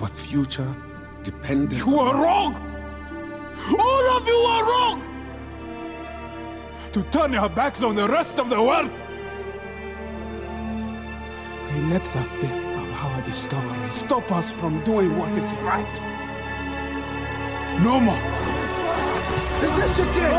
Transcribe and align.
Our 0.00 0.08
future 0.08 0.74
depended. 1.22 1.78
You 1.78 1.98
are 1.98 2.14
wrong! 2.14 2.54
All 3.78 4.16
of 4.16 4.26
you 4.26 4.36
are 4.36 4.64
wrong! 4.64 5.02
To 6.92 7.02
turn 7.10 7.34
your 7.34 7.50
backs 7.50 7.82
on 7.82 7.94
the 7.96 8.08
rest 8.08 8.38
of 8.38 8.48
the 8.48 8.62
world! 8.62 8.90
We 11.68 11.80
let 11.92 12.04
the 12.04 12.22
fear 12.38 12.56
of 12.80 13.04
our 13.04 13.22
discovery 13.22 13.90
stop 13.90 14.32
us 14.32 14.50
from 14.50 14.82
doing 14.82 15.18
what 15.18 15.36
is 15.36 15.54
right. 15.58 16.00
No 17.82 18.00
more! 18.00 18.16
Is 19.62 19.76
this 19.76 19.98
your 19.98 20.12
day? 20.14 20.32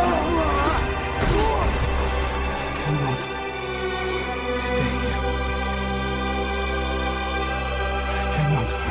I 2.56 2.72
cannot 2.82 3.22
stay 4.64 4.92
here. 5.04 5.22
I 8.10 8.24
cannot 8.36 8.83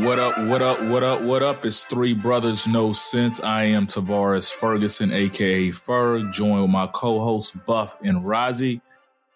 What 0.00 0.18
up, 0.18 0.38
what 0.38 0.62
up, 0.62 0.82
what 0.84 1.02
up, 1.02 1.20
what 1.20 1.42
up? 1.42 1.66
It's 1.66 1.84
Three 1.84 2.14
Brothers 2.14 2.66
No 2.66 2.94
Sense. 2.94 3.38
I 3.38 3.64
am 3.64 3.86
Tavares 3.86 4.50
Ferguson, 4.50 5.12
aka 5.12 5.68
Ferg, 5.72 6.32
joined 6.32 6.62
with 6.62 6.70
my 6.70 6.86
co-hosts 6.86 7.54
Buff 7.66 7.98
and 8.02 8.24
Rozzy. 8.24 8.80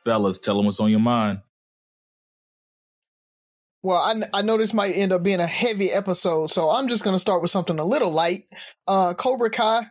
Fellas, 0.06 0.38
tell 0.38 0.56
them 0.56 0.64
what's 0.64 0.80
on 0.80 0.90
your 0.90 1.00
mind. 1.00 1.42
Well, 3.82 3.98
I, 3.98 4.38
I 4.38 4.40
know 4.40 4.56
this 4.56 4.72
might 4.72 4.92
end 4.96 5.12
up 5.12 5.22
being 5.22 5.40
a 5.40 5.46
heavy 5.46 5.92
episode, 5.92 6.50
so 6.50 6.70
I'm 6.70 6.88
just 6.88 7.04
going 7.04 7.14
to 7.14 7.20
start 7.20 7.42
with 7.42 7.50
something 7.50 7.78
a 7.78 7.84
little 7.84 8.10
light. 8.10 8.44
Uh, 8.88 9.12
Cobra 9.12 9.50
Kai 9.50 9.82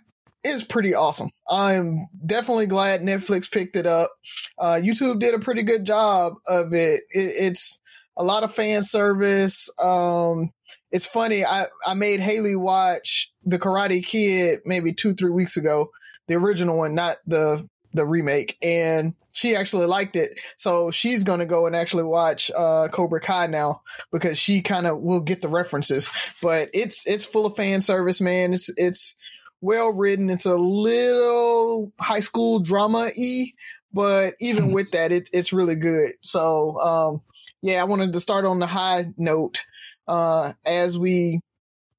is 0.43 0.63
pretty 0.63 0.95
awesome. 0.95 1.29
I'm 1.47 2.07
definitely 2.25 2.65
glad 2.65 3.01
Netflix 3.01 3.49
picked 3.49 3.75
it 3.75 3.85
up. 3.85 4.09
Uh, 4.57 4.79
YouTube 4.81 5.19
did 5.19 5.35
a 5.35 5.39
pretty 5.39 5.61
good 5.61 5.85
job 5.85 6.33
of 6.47 6.73
it. 6.73 7.03
it 7.11 7.35
it's 7.37 7.79
a 8.17 8.23
lot 8.23 8.43
of 8.43 8.53
fan 8.53 8.81
service. 8.81 9.69
Um, 9.79 10.49
it's 10.93 11.07
funny. 11.07 11.43
I, 11.43 11.65
I 11.85 11.95
made 11.95 12.19
Haley 12.19 12.55
watch 12.55 13.33
the 13.43 13.57
Karate 13.57 14.05
Kid 14.05 14.61
maybe 14.63 14.93
two, 14.93 15.13
three 15.13 15.31
weeks 15.31 15.57
ago, 15.57 15.89
the 16.27 16.35
original 16.35 16.77
one, 16.77 16.93
not 16.93 17.17
the, 17.25 17.67
the 17.93 18.05
remake. 18.05 18.57
And 18.61 19.15
she 19.31 19.55
actually 19.55 19.87
liked 19.87 20.15
it. 20.15 20.39
So 20.55 20.91
she's 20.91 21.23
going 21.23 21.39
to 21.39 21.47
go 21.47 21.65
and 21.65 21.75
actually 21.75 22.03
watch, 22.03 22.51
uh, 22.55 22.89
Cobra 22.89 23.19
Kai 23.19 23.47
now 23.47 23.81
because 24.11 24.37
she 24.37 24.61
kind 24.61 24.85
of 24.85 24.99
will 24.99 25.19
get 25.19 25.41
the 25.41 25.49
references, 25.49 26.11
but 26.43 26.69
it's, 26.75 27.07
it's 27.07 27.25
full 27.25 27.47
of 27.47 27.55
fan 27.55 27.81
service, 27.81 28.21
man. 28.21 28.53
It's, 28.53 28.69
it's 28.77 29.15
well 29.61 29.91
written. 29.93 30.29
It's 30.29 30.45
a 30.45 30.55
little 30.55 31.91
high 31.99 32.19
school 32.19 32.59
drama 32.59 33.09
y, 33.17 33.47
but 33.91 34.35
even 34.39 34.71
with 34.73 34.91
that, 34.91 35.11
it, 35.11 35.27
it's 35.33 35.51
really 35.51 35.75
good. 35.75 36.11
So, 36.21 36.79
um, 36.79 37.21
yeah, 37.63 37.81
I 37.81 37.85
wanted 37.85 38.13
to 38.13 38.19
start 38.19 38.45
on 38.45 38.59
the 38.59 38.67
high 38.67 39.07
note 39.17 39.63
uh, 40.07 40.53
as 40.65 40.97
we 40.97 41.39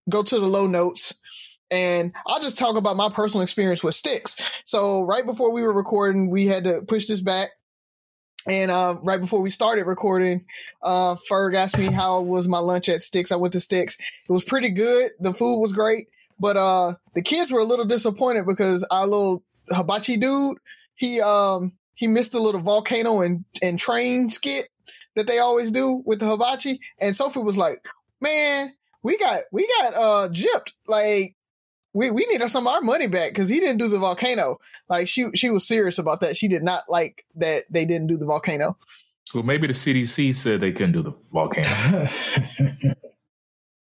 go 0.08 0.22
to 0.22 0.38
the 0.38 0.46
low 0.46 0.66
notes. 0.66 1.14
And 1.70 2.12
I'll 2.26 2.40
just 2.40 2.58
talk 2.58 2.76
about 2.76 2.96
my 2.96 3.08
personal 3.08 3.42
experience 3.42 3.82
with 3.82 3.94
sticks. 3.94 4.36
So 4.64 5.02
right 5.02 5.26
before 5.26 5.52
we 5.52 5.62
were 5.62 5.72
recording, 5.72 6.30
we 6.30 6.46
had 6.46 6.64
to 6.64 6.82
push 6.86 7.06
this 7.06 7.20
back. 7.20 7.50
And 8.46 8.70
uh, 8.70 8.98
right 9.02 9.20
before 9.20 9.40
we 9.40 9.48
started 9.48 9.86
recording, 9.86 10.44
uh, 10.82 11.16
Ferg 11.30 11.54
asked 11.54 11.78
me 11.78 11.86
how 11.86 12.20
was 12.20 12.46
my 12.46 12.58
lunch 12.58 12.90
at 12.90 13.00
Sticks. 13.00 13.32
I 13.32 13.36
went 13.36 13.54
to 13.54 13.60
Sticks. 13.60 13.96
It 14.28 14.32
was 14.32 14.44
pretty 14.44 14.68
good. 14.68 15.12
The 15.18 15.32
food 15.32 15.60
was 15.60 15.72
great, 15.72 16.08
but 16.38 16.58
uh, 16.58 16.94
the 17.14 17.22
kids 17.22 17.50
were 17.50 17.60
a 17.60 17.64
little 17.64 17.86
disappointed 17.86 18.44
because 18.44 18.84
our 18.90 19.06
little 19.06 19.42
hibachi 19.70 20.18
dude, 20.18 20.58
he 20.94 21.22
um 21.22 21.72
he 21.94 22.06
missed 22.06 22.34
a 22.34 22.38
little 22.38 22.60
volcano 22.60 23.22
and 23.22 23.44
and 23.62 23.78
train 23.78 24.28
skit 24.28 24.68
that 25.16 25.26
they 25.26 25.38
always 25.38 25.70
do 25.70 26.02
with 26.04 26.20
the 26.20 26.26
hibachi. 26.26 26.80
And 27.00 27.16
Sophie 27.16 27.40
was 27.40 27.58
like, 27.58 27.86
man, 28.20 28.74
we 29.02 29.18
got, 29.18 29.40
we 29.52 29.66
got, 29.80 29.94
uh, 29.94 30.28
gypped. 30.28 30.72
Like, 30.86 31.36
we, 31.92 32.10
we 32.10 32.26
need 32.26 32.46
some 32.48 32.66
of 32.66 32.72
our 32.72 32.80
money 32.80 33.06
back 33.06 33.30
because 33.30 33.48
he 33.48 33.60
didn't 33.60 33.78
do 33.78 33.88
the 33.88 33.98
volcano. 33.98 34.58
Like 34.88 35.08
she, 35.08 35.26
she 35.34 35.50
was 35.50 35.66
serious 35.66 35.98
about 35.98 36.20
that. 36.20 36.36
She 36.36 36.48
did 36.48 36.64
not 36.64 36.84
like 36.88 37.24
that 37.36 37.64
they 37.70 37.84
didn't 37.84 38.08
do 38.08 38.16
the 38.16 38.26
volcano. 38.26 38.76
Well, 39.32 39.44
maybe 39.44 39.66
the 39.66 39.72
CDC 39.72 40.34
said 40.34 40.60
they 40.60 40.72
couldn't 40.72 40.92
do 40.92 41.02
the 41.02 41.12
volcano. 41.32 42.08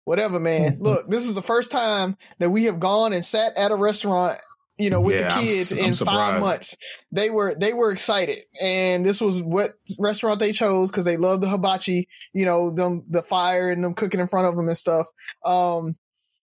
Whatever, 0.05 0.41
man. 0.41 0.79
Look, 0.81 1.09
this 1.09 1.29
is 1.29 1.35
the 1.35 1.43
first 1.43 1.71
time 1.71 2.17
that 2.39 2.51
we 2.51 2.65
have 2.65 2.81
gone 2.81 3.13
and 3.13 3.25
sat 3.25 3.57
at 3.57 3.71
a 3.71 3.77
restaurant 3.77 4.41
you 4.79 4.91
know, 4.91 5.01
with 5.01 5.19
Yeah, 5.19 5.29
the 5.29 5.35
I'm 5.35 5.45
kids 5.45 5.73
s- 5.73 5.79
I'm 5.79 5.85
in 5.87 5.93
five 5.95 6.41
months. 6.41 6.77
They 7.13 7.31
were 7.31 7.55
they 7.55 7.73
were 7.73 7.91
excited, 7.93 8.45
and 8.61 9.05
this 9.05 9.21
was 9.21 9.43
what 9.43 9.73
restaurant 9.99 10.41
they 10.41 10.53
chose 10.53 10.91
because 10.91 11.05
they 11.05 11.17
love 11.17 11.41
the 11.41 11.49
hibachi. 11.49 12.09
You 12.33 12.45
know, 12.45 12.71
them 12.71 13.05
the 13.09 13.23
fire 13.23 13.71
and 13.71 13.83
them 13.83 13.95
cooking 13.95 14.21
in 14.21 14.29
front 14.29 14.47
of 14.47 14.57
them 14.57 14.69
and 14.69 14.77
stuff. 14.77 15.07
Um, 15.45 15.97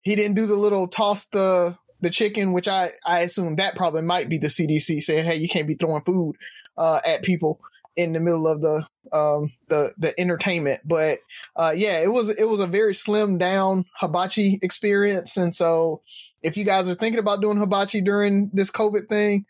he 0.03 0.17
didn't 0.17 0.37
do 0.37 0.47
the 0.47 0.55
little 0.57 0.89
toss 0.89 1.27
the 1.27 1.77
the 2.01 2.11
chicken, 2.11 2.53
which 2.53 2.69
I 2.69 2.91
I 3.05 3.21
assume 3.21 3.57
that 3.57 3.77
probably 3.77 4.03
might 4.03 4.29
be 4.29 4.39
the 4.39 4.47
CDC 4.49 5.03
saying, 5.03 5.25
hey, 5.27 5.37
you 5.37 5.49
can't 5.49 5.69
be 5.69 5.75
throwing 5.75 6.03
food 6.03 6.37
uh, 6.79 7.01
at 7.05 7.23
people 7.23 7.61
in 7.97 8.13
the 8.13 8.21
middle 8.21 8.47
of 8.47 8.63
the 8.63 8.87
um 9.13 9.51
the 9.69 9.93
the 9.99 10.19
entertainment 10.19 10.81
but 10.85 11.19
uh 11.57 11.75
yeah 11.77 11.99
it 11.99 12.07
was 12.13 12.29
it 12.29 12.45
was 12.49 12.61
a 12.61 12.67
very 12.67 12.95
slim 12.95 13.37
down 13.37 13.85
hibachi 13.97 14.61
experience 14.63 15.37
and 15.37 15.53
so 15.53 16.01
if 16.43 16.57
you 16.57 16.65
guys 16.65 16.89
are 16.89 16.95
thinking 16.95 17.19
about 17.19 17.41
doing 17.41 17.59
hibachi 17.59 18.01
during 18.01 18.51
this 18.53 18.71
covid 18.71 19.09
thing 19.09 19.45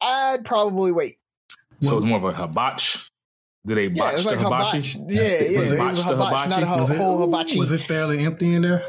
i'd 0.00 0.44
probably 0.44 0.92
wait 0.92 1.16
so 1.80 1.96
it's 1.98 2.06
more 2.06 2.18
of 2.18 2.24
a 2.24 2.32
hibachi. 2.32 2.98
Did 3.66 3.76
they 3.78 3.86
yeah 3.88 4.04
botch 4.04 4.14
it's 4.14 4.24
the 4.24 4.30
like 4.30 4.38
hibachi? 4.40 4.82
hibachi 4.82 5.14
yeah 5.14 5.22
yeah 5.22 5.60
Was 5.60 5.72
it 5.72 5.78
it 5.78 5.80
was 5.80 6.02
botched 6.02 6.10
a 6.10 6.14
the 6.16 6.24
hibachi, 6.24 6.48
not 6.50 6.62
a 6.62 6.66
whole, 6.66 6.78
Was 6.80 6.90
it- 6.90 6.96
whole 6.96 7.20
hibachi 7.22 7.58
Was 7.58 7.72
it 7.72 7.80
fairly 7.80 8.24
empty 8.24 8.54
in 8.54 8.62
there? 8.62 8.88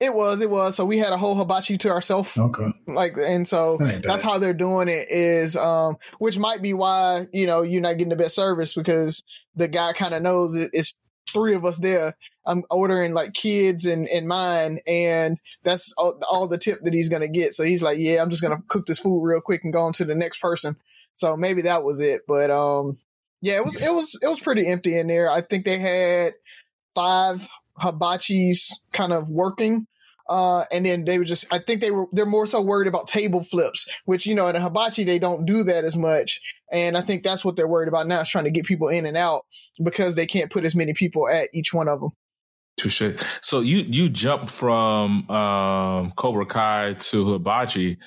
it 0.00 0.12
was 0.14 0.40
it 0.40 0.50
was 0.50 0.74
so 0.74 0.84
we 0.84 0.98
had 0.98 1.12
a 1.12 1.16
whole 1.16 1.36
hibachi 1.36 1.78
to 1.78 1.88
ourselves 1.90 2.36
Okay. 2.36 2.72
like 2.88 3.14
and 3.16 3.46
so 3.46 3.76
That 3.78 4.02
that's 4.02 4.22
how 4.22 4.38
they're 4.38 4.52
doing 4.52 4.88
it 4.88 5.06
is 5.10 5.56
um 5.56 5.96
which 6.18 6.38
might 6.38 6.60
be 6.60 6.74
why 6.74 7.26
you 7.32 7.46
know 7.46 7.62
you're 7.62 7.80
not 7.80 7.92
getting 7.98 8.08
the 8.08 8.16
best 8.16 8.34
service 8.34 8.74
because 8.74 9.22
the 9.54 9.68
guy 9.68 9.92
kind 9.92 10.12
of 10.12 10.22
knows 10.22 10.56
it, 10.56 10.70
it's 10.72 10.94
three 11.32 11.54
of 11.54 11.64
us 11.64 11.78
there 11.78 12.16
i'm 12.46 12.62
ordering 12.70 13.14
like 13.14 13.32
kids 13.32 13.86
and 13.86 14.06
and 14.08 14.28
mine 14.28 14.78
and 14.86 15.38
that's 15.62 15.92
all, 15.96 16.20
all 16.28 16.46
the 16.46 16.58
tip 16.58 16.78
that 16.82 16.94
he's 16.94 17.08
gonna 17.08 17.28
get. 17.28 17.54
So 17.54 17.64
he's 17.64 17.82
like 17.82 17.98
yeah 17.98 18.22
i'm 18.22 18.30
just 18.30 18.42
gonna 18.42 18.62
cook 18.68 18.86
this 18.86 18.98
food 18.98 19.22
real 19.22 19.40
quick 19.40 19.64
and 19.64 19.72
go 19.72 19.82
on 19.82 19.92
to 19.94 20.04
the 20.04 20.14
next 20.14 20.40
person. 20.40 20.76
So 21.14 21.36
maybe 21.36 21.62
that 21.62 21.84
was 21.84 22.00
it 22.00 22.22
but 22.26 22.50
um 22.50 22.98
yeah 23.40 23.56
it 23.56 23.64
was 23.64 23.82
it 23.82 23.92
was 23.92 24.18
it 24.22 24.28
was 24.28 24.40
pretty 24.40 24.66
empty 24.66 24.96
in 24.98 25.06
there. 25.06 25.30
I 25.30 25.40
think 25.40 25.64
they 25.64 25.78
had 25.78 26.34
five 26.94 27.48
hibachis 27.78 28.72
kind 28.92 29.12
of 29.12 29.28
working 29.28 29.86
uh, 30.32 30.64
and 30.72 30.86
then 30.86 31.04
they 31.04 31.18
were 31.18 31.26
just, 31.26 31.52
I 31.52 31.58
think 31.58 31.82
they 31.82 31.90
were, 31.90 32.06
they're 32.10 32.24
more 32.24 32.46
so 32.46 32.62
worried 32.62 32.88
about 32.88 33.06
table 33.06 33.42
flips, 33.42 33.86
which, 34.06 34.24
you 34.24 34.34
know, 34.34 34.48
at 34.48 34.56
a 34.56 34.60
hibachi, 34.60 35.04
they 35.04 35.18
don't 35.18 35.44
do 35.44 35.62
that 35.64 35.84
as 35.84 35.94
much. 35.94 36.40
And 36.72 36.96
I 36.96 37.02
think 37.02 37.22
that's 37.22 37.44
what 37.44 37.54
they're 37.54 37.68
worried 37.68 37.88
about 37.88 38.06
now 38.06 38.20
is 38.20 38.30
trying 38.30 38.44
to 38.44 38.50
get 38.50 38.64
people 38.64 38.88
in 38.88 39.04
and 39.04 39.14
out 39.14 39.44
because 39.84 40.14
they 40.14 40.24
can't 40.24 40.50
put 40.50 40.64
as 40.64 40.74
many 40.74 40.94
people 40.94 41.28
at 41.28 41.50
each 41.52 41.74
one 41.74 41.86
of 41.86 42.00
them. 42.00 42.12
Touche. 42.78 43.02
So 43.42 43.60
you 43.60 43.80
you 43.80 44.08
jump 44.08 44.48
from 44.48 45.30
um, 45.30 46.12
Cobra 46.12 46.46
Kai 46.46 46.94
to 46.94 47.32
Hibachi, 47.34 47.98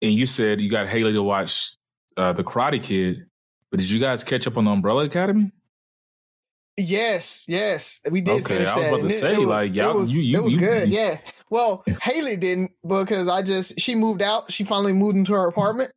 and 0.00 0.12
you 0.12 0.24
said 0.24 0.62
you 0.62 0.70
got 0.70 0.88
Haley 0.88 1.12
to 1.12 1.22
watch 1.22 1.76
uh, 2.16 2.32
the 2.32 2.42
Karate 2.42 2.82
Kid. 2.82 3.26
But 3.70 3.80
did 3.80 3.90
you 3.90 4.00
guys 4.00 4.24
catch 4.24 4.46
up 4.46 4.56
on 4.56 4.64
the 4.64 4.70
Umbrella 4.70 5.04
Academy? 5.04 5.52
Yes, 6.78 7.44
yes, 7.48 8.00
we 8.10 8.20
did 8.20 8.42
Okay, 8.42 8.54
finish 8.54 8.68
I 8.68 8.74
was 8.76 8.84
that. 8.84 8.88
about 8.94 9.02
to 9.02 9.10
say, 9.10 9.36
like, 9.36 9.74
y'all- 9.74 9.90
it 9.90 9.96
was, 9.96 10.14
you- 10.14 10.20
you- 10.22 10.38
it 10.38 10.44
was 10.44 10.52
you- 10.54 10.60
good. 10.60 10.88
yeah. 10.88 11.18
Well, 11.50 11.82
Haley 12.02 12.36
didn't 12.36 12.70
because 12.86 13.26
I 13.26 13.42
just 13.42 13.80
she 13.80 13.94
moved 13.96 14.22
out. 14.22 14.50
She 14.52 14.62
finally 14.64 14.92
moved 14.92 15.16
into 15.16 15.32
her 15.32 15.48
apartment, 15.48 15.90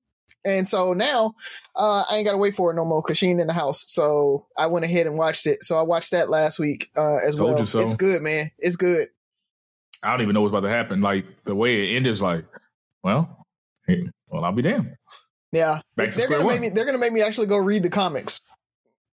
and 0.43 0.67
so 0.67 0.93
now 0.93 1.35
uh, 1.75 2.03
I 2.09 2.15
ain't 2.17 2.25
got 2.25 2.31
to 2.31 2.37
wait 2.39 2.55
for 2.55 2.71
it 2.71 2.75
no 2.75 2.83
more 2.85 3.01
because 3.01 3.17
she 3.17 3.27
ain't 3.27 3.39
in 3.39 3.47
the 3.47 3.53
house. 3.53 3.83
So 3.91 4.47
I 4.57 4.65
went 4.67 4.85
ahead 4.85 5.05
and 5.05 5.17
watched 5.17 5.45
it. 5.45 5.61
So 5.63 5.77
I 5.77 5.83
watched 5.83 6.11
that 6.11 6.29
last 6.29 6.57
week 6.57 6.89
uh, 6.97 7.17
as 7.17 7.35
Told 7.35 7.55
well. 7.55 7.65
so. 7.65 7.79
It's 7.81 7.93
good, 7.93 8.21
man. 8.23 8.49
It's 8.57 8.75
good. 8.75 9.09
I 10.03 10.09
don't 10.11 10.21
even 10.21 10.33
know 10.33 10.41
what's 10.41 10.49
about 10.51 10.61
to 10.61 10.69
happen. 10.69 11.01
Like 11.01 11.25
the 11.43 11.53
way 11.53 11.91
it 11.91 11.95
ended 11.97 12.11
is 12.11 12.23
like, 12.23 12.45
well, 13.03 13.45
well, 14.29 14.43
I'll 14.43 14.51
be 14.51 14.63
damned. 14.63 14.95
Yeah, 15.51 15.81
Back 15.95 16.11
to 16.13 16.17
they're 16.17 16.27
gonna 16.29 16.45
one. 16.45 16.53
make 16.55 16.61
me. 16.61 16.69
They're 16.69 16.85
gonna 16.85 16.97
make 16.97 17.11
me 17.13 17.21
actually 17.21 17.47
go 17.47 17.57
read 17.57 17.83
the 17.83 17.89
comics. 17.89 18.39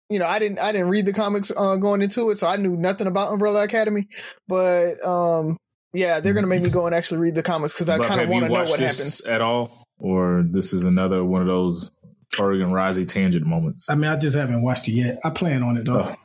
You 0.09 0.19
know, 0.19 0.25
I 0.25 0.39
didn't. 0.39 0.59
I 0.59 0.71
didn't 0.71 0.89
read 0.89 1.05
the 1.05 1.13
comics 1.13 1.51
uh, 1.55 1.75
going 1.75 2.01
into 2.01 2.29
it, 2.31 2.37
so 2.39 2.47
I 2.47 2.55
knew 2.55 2.75
nothing 2.75 3.07
about 3.07 3.31
Umbrella 3.31 3.63
Academy. 3.63 4.07
But 4.47 4.95
um, 5.05 5.57
yeah, 5.93 6.19
they're 6.19 6.33
gonna 6.33 6.47
make 6.47 6.63
me 6.63 6.69
go 6.69 6.87
and 6.87 6.95
actually 6.95 7.19
read 7.19 7.35
the 7.35 7.43
comics 7.43 7.73
because 7.73 7.89
I 7.89 7.99
kind 7.99 8.21
of 8.21 8.27
you 8.27 8.33
want 8.33 8.45
to 8.45 8.49
know 8.49 8.53
what 8.55 8.79
this 8.79 8.97
happens. 8.97 9.21
at 9.21 9.41
all, 9.41 9.83
or 9.99 10.43
this 10.49 10.73
is 10.73 10.83
another 10.83 11.23
one 11.23 11.41
of 11.41 11.47
those 11.47 11.91
Oregon 12.39 12.67
and 12.67 12.75
Risey 12.75 13.07
tangent 13.07 13.45
moments? 13.45 13.89
I 13.89 13.95
mean, 13.95 14.09
I 14.09 14.15
just 14.15 14.35
haven't 14.35 14.61
watched 14.61 14.87
it 14.87 14.93
yet. 14.93 15.19
I 15.23 15.29
plan 15.29 15.63
on 15.63 15.77
it 15.77 15.85
though. 15.85 16.15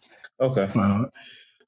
Oh, 0.40 0.46
okay. 0.50 0.68
Uh, 0.74 1.04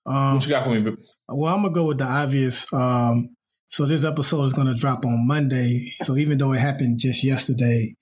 Um, 0.06 0.34
what 0.34 0.44
you 0.44 0.50
got 0.50 0.64
for 0.64 0.70
me? 0.70 0.96
Well, 1.28 1.52
I'm 1.54 1.62
gonna 1.62 1.74
go 1.74 1.84
with 1.84 1.98
the 1.98 2.04
obvious. 2.04 2.72
Um, 2.72 3.30
so 3.68 3.84
this 3.84 4.04
episode 4.04 4.44
is 4.44 4.52
gonna 4.52 4.74
drop 4.74 5.04
on 5.04 5.26
Monday. 5.26 5.90
So 6.02 6.16
even 6.16 6.38
though 6.38 6.52
it 6.52 6.60
happened 6.60 6.98
just 6.98 7.24
yesterday, 7.24 7.94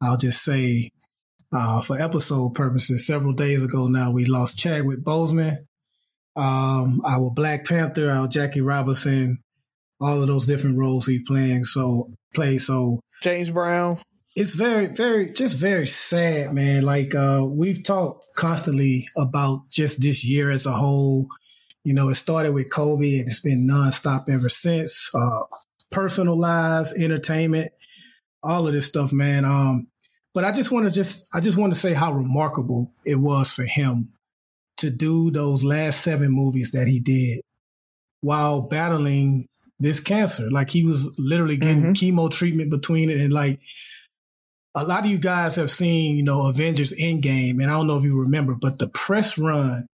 I'll 0.00 0.16
just 0.16 0.42
say, 0.42 0.90
uh, 1.56 1.80
for 1.80 2.00
episode 2.00 2.54
purposes, 2.54 3.06
several 3.06 3.32
days 3.32 3.64
ago 3.64 3.88
now, 3.88 4.10
we 4.10 4.26
lost 4.26 4.58
Chadwick 4.58 5.00
Boseman, 5.00 5.56
um, 6.36 7.00
our 7.04 7.30
Black 7.30 7.64
Panther, 7.64 8.10
our 8.10 8.28
Jackie 8.28 8.60
Robinson, 8.60 9.42
all 10.00 10.20
of 10.20 10.28
those 10.28 10.46
different 10.46 10.78
roles 10.78 11.06
he's 11.06 11.22
playing. 11.26 11.64
So 11.64 12.12
play 12.34 12.58
so. 12.58 13.00
James 13.22 13.50
Brown. 13.50 13.98
It's 14.34 14.52
very 14.52 14.88
very 14.88 15.32
just 15.32 15.56
very 15.56 15.86
sad 15.86 16.52
man. 16.52 16.82
Like 16.82 17.14
uh 17.14 17.42
we've 17.48 17.82
talked 17.82 18.26
constantly 18.36 19.08
about 19.16 19.70
just 19.70 20.02
this 20.02 20.28
year 20.28 20.50
as 20.50 20.66
a 20.66 20.72
whole. 20.72 21.26
You 21.84 21.94
know 21.94 22.10
it 22.10 22.16
started 22.16 22.52
with 22.52 22.70
kobe 22.70 23.18
and 23.18 23.28
it's 23.28 23.40
been 23.40 23.66
nonstop 23.66 24.28
ever 24.28 24.50
since. 24.50 25.10
Uh 25.14 25.44
personal 25.90 26.38
lives 26.38 26.92
entertainment 26.92 27.72
all 28.42 28.66
of 28.66 28.74
this 28.74 28.86
stuff 28.86 29.10
man. 29.10 29.46
Um 29.46 29.86
but 30.36 30.44
i 30.44 30.52
just 30.52 30.70
want 30.70 30.86
to 30.86 30.92
just 30.92 31.28
i 31.34 31.40
just 31.40 31.56
want 31.56 31.72
to 31.72 31.78
say 31.78 31.94
how 31.94 32.12
remarkable 32.12 32.92
it 33.06 33.16
was 33.16 33.50
for 33.50 33.64
him 33.64 34.12
to 34.76 34.90
do 34.90 35.30
those 35.30 35.64
last 35.64 36.02
seven 36.02 36.30
movies 36.30 36.72
that 36.72 36.86
he 36.86 37.00
did 37.00 37.40
while 38.20 38.60
battling 38.60 39.48
this 39.80 39.98
cancer 39.98 40.50
like 40.50 40.68
he 40.68 40.84
was 40.84 41.08
literally 41.18 41.56
getting 41.56 41.94
mm-hmm. 41.94 42.18
chemo 42.18 42.30
treatment 42.30 42.70
between 42.70 43.08
it 43.08 43.18
and 43.18 43.32
like 43.32 43.58
a 44.76 44.84
lot 44.84 45.06
of 45.06 45.10
you 45.10 45.16
guys 45.16 45.56
have 45.56 45.70
seen, 45.70 46.16
you 46.16 46.22
know, 46.22 46.48
Avengers 46.48 46.92
Endgame, 46.92 47.62
and 47.62 47.64
I 47.64 47.68
don't 47.68 47.86
know 47.86 47.96
if 47.96 48.04
you 48.04 48.20
remember, 48.20 48.54
but 48.54 48.78
the 48.78 48.88
press 48.88 49.38
run 49.38 49.86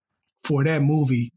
for 0.42 0.64
that 0.64 0.82
movie 0.82 1.32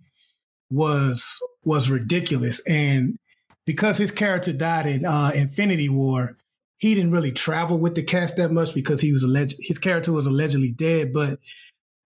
was 0.71 1.37
was 1.63 1.91
ridiculous. 1.91 2.59
And 2.67 3.19
because 3.67 3.99
his 3.99 4.09
character 4.09 4.51
died 4.51 4.87
in 4.87 5.05
uh, 5.05 5.31
Infinity 5.35 5.89
War, 5.89 6.35
he 6.77 6.93
didn't 6.93 7.11
really 7.11 7.31
travel 7.31 7.77
with 7.77 7.95
the 7.95 8.03
cast 8.03 8.37
that 8.37 8.51
much 8.51 8.73
because 8.73 9.01
he 9.01 9.11
was 9.11 9.23
alleged 9.23 9.57
his 9.59 9.77
character 9.77 10.11
was 10.11 10.25
allegedly 10.25 10.71
dead. 10.71 11.13
But 11.13 11.39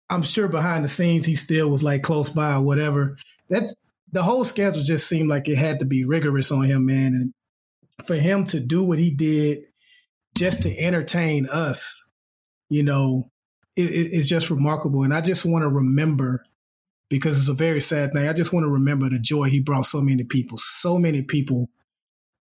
I'm 0.10 0.24
sure 0.24 0.48
behind 0.48 0.84
the 0.84 0.90
scenes 0.90 1.26
he 1.26 1.36
still 1.36 1.70
was 1.70 1.84
like 1.84 2.04
close 2.04 2.30
by 2.30 2.56
or 2.56 2.62
whatever. 2.62 3.18
That 3.50 3.74
the 4.12 4.24
whole 4.24 4.44
schedule 4.44 4.84
just 4.84 5.08
seemed 5.08 5.30
like 5.30 5.48
it 5.48 5.58
had 5.58 5.80
to 5.80 5.86
be 5.86 6.06
rigorous 6.06 6.52
on 6.52 6.64
him, 6.64 6.86
man. 6.86 7.14
And 7.14 7.34
for 8.06 8.16
him 8.16 8.46
to 8.46 8.60
do 8.60 8.84
what 8.84 9.00
he 9.00 9.12
did 9.12 9.64
just 10.36 10.64
to 10.64 10.78
entertain 10.78 11.48
us, 11.48 12.12
you 12.70 12.84
know, 12.84 13.30
it, 13.76 13.82
it's 13.82 14.28
just 14.28 14.50
remarkable. 14.50 15.04
And 15.04 15.14
I 15.14 15.22
just 15.22 15.46
want 15.46 15.64
to 15.64 15.70
remember 15.70 16.44
because 17.10 17.40
it's 17.40 17.50
a 17.50 17.54
very 17.54 17.82
sad 17.82 18.14
thing. 18.14 18.28
I 18.28 18.34
just 18.34 18.54
want 18.54 18.66
to 18.66 18.70
remember 18.70 19.10
the 19.10 19.20
joy 19.20 19.46
he 19.46 19.60
brought 19.60 19.86
so 19.86 20.02
many 20.02 20.24
people. 20.24 20.58
So 20.58 21.00
many 21.00 21.24
people 21.24 21.70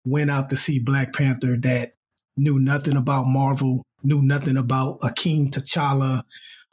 went 0.03 0.31
out 0.31 0.49
to 0.49 0.55
see 0.55 0.79
Black 0.79 1.13
Panther 1.13 1.55
that 1.57 1.94
knew 2.37 2.59
nothing 2.59 2.97
about 2.97 3.27
Marvel, 3.27 3.83
knew 4.03 4.21
nothing 4.21 4.57
about 4.57 4.97
a 5.03 5.11
King 5.11 5.51
T'Challa 5.51 6.23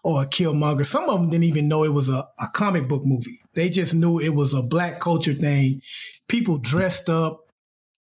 or 0.02 0.22
a 0.22 0.26
Killmonger. 0.26 0.84
Some 0.84 1.08
of 1.08 1.20
them 1.20 1.30
didn't 1.30 1.44
even 1.44 1.68
know 1.68 1.84
it 1.84 1.92
was 1.94 2.08
a, 2.08 2.26
a 2.40 2.48
comic 2.52 2.88
book 2.88 3.02
movie. 3.04 3.38
They 3.54 3.68
just 3.68 3.94
knew 3.94 4.18
it 4.18 4.34
was 4.34 4.54
a 4.54 4.62
black 4.62 5.00
culture 5.00 5.32
thing. 5.32 5.82
People 6.28 6.58
dressed 6.58 7.08
up, 7.08 7.40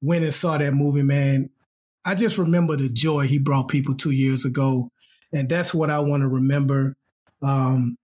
went 0.03 0.25
and 0.25 0.33
saw 0.33 0.59
that 0.59 0.75
movie, 0.75 1.03
man. 1.03 1.51
I 2.05 2.15
just 2.15 2.37
remember 2.39 2.77
the 2.77 2.89
joy 2.89 3.27
he 3.27 3.39
brought 3.39 3.69
people 3.69 3.95
two 3.95 4.11
years 4.11 4.45
ago. 4.45 4.91
And 5.33 5.49
that's 5.49 5.75
what 5.75 5.91
I 5.91 6.01
want 6.01 6.23
to 6.23 6.29
remember. 6.29 6.95
Um, 7.43 7.97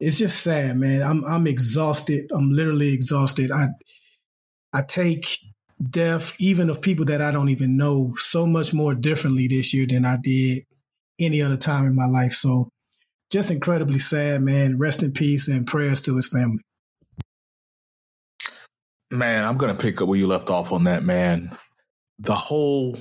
it's 0.00 0.18
just 0.18 0.42
sad, 0.42 0.76
man. 0.76 1.02
I'm 1.02 1.24
I'm 1.24 1.46
exhausted. 1.46 2.30
I'm 2.34 2.50
literally 2.50 2.92
exhausted. 2.92 3.52
I 3.52 3.68
I 4.72 4.82
take 4.82 5.38
death, 5.90 6.34
even 6.38 6.70
of 6.70 6.82
people 6.82 7.04
that 7.06 7.20
I 7.20 7.30
don't 7.30 7.48
even 7.48 7.76
know, 7.76 8.12
so 8.16 8.46
much 8.46 8.72
more 8.72 8.94
differently 8.94 9.48
this 9.48 9.72
year 9.74 9.86
than 9.86 10.04
I 10.04 10.16
did 10.22 10.64
any 11.18 11.42
other 11.42 11.56
time 11.56 11.86
in 11.86 11.94
my 11.94 12.06
life. 12.06 12.32
So 12.32 12.68
just 13.30 13.50
incredibly 13.50 13.98
sad, 13.98 14.42
man. 14.42 14.78
Rest 14.78 15.02
in 15.02 15.12
peace 15.12 15.48
and 15.48 15.66
prayers 15.66 16.00
to 16.02 16.16
his 16.16 16.28
family. 16.28 16.62
Man, 19.10 19.44
I'm 19.44 19.58
gonna 19.58 19.74
pick 19.74 20.00
up 20.00 20.08
where 20.08 20.18
you 20.18 20.26
left 20.26 20.50
off 20.50 20.72
on 20.72 20.84
that, 20.84 21.04
man 21.04 21.56
the 22.22 22.34
whole 22.34 22.96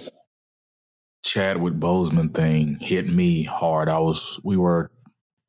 Chadwick 1.24 1.76
Boseman 1.76 2.34
thing 2.34 2.80
hit 2.80 3.08
me 3.08 3.44
hard. 3.44 3.88
I 3.88 4.00
was 4.00 4.40
we 4.44 4.58
were 4.58 4.92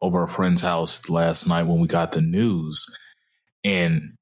over 0.03 0.23
a 0.23 0.29
friend's 0.29 0.61
house 0.61 1.09
last 1.09 1.49
night 1.49 1.65
when 1.65 1.81
we 1.81 1.89
got 1.89 2.13
the 2.13 2.21
news, 2.21 2.87
and 3.65 4.13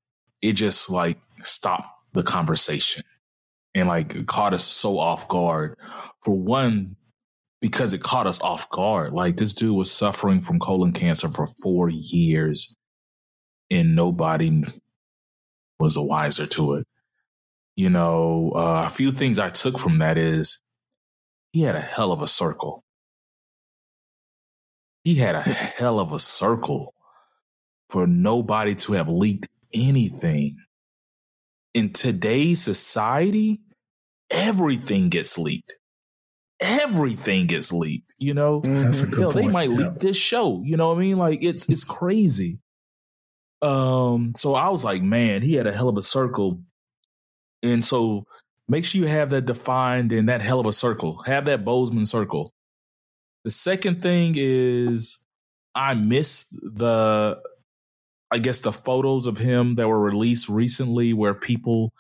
it 0.41 0.53
just 0.53 0.89
like 0.89 1.19
stopped 1.43 2.00
the 2.13 2.23
conversation 2.23 3.05
and 3.75 3.89
like 3.89 4.27
caught 4.27 4.55
us 4.55 4.65
so 4.65 4.99
off 4.99 5.29
guard. 5.29 5.77
For 6.23 6.37
one, 6.37 6.97
because 7.61 7.93
it 7.93 8.03
caught 8.03 8.27
us 8.27 8.41
off 8.41 8.69
guard. 8.71 9.13
Like 9.13 9.37
this 9.37 9.53
dude 9.53 9.77
was 9.77 9.91
suffering 9.91 10.41
from 10.41 10.59
colon 10.59 10.93
cancer 10.93 11.29
for 11.29 11.47
four 11.63 11.89
years, 11.89 12.77
and 13.71 13.95
nobody 13.95 14.65
was 15.79 15.97
a 15.97 16.03
wiser 16.03 16.47
to 16.47 16.75
it 16.75 16.87
you 17.81 17.89
know, 17.89 18.53
uh, 18.55 18.85
a 18.87 18.91
few 18.91 19.11
things 19.11 19.39
I 19.39 19.49
took 19.49 19.79
from 19.79 19.97
that 19.97 20.19
is 20.19 20.61
he 21.51 21.63
had 21.63 21.77
a 21.77 21.81
hell 21.81 22.13
of 22.13 22.21
a 22.21 22.29
circle. 22.29 22.85
He 25.03 25.15
had 25.15 25.35
a 25.35 25.41
hell 25.41 25.99
of 25.99 26.13
a 26.13 26.19
circle 26.19 26.93
for 27.89 28.07
nobody 28.07 28.75
to 28.75 28.93
have 28.93 29.09
leaked 29.09 29.49
anything. 29.73 30.60
In 31.75 31.93
today's 31.93 32.63
society, 32.63 33.61
everything 34.31 35.09
gets 35.09 35.39
leaked. 35.39 35.75
Everything 36.61 37.47
gets 37.47 37.73
leaked, 37.73 38.15
you 38.19 38.35
know? 38.35 38.61
That's 38.61 39.03
a 39.03 39.07
good 39.07 39.21
Hell. 39.21 39.31
They 39.33 39.49
might 39.49 39.71
yeah. 39.71 39.77
leak 39.77 39.95
this 39.97 40.17
show, 40.17 40.63
you 40.65 40.77
know 40.77 40.89
what 40.89 40.99
I 40.99 41.01
mean? 41.01 41.17
Like 41.17 41.43
it's 41.43 41.69
it's 41.69 41.85
crazy. 41.85 42.61
Um, 43.63 44.33
so 44.37 44.55
I 44.55 44.69
was 44.71 44.85
like, 44.85 45.03
man, 45.03 45.43
he 45.43 45.55
had 45.55 45.67
a 45.67 45.73
hell 45.73 45.89
of 45.89 45.97
a 45.97 46.03
circle 46.03 46.61
and 47.63 47.85
so 47.85 48.27
make 48.69 48.85
sure 48.85 49.01
you 49.01 49.09
have 49.09 49.31
that 49.31 49.47
defined 49.47 50.13
in 50.13 50.27
that 50.27 50.43
hell 50.43 50.61
of 50.61 50.67
a 50.67 50.73
circle. 50.73 51.23
Have 51.27 51.45
that 51.47 51.65
Boseman 51.65 52.07
circle. 52.07 52.53
The 53.45 53.51
second 53.51 54.03
thing 54.03 54.35
is 54.37 55.27
I 55.75 55.95
missed 55.95 56.53
the 56.63 57.41
I 58.31 58.39
guess 58.39 58.61
the 58.61 58.73
photos 58.73 59.27
of 59.27 59.39
him 59.39 59.75
that 59.77 59.89
were 59.89 60.01
released 60.01 60.49
recently 60.49 61.13
where 61.13 61.35
people 61.35 61.93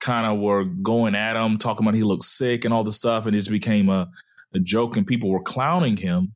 kind 0.00 0.26
of 0.26 0.38
were 0.38 0.64
going 0.64 1.14
at 1.14 1.36
him, 1.36 1.58
talking 1.58 1.84
about 1.84 1.94
he 1.94 2.02
looked 2.02 2.24
sick 2.24 2.64
and 2.64 2.72
all 2.72 2.84
the 2.84 2.92
stuff, 2.92 3.26
and 3.26 3.34
it 3.34 3.38
just 3.38 3.50
became 3.50 3.88
a, 3.88 4.08
a 4.54 4.58
joke 4.58 4.96
and 4.96 5.06
people 5.06 5.30
were 5.30 5.42
clowning 5.42 5.96
him. 5.96 6.32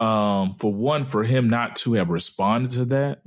Um, 0.00 0.56
for 0.58 0.72
one, 0.72 1.04
for 1.04 1.22
him 1.22 1.48
not 1.48 1.76
to 1.76 1.94
have 1.94 2.08
responded 2.08 2.72
to 2.72 2.84
that 2.86 3.22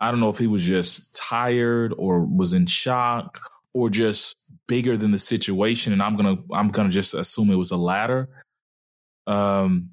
I 0.00 0.10
don't 0.10 0.20
know 0.20 0.30
if 0.30 0.38
he 0.38 0.46
was 0.46 0.66
just 0.66 1.14
tired 1.14 1.92
or 1.96 2.20
was 2.20 2.54
in 2.54 2.66
shock 2.66 3.38
or 3.74 3.90
just 3.90 4.34
bigger 4.66 4.96
than 4.96 5.10
the 5.10 5.18
situation. 5.18 5.92
And 5.92 6.02
I'm 6.02 6.16
gonna 6.16 6.38
I'm 6.52 6.70
gonna 6.70 6.88
just 6.88 7.12
assume 7.12 7.50
it 7.50 7.56
was 7.56 7.70
a 7.70 7.76
latter. 7.76 8.28
Um 9.26 9.90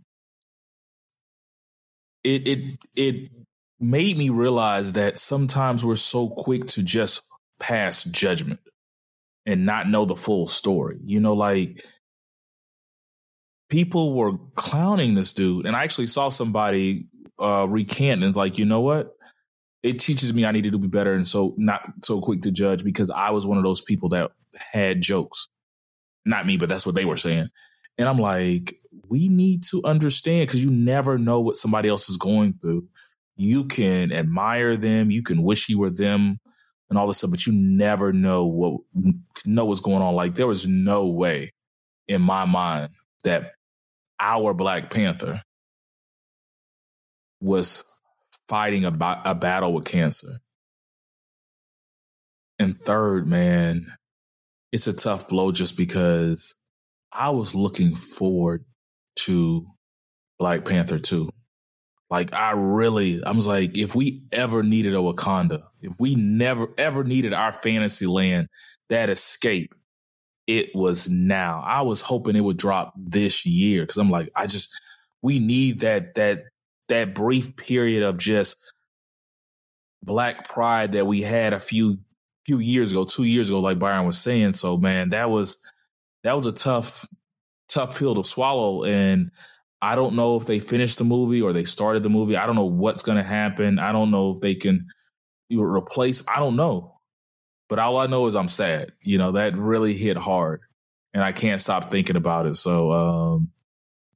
it 2.23 2.47
it 2.47 2.77
it 2.95 3.31
made 3.79 4.17
me 4.17 4.29
realize 4.29 4.93
that 4.93 5.19
sometimes 5.19 5.85
we're 5.85 5.95
so 5.95 6.29
quick 6.29 6.65
to 6.67 6.83
just 6.83 7.21
pass 7.59 8.03
judgment 8.03 8.59
and 9.45 9.65
not 9.65 9.89
know 9.89 10.05
the 10.05 10.15
full 10.15 10.47
story. 10.47 10.99
You 11.03 11.19
know, 11.19 11.33
like 11.33 11.85
people 13.69 14.13
were 14.13 14.33
clowning 14.55 15.13
this 15.13 15.33
dude, 15.33 15.65
and 15.65 15.75
I 15.75 15.83
actually 15.83 16.07
saw 16.07 16.29
somebody 16.29 17.07
uh 17.39 17.67
recant 17.69 18.23
and 18.23 18.35
like, 18.35 18.57
you 18.57 18.65
know 18.65 18.81
what? 18.81 19.17
it 19.83 19.99
teaches 19.99 20.33
me 20.33 20.45
I 20.45 20.51
needed 20.51 20.73
to 20.73 20.79
be 20.79 20.87
better 20.87 21.13
and 21.13 21.27
so 21.27 21.53
not 21.57 21.81
so 22.03 22.19
quick 22.19 22.41
to 22.41 22.51
judge 22.51 22.83
because 22.83 23.09
I 23.09 23.31
was 23.31 23.45
one 23.45 23.57
of 23.57 23.63
those 23.63 23.81
people 23.81 24.09
that 24.09 24.31
had 24.73 25.01
jokes. 25.01 25.47
Not 26.25 26.45
me, 26.45 26.57
but 26.57 26.67
that's 26.67 26.85
what 26.85 26.95
they 26.95 27.05
were 27.05 27.17
saying. 27.17 27.47
And 27.97 28.09
I'm 28.09 28.19
like, 28.19 28.75
we 29.07 29.29
need 29.29 29.63
to 29.71 29.81
understand 29.85 30.47
because 30.47 30.63
you 30.63 30.71
never 30.71 31.17
know 31.17 31.39
what 31.39 31.55
somebody 31.55 31.87
else 31.89 32.09
is 32.09 32.17
going 32.17 32.53
through. 32.61 32.87
You 33.37 33.65
can 33.65 34.11
admire 34.11 34.75
them, 34.75 35.11
you 35.11 35.23
can 35.23 35.43
wish 35.43 35.69
you 35.69 35.79
were 35.79 35.89
them 35.89 36.39
and 36.89 36.97
all 36.97 37.07
this 37.07 37.19
stuff, 37.19 37.31
but 37.31 37.45
you 37.45 37.53
never 37.53 38.11
know 38.11 38.45
what 38.45 38.81
know 39.45 39.65
what's 39.65 39.79
going 39.79 40.01
on. 40.01 40.15
Like 40.15 40.35
there 40.35 40.47
was 40.47 40.67
no 40.67 41.07
way 41.07 41.51
in 42.07 42.21
my 42.21 42.45
mind 42.45 42.89
that 43.23 43.53
our 44.19 44.53
Black 44.53 44.89
Panther 44.89 45.41
was 47.39 47.83
fighting 48.47 48.85
a, 48.85 49.21
a 49.25 49.35
battle 49.35 49.73
with 49.73 49.85
cancer. 49.85 50.39
And 52.59 52.79
third, 52.79 53.27
man, 53.27 53.85
it's 54.71 54.87
a 54.87 54.93
tough 54.93 55.27
blow 55.27 55.51
just 55.51 55.77
because 55.77 56.55
I 57.11 57.29
was 57.29 57.53
looking 57.53 57.95
forward 57.95 58.65
to 59.17 59.67
Black 60.39 60.65
Panther 60.65 60.97
2. 60.97 61.29
Like 62.09 62.33
I 62.33 62.51
really, 62.51 63.21
I 63.23 63.31
was 63.31 63.47
like, 63.47 63.77
if 63.77 63.93
we 63.93 64.23
ever 64.31 64.63
needed 64.63 64.93
a 64.93 64.97
Wakanda, 64.97 65.63
if 65.81 65.93
we 65.99 66.15
never 66.15 66.69
ever 66.77 67.03
needed 67.03 67.33
our 67.33 67.51
fantasy 67.51 68.07
land, 68.07 68.47
that 68.89 69.09
escape, 69.09 69.73
it 70.47 70.73
was 70.73 71.09
now. 71.09 71.61
I 71.65 71.81
was 71.81 71.99
hoping 71.99 72.35
it 72.35 72.43
would 72.43 72.57
drop 72.57 72.93
this 72.95 73.45
year 73.45 73.83
because 73.83 73.97
I'm 73.97 74.09
like, 74.09 74.29
I 74.35 74.47
just 74.47 74.79
we 75.21 75.39
need 75.39 75.81
that 75.81 76.15
that 76.15 76.43
that 76.87 77.13
brief 77.13 77.57
period 77.57 78.03
of 78.03 78.17
just 78.17 78.57
black 80.01 80.47
pride 80.47 80.93
that 80.93 81.05
we 81.05 81.21
had 81.21 81.51
a 81.51 81.59
few 81.59 81.99
few 82.45 82.59
years 82.59 82.93
ago, 82.93 83.03
two 83.03 83.25
years 83.25 83.49
ago, 83.49 83.59
like 83.59 83.79
Byron 83.79 84.05
was 84.05 84.17
saying. 84.17 84.53
So 84.53 84.77
man, 84.77 85.09
that 85.09 85.29
was 85.29 85.57
that 86.23 86.35
was 86.35 86.45
a 86.45 86.53
tough 86.53 87.05
tough 87.67 87.99
pill 87.99 88.15
to 88.15 88.23
swallow, 88.23 88.85
and 88.85 89.31
I 89.81 89.95
don't 89.95 90.15
know 90.15 90.37
if 90.37 90.45
they 90.45 90.59
finished 90.59 90.97
the 90.97 91.03
movie 91.03 91.41
or 91.41 91.53
they 91.53 91.63
started 91.63 92.03
the 92.03 92.09
movie. 92.09 92.35
I 92.35 92.45
don't 92.45 92.55
know 92.55 92.65
what's 92.65 93.03
going 93.03 93.17
to 93.17 93.23
happen. 93.23 93.79
I 93.79 93.91
don't 93.91 94.11
know 94.11 94.31
if 94.31 94.39
they 94.39 94.55
can 94.55 94.87
replace. 95.51 96.23
I 96.27 96.39
don't 96.39 96.55
know. 96.55 96.95
But 97.69 97.79
all 97.79 97.97
I 97.97 98.07
know 98.07 98.27
is 98.27 98.35
I'm 98.35 98.47
sad. 98.47 98.93
You 99.01 99.17
know, 99.17 99.33
that 99.33 99.57
really 99.57 99.93
hit 99.93 100.17
hard 100.17 100.61
and 101.13 101.23
I 101.23 101.31
can't 101.31 101.61
stop 101.61 101.89
thinking 101.89 102.15
about 102.15 102.45
it. 102.45 102.55
So 102.55 102.91
um, 102.91 103.51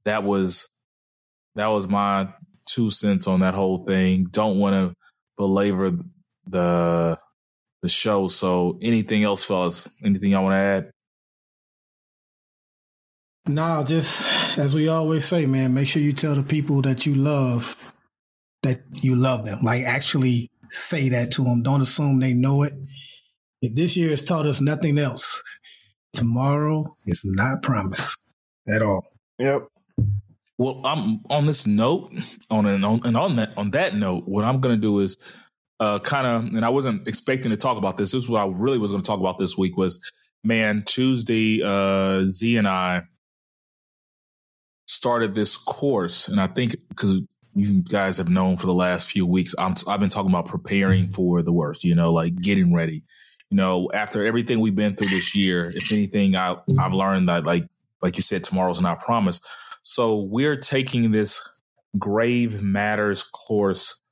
that 0.04 0.24
was 0.24 0.68
that 1.54 1.66
was 1.66 1.88
my 1.88 2.28
two 2.66 2.90
cents 2.90 3.26
on 3.26 3.40
that 3.40 3.54
whole 3.54 3.84
thing. 3.84 4.26
Don't 4.30 4.58
want 4.58 4.74
to 4.74 4.94
belabor 5.36 5.92
the 6.46 7.18
the 7.82 7.88
show. 7.88 8.28
So 8.28 8.78
anything 8.82 9.24
else, 9.24 9.44
fellas? 9.44 9.88
Anything 10.04 10.30
y'all 10.30 10.44
want 10.44 10.54
to 10.54 10.58
add? 10.58 10.90
No, 13.46 13.82
just 13.84 14.58
as 14.58 14.74
we 14.74 14.88
always 14.88 15.24
say, 15.24 15.46
man, 15.46 15.74
make 15.74 15.88
sure 15.88 16.00
you 16.00 16.12
tell 16.12 16.34
the 16.34 16.42
people 16.42 16.82
that 16.82 17.06
you 17.06 17.14
love 17.14 17.92
that 18.62 18.82
you 18.92 19.16
love 19.16 19.44
them. 19.44 19.58
Like 19.62 19.82
actually 19.84 20.50
say 20.70 21.08
that 21.10 21.32
to 21.32 21.44
them. 21.44 21.62
Don't 21.62 21.80
assume 21.80 22.20
they 22.20 22.32
know 22.32 22.62
it. 22.62 22.74
If 23.60 23.74
this 23.74 23.96
year 23.96 24.10
has 24.10 24.22
taught 24.22 24.46
us 24.46 24.60
nothing 24.60 24.98
else, 24.98 25.42
tomorrow 26.12 26.86
is 27.06 27.22
not 27.24 27.62
promised 27.62 28.18
at 28.72 28.82
all. 28.82 29.04
Yep. 29.38 29.68
Well, 30.58 30.80
I'm 30.84 31.20
on 31.28 31.46
this 31.46 31.66
note, 31.66 32.12
on 32.50 32.66
and 32.66 32.84
on, 32.84 33.00
and 33.04 33.16
on 33.16 33.36
that 33.36 33.56
on 33.56 33.72
that 33.72 33.96
note, 33.96 34.28
what 34.28 34.44
I'm 34.44 34.60
going 34.60 34.76
to 34.76 34.80
do 34.80 35.00
is 35.00 35.16
uh, 35.80 35.98
kind 35.98 36.26
of, 36.26 36.44
and 36.54 36.64
I 36.64 36.68
wasn't 36.68 37.08
expecting 37.08 37.50
to 37.50 37.56
talk 37.56 37.76
about 37.76 37.96
this. 37.96 38.12
This 38.12 38.24
is 38.24 38.28
what 38.28 38.40
I 38.40 38.46
really 38.46 38.78
was 38.78 38.92
going 38.92 39.02
to 39.02 39.06
talk 39.06 39.18
about 39.18 39.38
this 39.38 39.58
week 39.58 39.76
was, 39.76 39.98
man, 40.44 40.84
Tuesday, 40.86 41.60
uh, 41.64 42.24
Z 42.26 42.56
and 42.56 42.68
I 42.68 43.02
started 45.02 45.34
this 45.34 45.56
course, 45.56 46.28
and 46.28 46.40
I 46.40 46.46
think 46.46 46.76
because 46.88 47.22
you 47.54 47.82
guys 47.82 48.18
have 48.18 48.28
known 48.28 48.56
for 48.56 48.66
the 48.66 48.72
last 48.72 49.10
few 49.10 49.26
weeks, 49.26 49.52
i 49.58 49.64
have 49.64 49.98
been 49.98 50.08
talking 50.08 50.30
about 50.30 50.46
preparing 50.46 51.08
for 51.08 51.42
the 51.42 51.52
worst. 51.52 51.82
You 51.82 51.96
know, 51.96 52.12
like 52.12 52.36
getting 52.36 52.72
ready. 52.72 53.02
You 53.50 53.56
know, 53.56 53.90
after 53.92 54.24
everything 54.24 54.60
we've 54.60 54.76
been 54.76 54.94
through 54.94 55.08
this 55.08 55.34
year, 55.34 55.72
if 55.74 55.90
anything, 55.92 56.36
I, 56.36 56.56
I've 56.78 56.92
learned 56.92 57.28
that, 57.28 57.44
like, 57.44 57.66
like 58.00 58.16
you 58.16 58.22
said, 58.22 58.44
tomorrow's 58.44 58.80
not 58.80 59.00
promised. 59.00 59.44
So 59.82 60.22
we're 60.22 60.56
taking 60.56 61.10
this 61.10 61.46
grave 61.98 62.62
matters 62.62 63.24
course 63.24 64.02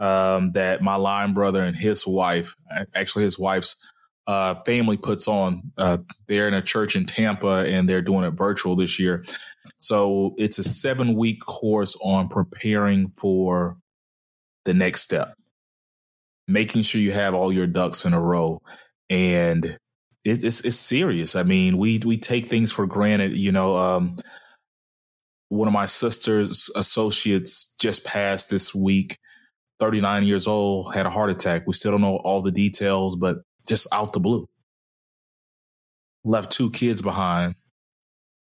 um, 0.00 0.50
that 0.52 0.82
my 0.82 0.96
line 0.96 1.32
brother 1.32 1.62
and 1.62 1.76
his 1.76 2.04
wife, 2.04 2.56
actually 2.92 3.22
his 3.22 3.38
wife's 3.38 3.76
uh, 4.30 4.54
family 4.64 4.96
puts 4.96 5.26
on. 5.26 5.72
Uh, 5.76 5.98
they're 6.28 6.46
in 6.46 6.54
a 6.54 6.62
church 6.62 6.94
in 6.94 7.04
Tampa 7.04 7.66
and 7.66 7.88
they're 7.88 8.00
doing 8.00 8.24
it 8.24 8.30
virtual 8.30 8.76
this 8.76 9.00
year. 9.00 9.24
So 9.78 10.36
it's 10.38 10.56
a 10.56 10.62
seven 10.62 11.16
week 11.16 11.40
course 11.40 11.96
on 12.00 12.28
preparing 12.28 13.10
for 13.10 13.76
the 14.64 14.72
next 14.72 15.00
step, 15.00 15.34
making 16.46 16.82
sure 16.82 17.00
you 17.00 17.10
have 17.10 17.34
all 17.34 17.52
your 17.52 17.66
ducks 17.66 18.04
in 18.04 18.12
a 18.12 18.20
row. 18.20 18.62
And 19.08 19.64
it, 20.24 20.44
it's 20.44 20.60
it's 20.60 20.76
serious. 20.76 21.34
I 21.34 21.42
mean, 21.42 21.76
we 21.76 21.98
we 21.98 22.16
take 22.16 22.44
things 22.44 22.70
for 22.70 22.86
granted. 22.86 23.36
You 23.36 23.50
know, 23.50 23.76
um, 23.76 24.14
one 25.48 25.66
of 25.66 25.74
my 25.74 25.86
sister's 25.86 26.70
associates 26.76 27.74
just 27.80 28.04
passed 28.04 28.48
this 28.48 28.72
week. 28.72 29.18
39 29.80 30.24
years 30.24 30.46
old, 30.46 30.94
had 30.94 31.06
a 31.06 31.10
heart 31.10 31.30
attack. 31.30 31.62
We 31.66 31.72
still 31.72 31.90
don't 31.90 32.02
know 32.02 32.18
all 32.18 32.42
the 32.42 32.52
details, 32.52 33.16
but 33.16 33.38
just 33.70 33.86
out 33.92 34.12
the 34.12 34.20
blue. 34.20 34.46
Left 36.22 36.52
two 36.52 36.70
kids 36.70 37.00
behind 37.00 37.54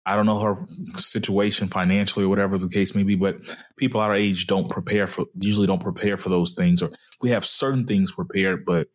I 0.06 0.16
don't 0.16 0.26
know 0.26 0.40
her 0.40 0.58
situation 0.96 1.68
financially 1.68 2.26
or 2.26 2.30
whatever 2.30 2.58
the 2.58 2.70
case 2.70 2.96
may 2.96 3.04
be, 3.04 3.16
but 3.16 3.38
people 3.78 4.02
our 4.02 4.16
age 4.16 4.48
don't 4.48 4.70
prepare 4.70 5.06
for, 5.06 5.26
usually 5.36 5.68
don't 5.68 5.82
prepare 5.82 6.18
for 6.18 6.30
those 6.30 6.54
things. 6.54 6.82
Or 6.82 6.90
we 7.22 7.30
have 7.30 7.46
certain 7.46 7.86
things 7.86 8.12
prepared, 8.12 8.66
but 8.66 8.88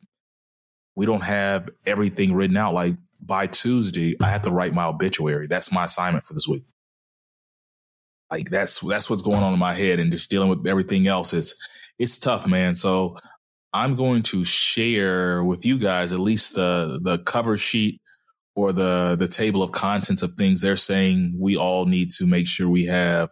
we 0.97 1.07
don't 1.07 1.23
have 1.23 1.69
everything 1.87 2.35
written 2.35 2.57
out. 2.57 2.75
Like 2.75 2.97
by 3.21 3.47
Tuesday, 3.47 4.17
I 4.21 4.31
have 4.31 4.43
to 4.43 4.51
write 4.51 4.75
my 4.75 4.87
obituary. 4.87 5.47
That's 5.47 5.71
my 5.71 5.85
assignment 5.85 6.25
for 6.25 6.35
this 6.35 6.49
week. 6.49 6.65
Like 8.29 8.51
that's, 8.51 8.81
that's 8.81 9.09
what's 9.09 9.23
going 9.23 9.45
on 9.45 9.53
in 9.53 9.61
my 9.61 9.75
head 9.75 10.01
and 10.01 10.11
just 10.11 10.29
dealing 10.29 10.49
with 10.49 10.67
everything 10.67 11.07
else. 11.07 11.33
It's, 11.33 11.55
it's 12.01 12.19
tough, 12.19 12.49
man. 12.49 12.75
So 12.75 13.17
I'm 13.73 13.95
going 13.95 14.23
to 14.25 14.45
share 14.45 15.45
with 15.45 15.67
you 15.67 15.79
guys 15.79 16.13
at 16.13 16.21
least 16.21 16.55
the, 16.55 16.99
the 17.03 17.19
cover 17.19 17.57
sheet 17.57 18.01
or 18.55 18.73
the 18.73 19.17
the 19.19 19.29
table 19.29 19.63
of 19.63 19.71
contents 19.73 20.23
of 20.23 20.33
things 20.33 20.63
they're 20.63 20.77
saying 20.77 21.35
we 21.39 21.57
all 21.57 21.85
need 21.85 22.11
to 22.11 22.27
make 22.27 22.47
sure 22.47 22.69
we 22.69 22.87
have 22.87 23.29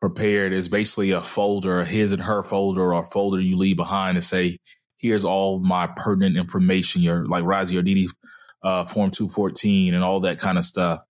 prepared 0.00 0.52
is 0.52 0.68
basically 0.68 1.10
a 1.10 1.20
folder, 1.20 1.80
a 1.80 1.84
his 1.84 2.12
and 2.12 2.22
her 2.22 2.42
folder 2.42 2.94
or 2.94 3.04
folder 3.04 3.40
you 3.40 3.56
leave 3.56 3.76
behind 3.76 4.16
to 4.16 4.22
say, 4.22 4.58
here's 4.96 5.24
all 5.24 5.60
my 5.60 5.86
pertinent 5.86 6.36
information, 6.36 7.02
your 7.02 7.26
like 7.26 7.44
Razi 7.44 7.78
or 7.78 7.82
DD 7.82 8.08
uh, 8.62 8.84
form 8.84 9.10
214 9.10 9.94
and 9.94 10.02
all 10.02 10.20
that 10.20 10.38
kind 10.38 10.58
of 10.58 10.64
stuff. 10.64 11.00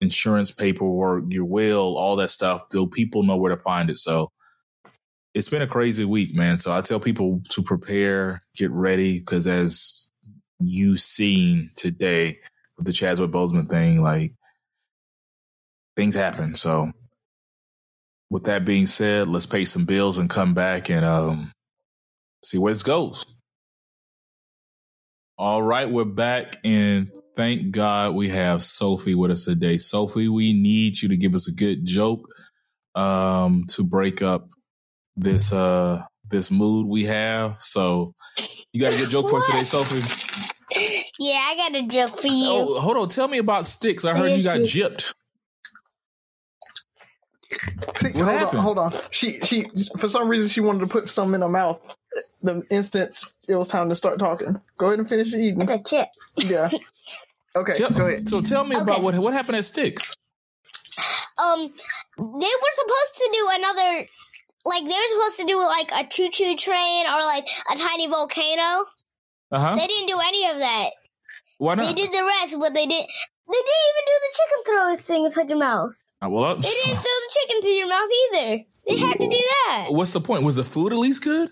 Insurance 0.00 0.50
paperwork, 0.50 1.24
your 1.28 1.44
will, 1.44 1.96
all 1.96 2.16
that 2.16 2.30
stuff, 2.30 2.64
so 2.70 2.86
people 2.86 3.22
know 3.22 3.36
where 3.36 3.54
to 3.54 3.62
find 3.62 3.90
it. 3.90 3.98
So 3.98 4.30
it's 5.36 5.50
been 5.50 5.60
a 5.60 5.66
crazy 5.66 6.06
week, 6.06 6.34
man. 6.34 6.56
So 6.56 6.72
I 6.72 6.80
tell 6.80 6.98
people 6.98 7.42
to 7.50 7.62
prepare, 7.62 8.42
get 8.56 8.70
ready, 8.70 9.18
because 9.18 9.46
as 9.46 10.10
you 10.58 10.96
seen 10.96 11.72
today 11.76 12.38
with 12.78 12.86
the 12.86 12.92
Chadwick 12.92 13.32
Boseman 13.32 13.68
thing, 13.68 14.02
like 14.02 14.32
things 15.94 16.14
happen. 16.14 16.54
So 16.54 16.90
with 18.30 18.44
that 18.44 18.64
being 18.64 18.86
said, 18.86 19.26
let's 19.26 19.44
pay 19.44 19.66
some 19.66 19.84
bills 19.84 20.16
and 20.16 20.30
come 20.30 20.54
back 20.54 20.88
and 20.88 21.04
um, 21.04 21.52
see 22.42 22.56
where 22.56 22.72
this 22.72 22.82
goes. 22.82 23.26
All 25.36 25.62
right, 25.62 25.90
we're 25.90 26.06
back 26.06 26.56
and 26.64 27.10
thank 27.36 27.72
God 27.72 28.14
we 28.14 28.30
have 28.30 28.62
Sophie 28.62 29.14
with 29.14 29.30
us 29.30 29.44
today. 29.44 29.76
Sophie, 29.76 30.30
we 30.30 30.54
need 30.54 31.02
you 31.02 31.10
to 31.10 31.16
give 31.18 31.34
us 31.34 31.46
a 31.46 31.52
good 31.52 31.84
joke 31.84 32.26
um, 32.94 33.64
to 33.68 33.84
break 33.84 34.22
up 34.22 34.48
this 35.16 35.52
uh 35.52 36.02
this 36.28 36.50
mood 36.50 36.86
we 36.86 37.04
have. 37.04 37.56
So 37.60 38.14
you 38.72 38.80
got 38.80 38.94
a 38.94 38.96
good 38.96 39.10
joke 39.10 39.30
for 39.30 39.40
today, 39.40 39.64
Sophie? 39.64 40.02
Yeah, 41.18 41.38
I 41.38 41.56
got 41.56 41.74
a 41.74 41.86
joke 41.86 42.20
for 42.20 42.26
you. 42.26 42.48
Oh, 42.48 42.80
hold 42.80 42.96
on. 42.96 43.08
Tell 43.08 43.28
me 43.28 43.38
about 43.38 43.64
sticks. 43.64 44.04
I 44.04 44.16
heard 44.16 44.32
you 44.32 44.42
got 44.42 44.60
gypped. 44.60 45.14
See, 47.96 48.10
hold 48.10 48.26
happened? 48.26 48.58
on, 48.58 48.64
hold 48.64 48.78
on. 48.78 48.92
She 49.10 49.40
she 49.40 49.66
for 49.98 50.08
some 50.08 50.28
reason 50.28 50.48
she 50.48 50.60
wanted 50.60 50.80
to 50.80 50.86
put 50.86 51.08
something 51.08 51.36
in 51.36 51.40
her 51.40 51.48
mouth. 51.48 51.96
The 52.42 52.62
instant 52.70 53.18
it 53.48 53.54
was 53.54 53.68
time 53.68 53.88
to 53.88 53.94
start 53.94 54.18
talking. 54.18 54.60
Go 54.78 54.86
ahead 54.86 54.98
and 54.98 55.08
finish 55.08 55.32
eating. 55.32 55.62
It's 55.62 55.70
a 55.70 55.82
chip. 55.82 56.08
Yeah. 56.36 56.70
Okay. 57.56 57.72
Tell, 57.72 57.90
go 57.90 58.06
ahead. 58.06 58.28
So 58.28 58.42
tell 58.42 58.64
me 58.64 58.76
okay. 58.76 58.82
about 58.82 59.02
what 59.02 59.14
what 59.16 59.32
happened 59.32 59.56
at 59.56 59.64
Sticks. 59.64 60.14
Um, 61.38 61.60
they 61.60 62.22
were 62.22 62.72
supposed 62.72 63.16
to 63.16 63.30
do 63.32 63.48
another. 63.52 64.06
Like 64.66 64.82
they 64.82 64.90
were 64.90 65.10
supposed 65.10 65.36
to 65.38 65.46
do 65.46 65.58
like 65.58 65.90
a 65.94 66.08
choo 66.08 66.28
choo 66.28 66.56
train 66.56 67.06
or 67.06 67.22
like 67.22 67.46
a 67.72 67.76
tiny 67.76 68.08
volcano. 68.08 68.84
Uh 69.52 69.60
huh. 69.60 69.76
They 69.76 69.86
didn't 69.86 70.08
do 70.08 70.18
any 70.26 70.50
of 70.50 70.58
that. 70.58 70.90
Why 71.58 71.76
not? 71.76 71.86
They 71.86 71.94
did 71.94 72.10
the 72.12 72.24
rest, 72.24 72.56
but 72.58 72.74
they 72.74 72.84
did. 72.86 73.06
They 73.48 73.58
didn't 73.58 73.86
even 73.88 74.04
do 74.06 74.16
the 74.20 74.36
chicken 74.36 74.64
throw 74.66 74.96
thing 74.96 75.24
inside 75.24 75.48
your 75.48 75.58
mouth. 75.58 75.92
Uh, 76.20 76.28
well, 76.28 76.56
they 76.56 76.68
didn't 76.68 76.96
throw 76.96 77.02
the 77.02 77.38
chicken 77.40 77.60
to 77.62 77.68
your 77.68 77.88
mouth 77.88 78.10
either. 78.34 78.64
They 78.88 78.96
had 78.98 79.20
to 79.20 79.28
do 79.28 79.40
that. 79.68 79.86
What's 79.90 80.12
the 80.12 80.20
point? 80.20 80.42
Was 80.42 80.56
the 80.56 80.64
food 80.64 80.92
at 80.92 80.98
least 80.98 81.22
good? 81.22 81.50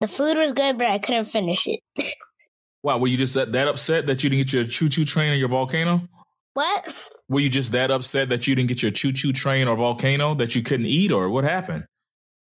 The 0.00 0.08
food 0.08 0.38
was 0.38 0.52
good, 0.52 0.78
but 0.78 0.86
I 0.86 0.98
couldn't 0.98 1.26
finish 1.26 1.66
it. 1.66 1.80
Wow, 2.84 2.98
were 2.98 3.08
you 3.08 3.16
just 3.16 3.34
that, 3.34 3.50
that 3.52 3.66
upset 3.66 4.06
that 4.06 4.22
you 4.22 4.30
didn't 4.30 4.46
get 4.46 4.52
your 4.52 4.64
choo 4.64 4.88
choo 4.88 5.04
train 5.04 5.32
or 5.32 5.34
your 5.34 5.48
volcano? 5.48 6.08
What? 6.54 6.94
Were 7.28 7.40
you 7.40 7.48
just 7.48 7.72
that 7.72 7.90
upset 7.90 8.28
that 8.28 8.46
you 8.46 8.54
didn't 8.54 8.68
get 8.68 8.82
your 8.82 8.92
choo 8.92 9.12
choo 9.12 9.32
train 9.32 9.66
or 9.66 9.74
volcano 9.76 10.34
that 10.36 10.54
you 10.54 10.62
couldn't 10.62 10.86
eat, 10.86 11.10
or 11.10 11.28
what 11.28 11.42
happened? 11.42 11.84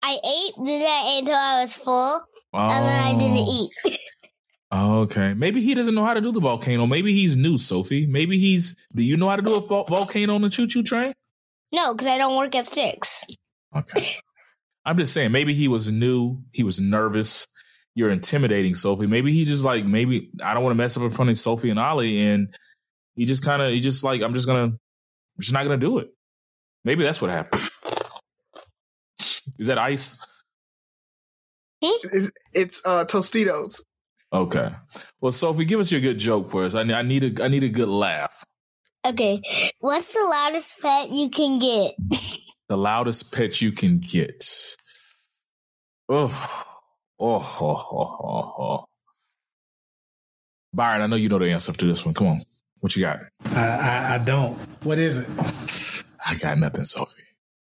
I 0.07 0.13
ate 0.13 0.55
that 0.55 1.15
until 1.19 1.35
I 1.35 1.61
was 1.61 1.75
full, 1.75 2.25
oh. 2.53 2.69
and 2.69 2.85
then 2.85 3.03
I 3.03 3.11
didn't 3.19 3.45
oh. 3.45 3.69
eat. 3.85 3.99
Oh, 4.69 4.99
okay. 5.03 5.33
Maybe 5.33 5.61
he 5.61 5.75
doesn't 5.75 5.95
know 5.95 6.03
how 6.03 6.13
to 6.13 6.19
do 6.19 6.33
the 6.33 6.41
volcano. 6.41 6.85
Maybe 6.85 7.13
he's 7.13 7.37
new, 7.37 7.57
Sophie. 7.57 8.05
Maybe 8.05 8.37
he's. 8.37 8.75
Do 8.93 9.01
you 9.01 9.15
know 9.15 9.29
how 9.29 9.37
to 9.37 9.41
do 9.41 9.55
a 9.55 9.61
volcano 9.61 10.35
on 10.35 10.41
the 10.41 10.49
choo 10.49 10.67
choo 10.67 10.83
train? 10.83 11.13
No, 11.71 11.93
because 11.93 12.05
I 12.05 12.17
don't 12.17 12.35
work 12.35 12.53
at 12.53 12.65
six. 12.65 13.25
Okay. 13.73 14.15
I'm 14.83 14.97
just 14.97 15.13
saying, 15.13 15.31
maybe 15.31 15.53
he 15.53 15.69
was 15.69 15.89
new. 15.89 16.39
He 16.51 16.63
was 16.63 16.81
nervous. 16.81 17.47
You're 17.95 18.09
intimidating 18.09 18.75
Sophie. 18.75 19.07
Maybe 19.07 19.31
he 19.31 19.45
just 19.45 19.63
like, 19.63 19.85
maybe 19.85 20.31
I 20.43 20.53
don't 20.53 20.63
want 20.63 20.71
to 20.71 20.77
mess 20.77 20.97
up 20.97 21.03
in 21.03 21.11
front 21.11 21.31
of 21.31 21.37
Sophie 21.37 21.69
and 21.69 21.79
Ollie, 21.79 22.19
And 22.19 22.53
he 23.15 23.23
just 23.23 23.45
kind 23.45 23.61
of, 23.61 23.71
he 23.71 23.79
just 23.79 24.03
like, 24.03 24.21
I'm 24.21 24.33
just 24.33 24.47
going 24.47 24.69
to, 24.69 24.75
I'm 24.75 25.39
just 25.39 25.53
not 25.53 25.65
going 25.65 25.79
to 25.79 25.85
do 25.85 25.99
it. 25.99 26.09
Maybe 26.83 27.05
that's 27.05 27.21
what 27.21 27.31
happened. 27.31 27.69
Is 29.59 29.67
that 29.67 29.77
ice? 29.77 30.25
It's, 31.81 32.31
it's 32.53 32.81
uh, 32.85 33.05
Tostitos. 33.05 33.83
Okay. 34.33 34.69
Well, 35.21 35.31
Sophie, 35.31 35.65
give 35.65 35.79
us 35.79 35.91
your 35.91 36.01
good 36.01 36.17
joke 36.17 36.51
for 36.51 36.63
us. 36.63 36.75
I, 36.75 36.81
I 36.81 37.01
need 37.01 37.39
a, 37.39 37.43
I 37.43 37.47
need 37.47 37.63
a 37.63 37.69
good 37.69 37.87
laugh. 37.87 38.43
Okay. 39.05 39.41
What's 39.79 40.13
the 40.13 40.23
loudest 40.23 40.81
pet 40.81 41.09
you 41.09 41.29
can 41.29 41.59
get? 41.59 41.95
The 42.67 42.77
loudest 42.77 43.33
pet 43.33 43.61
you 43.61 43.71
can 43.71 43.99
get. 43.99 44.43
Oh, 46.09 46.75
oh, 47.19 47.57
oh, 47.61 47.87
oh, 47.91 48.17
oh, 48.21 48.53
oh. 48.59 48.85
Byron, 50.73 51.01
I 51.01 51.07
know 51.07 51.15
you 51.15 51.29
know 51.29 51.39
the 51.39 51.49
answer 51.51 51.71
to 51.71 51.85
this 51.85 52.05
one. 52.05 52.13
Come 52.13 52.27
on. 52.27 52.41
What 52.79 52.95
you 52.95 53.03
got? 53.03 53.19
I, 53.45 53.65
I, 53.65 54.15
I 54.15 54.17
don't. 54.19 54.57
What 54.83 54.99
is 54.99 55.19
it? 55.19 56.03
I 56.25 56.35
got 56.35 56.57
nothing, 56.57 56.83
Sophie. 56.83 57.23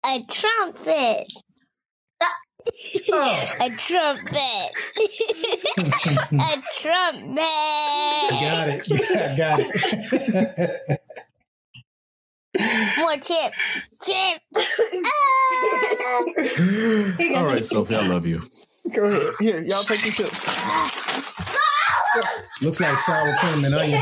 A 0.06 0.24
trumpet. 0.30 1.32
Oh, 3.12 3.52
A 3.62 3.70
trumpet. 3.70 4.34
a 6.34 6.64
trumpet. 6.80 7.40
I 7.42 8.38
got 8.42 8.68
it. 8.70 8.88
Yeah, 8.90 9.32
I 9.32 9.38
got 9.38 9.60
it. 9.60 11.00
More 12.98 13.18
chips. 13.18 13.90
Chips. 14.04 14.46
All 17.36 17.46
right, 17.46 17.64
Sophie, 17.66 17.96
I 17.96 18.08
love 18.08 18.26
you. 18.26 18.42
Go 18.94 19.06
ahead. 19.06 19.34
Here, 19.40 19.62
y'all 19.62 19.84
take 19.84 20.04
the 20.04 20.12
chips. 20.12 20.46
Looks 22.62 22.80
like 22.80 22.98
sour 22.98 23.36
cream 23.38 23.66
and 23.66 23.76
onion. 23.76 24.02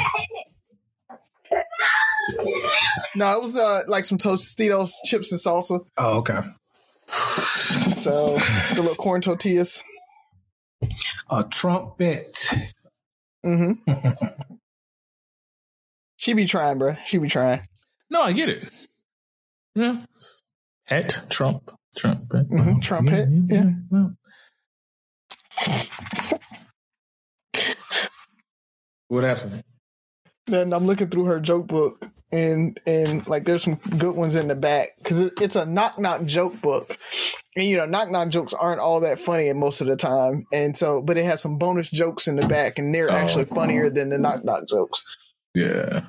No, 3.16 3.32
it 3.38 3.42
was 3.42 3.58
uh, 3.58 3.82
like 3.88 4.06
some 4.06 4.18
Tostitos 4.18 4.92
chips 5.06 5.32
and 5.32 5.40
salsa. 5.40 5.80
Oh, 5.98 6.18
okay. 6.20 6.40
So 7.08 8.38
the 8.38 8.82
little 8.82 8.96
corn 8.96 9.22
tortillas. 9.22 9.84
A 11.32 11.44
trumpet. 11.44 12.38
Mm-hmm. 13.46 13.92
she 16.18 16.34
be 16.34 16.46
trying, 16.46 16.78
bro. 16.80 16.96
She 17.06 17.18
be 17.18 17.28
trying. 17.28 17.62
No, 18.10 18.22
I 18.22 18.32
get 18.34 18.50
it. 18.50 18.70
Yeah. 19.76 20.06
Het, 20.86 21.22
Trump, 21.30 21.72
Trump. 21.98 22.30
Mhm, 22.30 22.82
trumpet, 22.82 23.30
yeah. 23.48 23.72
What 29.10 29.24
happened? 29.24 29.64
Then 30.48 30.74
I'm 30.74 30.86
looking 30.86 31.10
through 31.10 31.26
her 31.26 31.40
joke 31.40 31.68
book, 31.68 32.10
and 32.32 32.80
and 32.86 33.26
like 33.28 33.46
there's 33.46 33.64
some 33.64 33.76
good 33.98 34.16
ones 34.16 34.36
in 34.36 34.48
the 34.48 34.56
back 34.56 34.90
because 34.98 35.20
it, 35.20 35.34
it's 35.42 35.56
a 35.56 35.66
knock 35.66 35.98
knock 36.00 36.26
joke 36.26 36.60
book, 36.62 36.98
and 37.56 37.66
you 37.68 37.78
know 37.78 37.86
knock 37.86 38.10
knock 38.12 38.30
jokes 38.30 38.54
aren't 38.54 38.80
all 38.82 39.00
that 39.02 39.20
funny 39.20 39.52
most 39.54 39.82
of 39.82 39.88
the 39.88 39.96
time, 39.96 40.46
and 40.52 40.78
so 40.78 41.02
but 41.02 41.18
it 41.18 41.26
has 41.26 41.42
some 41.42 41.58
bonus 41.58 41.90
jokes 41.90 42.28
in 42.28 42.36
the 42.36 42.48
back, 42.48 42.78
and 42.80 42.94
they're 42.94 43.10
Oh. 43.12 43.16
actually 43.16 43.46
funnier 43.46 43.90
than 43.90 44.10
the 44.10 44.18
knock 44.18 44.44
knock 44.44 44.68
jokes. 44.68 45.04
Yeah. 45.56 46.02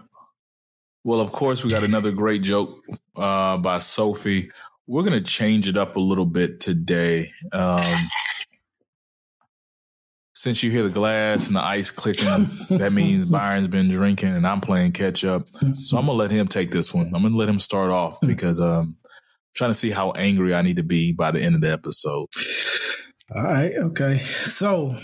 Well, 1.04 1.20
of 1.20 1.32
course, 1.32 1.64
we 1.64 1.70
got 1.70 1.84
another 1.84 2.10
great 2.12 2.42
joke 2.42 2.84
uh, 3.16 3.56
by 3.56 3.78
Sophie. 3.78 4.50
We're 4.86 5.04
going 5.04 5.22
to 5.22 5.30
change 5.30 5.68
it 5.68 5.76
up 5.78 5.96
a 5.96 6.00
little 6.00 6.26
bit 6.26 6.60
today. 6.60 7.32
Um, 7.52 7.80
since 10.38 10.62
you 10.62 10.70
hear 10.70 10.84
the 10.84 10.88
glass 10.88 11.48
and 11.48 11.56
the 11.56 11.64
ice 11.64 11.90
clicking, 11.90 12.48
that 12.78 12.92
means 12.92 13.24
Byron's 13.30 13.66
been 13.66 13.88
drinking 13.88 14.36
and 14.36 14.46
I'm 14.46 14.60
playing 14.60 14.92
catch 14.92 15.24
up. 15.24 15.48
So 15.82 15.98
I'm 15.98 16.06
going 16.06 16.16
to 16.16 16.22
let 16.22 16.30
him 16.30 16.46
take 16.46 16.70
this 16.70 16.94
one. 16.94 17.06
I'm 17.06 17.22
going 17.22 17.32
to 17.32 17.38
let 17.38 17.48
him 17.48 17.58
start 17.58 17.90
off 17.90 18.20
because 18.20 18.60
um, 18.60 18.96
I'm 19.02 19.10
trying 19.56 19.70
to 19.70 19.74
see 19.74 19.90
how 19.90 20.12
angry 20.12 20.54
I 20.54 20.62
need 20.62 20.76
to 20.76 20.84
be 20.84 21.12
by 21.12 21.32
the 21.32 21.42
end 21.42 21.56
of 21.56 21.60
the 21.60 21.72
episode. 21.72 22.28
All 23.34 23.42
right. 23.42 23.72
Okay. 23.74 24.18
So 24.44 24.96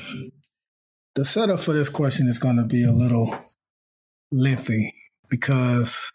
the 1.16 1.24
setup 1.24 1.58
for 1.58 1.72
this 1.72 1.88
question 1.88 2.28
is 2.28 2.38
going 2.38 2.56
to 2.56 2.64
be 2.64 2.84
a 2.84 2.92
little 2.92 3.36
lengthy 4.30 4.94
because 5.28 6.12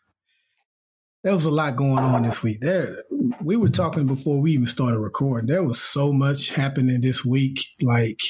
there 1.26 1.34
was 1.34 1.44
a 1.44 1.52
lot 1.52 1.76
going 1.76 2.00
on 2.00 2.24
this 2.24 2.42
week. 2.42 2.62
There, 2.62 3.04
we 3.42 3.58
were 3.58 3.68
talking 3.68 4.08
before 4.08 4.40
we 4.40 4.54
even 4.54 4.66
started 4.66 5.00
recording. 5.00 5.50
There 5.50 5.62
was 5.62 5.82
so 5.82 6.14
much 6.14 6.52
happening 6.52 7.02
this 7.02 7.26
week. 7.26 7.66
Like 7.82 8.22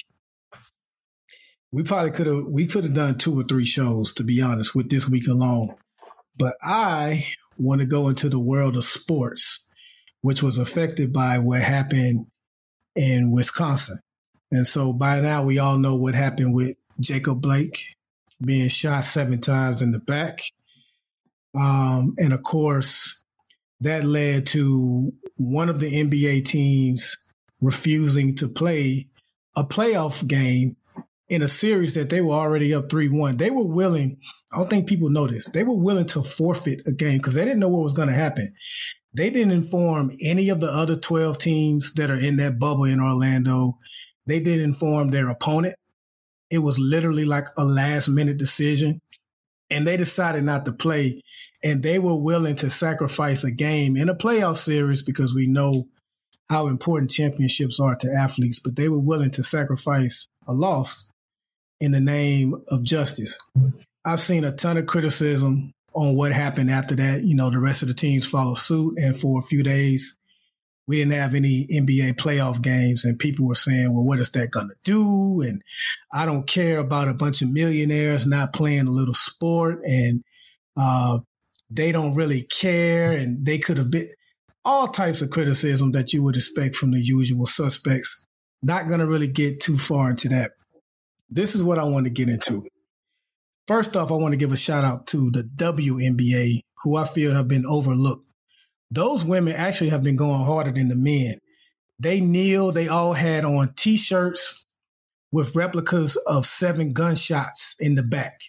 we 1.71 1.83
probably 1.83 2.11
could 2.11 2.27
have 2.27 2.45
we 2.45 2.65
could 2.67 2.83
have 2.83 2.93
done 2.93 3.17
two 3.17 3.39
or 3.39 3.43
three 3.43 3.65
shows 3.65 4.13
to 4.13 4.23
be 4.23 4.41
honest 4.41 4.75
with 4.75 4.89
this 4.89 5.07
week 5.07 5.27
alone. 5.27 5.75
But 6.37 6.55
I 6.61 7.25
want 7.57 7.79
to 7.81 7.85
go 7.85 8.07
into 8.07 8.29
the 8.29 8.39
world 8.39 8.77
of 8.77 8.85
sports, 8.85 9.67
which 10.21 10.41
was 10.41 10.57
affected 10.57 11.11
by 11.11 11.39
what 11.39 11.61
happened 11.61 12.27
in 12.95 13.31
Wisconsin. 13.31 13.99
And 14.51 14.65
so 14.65 14.93
by 14.93 15.21
now 15.21 15.43
we 15.43 15.59
all 15.59 15.77
know 15.77 15.95
what 15.95 16.15
happened 16.15 16.53
with 16.53 16.75
Jacob 16.99 17.41
Blake 17.41 17.95
being 18.43 18.69
shot 18.69 19.05
seven 19.05 19.39
times 19.39 19.81
in 19.81 19.91
the 19.91 19.99
back. 19.99 20.41
Um, 21.53 22.15
and 22.17 22.33
of 22.33 22.41
course, 22.43 23.25
that 23.81 24.03
led 24.03 24.45
to 24.47 25.13
one 25.35 25.69
of 25.69 25.79
the 25.79 25.91
NBA 25.91 26.45
teams 26.45 27.17
refusing 27.61 28.35
to 28.35 28.47
play 28.47 29.07
a 29.55 29.63
playoff 29.63 30.25
game 30.25 30.75
in 31.29 31.43
a 31.43 31.47
series 31.47 31.93
that 31.93 32.09
they 32.09 32.21
were 32.21 32.33
already 32.33 32.73
up 32.73 32.89
3 32.89 33.09
1. 33.09 33.37
They 33.37 33.51
were 33.51 33.65
willing, 33.65 34.17
I 34.51 34.57
don't 34.57 34.69
think 34.69 34.87
people 34.87 35.09
know 35.09 35.27
this, 35.27 35.47
they 35.47 35.63
were 35.63 35.77
willing 35.77 36.07
to 36.07 36.23
forfeit 36.23 36.81
a 36.87 36.91
game 36.91 37.19
because 37.19 37.35
they 37.35 37.45
didn't 37.45 37.59
know 37.59 37.69
what 37.69 37.83
was 37.83 37.93
going 37.93 38.07
to 38.07 38.13
happen. 38.13 38.53
They 39.13 39.29
didn't 39.29 39.53
inform 39.53 40.11
any 40.23 40.49
of 40.49 40.59
the 40.59 40.67
other 40.67 40.95
12 40.95 41.37
teams 41.37 41.93
that 41.93 42.11
are 42.11 42.19
in 42.19 42.37
that 42.37 42.59
bubble 42.59 42.83
in 42.83 42.99
Orlando. 42.99 43.77
They 44.25 44.39
didn't 44.39 44.65
inform 44.65 45.09
their 45.09 45.29
opponent. 45.29 45.75
It 46.51 46.59
was 46.59 46.77
literally 46.77 47.25
like 47.25 47.47
a 47.57 47.63
last 47.63 48.07
minute 48.07 48.37
decision. 48.37 48.99
And 49.71 49.85
they 49.85 49.97
decided 49.97 50.43
not 50.43 50.65
to 50.65 50.73
play. 50.73 51.21
And 51.63 51.83
they 51.83 51.99
were 51.99 52.15
willing 52.15 52.55
to 52.57 52.69
sacrifice 52.71 53.43
a 53.43 53.51
game 53.51 53.97
in 53.97 54.09
a 54.09 54.15
playoff 54.15 54.57
series 54.57 55.03
because 55.03 55.33
we 55.33 55.45
know 55.45 55.85
how 56.49 56.67
important 56.67 57.11
championships 57.11 57.79
are 57.79 57.95
to 57.95 58.11
athletes, 58.11 58.59
but 58.59 58.75
they 58.75 58.89
were 58.89 58.99
willing 58.99 59.29
to 59.31 59.43
sacrifice 59.43 60.27
a 60.47 60.53
loss 60.53 61.11
in 61.79 61.91
the 61.91 61.99
name 61.99 62.55
of 62.67 62.83
justice. 62.83 63.37
I've 64.05 64.21
seen 64.21 64.43
a 64.43 64.51
ton 64.51 64.77
of 64.77 64.85
criticism 64.85 65.73
on 65.93 66.15
what 66.15 66.31
happened 66.31 66.71
after 66.71 66.95
that. 66.95 67.23
You 67.23 67.35
know, 67.35 67.49
the 67.49 67.59
rest 67.59 67.81
of 67.81 67.87
the 67.87 67.93
teams 67.93 68.25
followed 68.25 68.57
suit, 68.57 68.97
and 68.97 69.15
for 69.17 69.39
a 69.39 69.43
few 69.43 69.63
days, 69.63 70.17
we 70.87 70.97
didn't 70.97 71.13
have 71.13 71.35
any 71.35 71.67
NBA 71.71 72.15
playoff 72.15 72.61
games, 72.61 73.05
and 73.05 73.19
people 73.19 73.45
were 73.45 73.55
saying, 73.55 73.93
well, 73.93 74.03
what 74.03 74.19
is 74.19 74.31
that 74.31 74.51
going 74.51 74.69
to 74.69 74.75
do? 74.83 75.41
And 75.41 75.61
I 76.11 76.25
don't 76.25 76.47
care 76.47 76.79
about 76.79 77.07
a 77.07 77.13
bunch 77.13 77.41
of 77.41 77.51
millionaires 77.51 78.25
not 78.25 78.53
playing 78.53 78.87
a 78.87 78.91
little 78.91 79.13
sport, 79.13 79.81
and 79.83 80.23
uh, 80.75 81.19
they 81.69 81.91
don't 81.91 82.15
really 82.15 82.41
care, 82.41 83.11
and 83.11 83.45
they 83.45 83.59
could 83.59 83.77
have 83.77 83.91
been 83.91 84.09
all 84.65 84.87
types 84.87 85.21
of 85.21 85.29
criticism 85.29 85.91
that 85.91 86.13
you 86.13 86.23
would 86.23 86.35
expect 86.35 86.75
from 86.75 86.91
the 86.91 87.01
usual 87.01 87.45
suspects. 87.45 88.25
Not 88.61 88.87
going 88.87 88.99
to 88.99 89.07
really 89.07 89.27
get 89.27 89.59
too 89.59 89.77
far 89.77 90.09
into 90.09 90.27
that. 90.29 90.51
This 91.29 91.55
is 91.55 91.63
what 91.63 91.79
I 91.79 91.83
want 91.83 92.05
to 92.05 92.09
get 92.09 92.29
into. 92.29 92.67
First 93.67 93.95
off, 93.95 94.11
I 94.11 94.15
want 94.15 94.31
to 94.31 94.37
give 94.37 94.51
a 94.51 94.57
shout 94.57 94.83
out 94.83 95.05
to 95.07 95.29
the 95.29 95.43
WNBA, 95.43 96.61
who 96.83 96.95
I 96.95 97.05
feel 97.05 97.33
have 97.33 97.47
been 97.47 97.65
overlooked. 97.65 98.25
Those 98.89 99.23
women 99.23 99.53
actually 99.53 99.89
have 99.89 100.03
been 100.03 100.15
going 100.15 100.43
harder 100.43 100.71
than 100.71 100.89
the 100.89 100.95
men. 100.95 101.37
They 101.99 102.19
kneel, 102.19 102.71
they 102.71 102.87
all 102.87 103.13
had 103.13 103.45
on 103.45 103.73
t 103.75 103.97
shirts 103.97 104.65
with 105.31 105.55
replicas 105.55 106.15
of 106.15 106.45
seven 106.45 106.93
gunshots 106.93 107.75
in 107.79 107.95
the 107.95 108.03
back. 108.03 108.39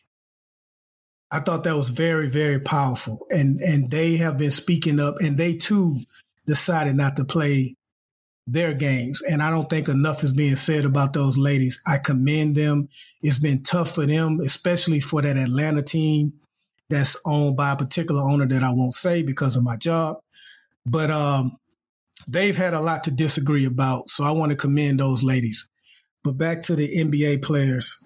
I 1.30 1.40
thought 1.40 1.64
that 1.64 1.76
was 1.76 1.90
very, 1.90 2.28
very 2.28 2.58
powerful. 2.58 3.26
And 3.30 3.60
and 3.60 3.90
they 3.90 4.16
have 4.16 4.38
been 4.38 4.50
speaking 4.50 4.98
up 4.98 5.16
and 5.20 5.36
they 5.36 5.54
too 5.54 6.00
decided 6.46 6.96
not 6.96 7.16
to 7.16 7.24
play 7.24 7.76
their 8.46 8.74
games. 8.74 9.22
And 9.22 9.42
I 9.42 9.50
don't 9.50 9.68
think 9.68 9.88
enough 9.88 10.24
is 10.24 10.32
being 10.32 10.56
said 10.56 10.84
about 10.84 11.12
those 11.12 11.36
ladies. 11.36 11.80
I 11.86 11.98
commend 11.98 12.56
them. 12.56 12.88
It's 13.22 13.38
been 13.38 13.62
tough 13.62 13.94
for 13.94 14.06
them, 14.06 14.40
especially 14.40 15.00
for 15.00 15.22
that 15.22 15.36
Atlanta 15.36 15.82
team 15.82 16.34
that's 16.88 17.16
owned 17.24 17.56
by 17.56 17.70
a 17.70 17.76
particular 17.76 18.22
owner 18.22 18.46
that 18.46 18.64
I 18.64 18.70
won't 18.70 18.94
say 18.94 19.22
because 19.22 19.56
of 19.56 19.62
my 19.62 19.76
job. 19.76 20.18
But 20.84 21.10
um, 21.10 21.56
they've 22.26 22.56
had 22.56 22.74
a 22.74 22.80
lot 22.80 23.04
to 23.04 23.10
disagree 23.10 23.64
about. 23.64 24.10
So 24.10 24.24
I 24.24 24.32
want 24.32 24.50
to 24.50 24.56
commend 24.56 25.00
those 25.00 25.22
ladies. 25.22 25.68
But 26.24 26.36
back 26.36 26.62
to 26.62 26.76
the 26.76 26.88
NBA 26.88 27.42
players. 27.42 27.96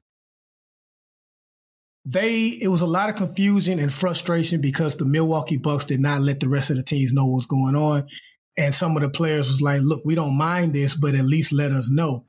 They 2.07 2.49
it 2.49 2.69
was 2.69 2.83
a 2.83 2.87
lot 2.87 3.09
of 3.09 3.17
confusion 3.17 3.79
and 3.79 3.93
frustration 3.93 4.61
because 4.61 4.97
the 4.97 5.07
Milwaukee 5.07 5.57
Bucks 5.57 5.87
did 5.87 6.01
not 6.01 6.21
let 6.21 6.41
the 6.41 6.51
rest 6.51 6.69
of 6.69 6.77
the 6.77 6.83
teams 6.83 7.15
know 7.15 7.25
what 7.25 7.37
was 7.37 7.47
going 7.47 7.77
on. 7.77 8.07
And 8.57 8.75
some 8.75 8.97
of 8.97 9.03
the 9.03 9.09
players 9.09 9.49
was 9.49 9.61
like, 9.61 9.83
"Look, 9.83 10.03
we 10.05 10.15
don't 10.15 10.37
mind 10.37 10.75
this, 10.75 10.95
but 10.95 11.15
at 11.15 11.25
least 11.25 11.53
let 11.53 11.73
us 11.73 11.91
know." 11.91 12.25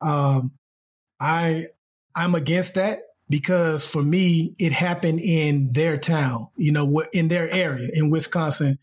Um, 0.00 0.52
I 1.20 1.68
I'm 2.14 2.34
against 2.34 2.74
that 2.74 3.00
because 3.28 3.84
for 3.86 4.02
me, 4.02 4.54
it 4.58 4.72
happened 4.72 5.20
in 5.20 5.72
their 5.72 5.98
town, 5.98 6.48
you 6.56 6.72
know, 6.72 7.04
in 7.12 7.28
their 7.28 7.50
area 7.50 7.90
in 7.92 8.10
Wisconsin. 8.10 8.78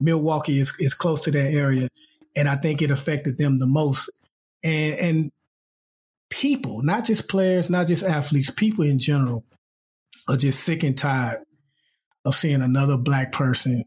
Milwaukee 0.00 0.58
is, 0.58 0.74
is 0.78 0.94
close 0.94 1.20
to 1.22 1.30
that 1.30 1.52
area. 1.52 1.88
And 2.34 2.48
I 2.48 2.56
think 2.56 2.82
it 2.82 2.90
affected 2.90 3.36
them 3.36 3.58
the 3.58 3.66
most. 3.66 4.10
And, 4.64 4.94
and 4.94 5.32
people, 6.30 6.82
not 6.82 7.04
just 7.04 7.28
players, 7.28 7.70
not 7.70 7.86
just 7.86 8.02
athletes, 8.02 8.50
people 8.50 8.84
in 8.84 8.98
general 8.98 9.44
are 10.28 10.36
just 10.36 10.64
sick 10.64 10.82
and 10.82 10.96
tired 10.96 11.40
of 12.24 12.34
seeing 12.34 12.62
another 12.62 12.96
black 12.96 13.32
person 13.32 13.84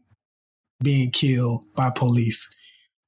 being 0.82 1.10
killed 1.10 1.64
by 1.74 1.90
police. 1.90 2.48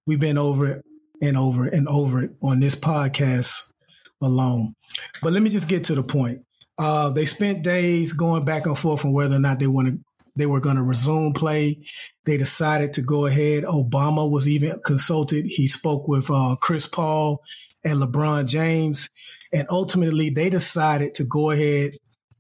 We've 0.07 0.21
been 0.21 0.39
over 0.39 0.67
it 0.67 0.85
and 1.21 1.37
over 1.37 1.67
and 1.67 1.89
over 1.89 2.23
it 2.23 2.31
on 2.43 2.61
this 2.61 2.75
podcast 2.75 3.73
alone. 4.21 4.75
But 5.23 5.33
let 5.33 5.43
me 5.43 5.51
just 5.51 5.69
get 5.69 5.85
to 5.85 5.95
the 5.95 6.03
point. 6.03 6.41
Uh, 6.79 7.11
they 7.11 7.27
spent 7.27 7.63
days 7.63 8.13
going 8.13 8.45
back 8.45 8.67
and 8.67 8.79
forth 8.79 9.05
on 9.05 9.13
whether 9.13 9.37
or 9.37 9.41
not 9.41 9.59
they 9.59 9.67
wanted 9.67 10.03
they 10.37 10.47
were 10.47 10.61
going 10.61 10.77
to 10.77 10.85
resume 10.85 11.33
play. 11.33 11.81
They 12.25 12.37
decided 12.37 12.93
to 12.93 13.03
go 13.03 13.27
ahead. 13.27 13.65
Obama 13.65 14.31
was 14.31 14.49
even 14.49 14.79
consulted. 14.85 15.47
He 15.47 15.67
spoke 15.67 16.07
with 16.07 16.31
uh, 16.31 16.55
Chris 16.61 16.87
Paul 16.87 17.43
and 17.83 18.01
LeBron 18.01 18.47
James, 18.47 19.11
and 19.53 19.67
ultimately 19.69 20.31
they 20.31 20.49
decided 20.49 21.15
to 21.15 21.25
go 21.25 21.51
ahead 21.51 21.95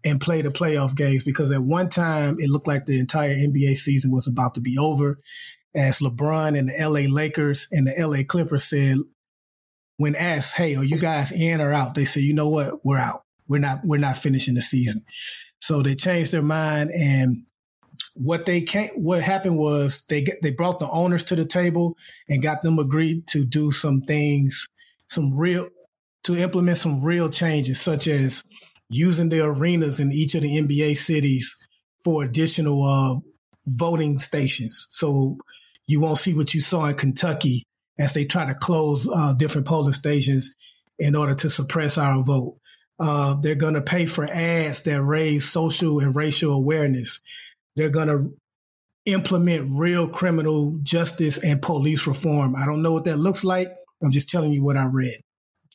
and 0.05 0.21
play 0.21 0.43
the 0.43 0.51
playoff 0.51 0.95
games 0.95 1.25
because 1.25 1.51
at 1.51 1.63
one 1.63 1.89
time 1.89 2.37
it 2.39 2.51
looked 2.51 2.69
like 2.69 2.87
the 2.87 2.99
entire 2.99 3.35
NBA 3.35 3.77
season 3.77 4.13
was 4.13 4.29
about 4.29 4.55
to 4.55 4.61
be 4.61 4.79
over. 4.79 5.19
As 5.75 5.99
LeBron 5.99 6.59
and 6.59 6.69
the 6.69 6.89
LA 6.89 7.13
Lakers 7.13 7.69
and 7.71 7.87
the 7.87 7.95
LA 7.99 8.23
Clippers 8.27 8.65
said, 8.65 8.97
when 9.97 10.15
asked, 10.15 10.57
"Hey, 10.57 10.77
are 10.77 10.85
you 10.85 10.97
guys 10.97 11.33
in 11.33 11.61
or 11.61 11.73
out?" 11.73 11.95
They 11.95 12.05
said, 12.05 12.23
"You 12.23 12.33
know 12.33 12.49
what? 12.49 12.85
We're 12.85 12.99
out." 12.99 13.25
we're 13.49 13.59
not 13.59 13.81
we're 13.85 13.99
not 13.99 14.19
finishing 14.19 14.55
the 14.55 14.61
season. 14.61 15.05
So 15.61 15.83
they 15.83 15.95
changed 15.95 16.33
their 16.33 16.43
mind 16.43 16.91
and 16.93 17.45
what 18.15 18.47
they 18.47 18.61
came, 18.61 18.91
what 18.91 19.23
happened 19.23 19.59
was 19.59 20.05
they 20.09 20.27
they 20.43 20.51
brought 20.51 20.79
the 20.79 20.89
owners 20.89 21.25
to 21.25 21.37
the 21.37 21.45
table 21.45 21.97
and 22.29 22.43
got 22.43 22.63
them 22.63 22.79
agreed 22.79 23.27
to 23.29 23.45
do 23.45 23.73
some 23.73 24.03
things, 24.03 24.69
some 25.09 25.37
real 25.37 25.69
to 26.25 26.37
implement 26.37 26.79
some 26.79 27.03
real 27.03 27.29
changes, 27.29 27.81
such 27.81 28.07
as 28.07 28.45
using 28.88 29.29
the 29.29 29.44
arenas 29.44 30.01
in 30.01 30.12
each 30.12 30.35
of 30.35 30.42
the 30.42 30.61
NBA 30.61 30.96
cities 30.96 31.55
for 32.05 32.24
additional 32.24 32.85
uh, 32.85 33.20
voting 33.66 34.18
stations. 34.18 34.87
So 34.90 35.38
you 35.87 36.01
won't 36.01 36.18
see 36.18 36.35
what 36.35 36.55
you 36.55 36.61
saw 36.61 36.87
in 36.87 36.94
Kentucky 36.94 37.64
as 37.98 38.14
they 38.14 38.24
try 38.24 38.46
to 38.46 38.55
close 38.55 39.09
uh, 39.12 39.35
different 39.35 39.66
polling 39.66 39.92
stations 39.92 40.55
in 40.98 41.14
order 41.14 41.35
to 41.35 41.51
suppress 41.51 41.98
our 41.98 42.22
vote. 42.22 42.59
Uh, 43.01 43.35
they're 43.35 43.55
going 43.55 43.74
to 43.74 43.81
pay 43.81 44.07
for 44.07 44.27
ads 44.27 44.83
that 44.83 45.03
raise 45.03 45.48
social 45.48 46.01
and 46.01 46.16
racial 46.16 46.53
awareness. 46.53 47.20
They're 47.77 47.90
going 47.90 48.09
to 48.09 48.35
implement 49.05 49.68
real 49.70 50.09
criminal 50.09 50.79
justice 50.83 51.42
and 51.42 51.62
police 51.62 52.07
reform. 52.07 52.57
I 52.57 52.66
don't 52.66 52.83
know 52.83 52.92
what 52.92 53.05
that 53.05 53.18
looks 53.18 53.44
like. 53.44 53.72
I'm 54.03 54.12
just 54.12 54.29
telling 54.29 54.53
you 54.53 54.64
what 54.64 54.77
I 54.77 54.85
read. 54.85 55.20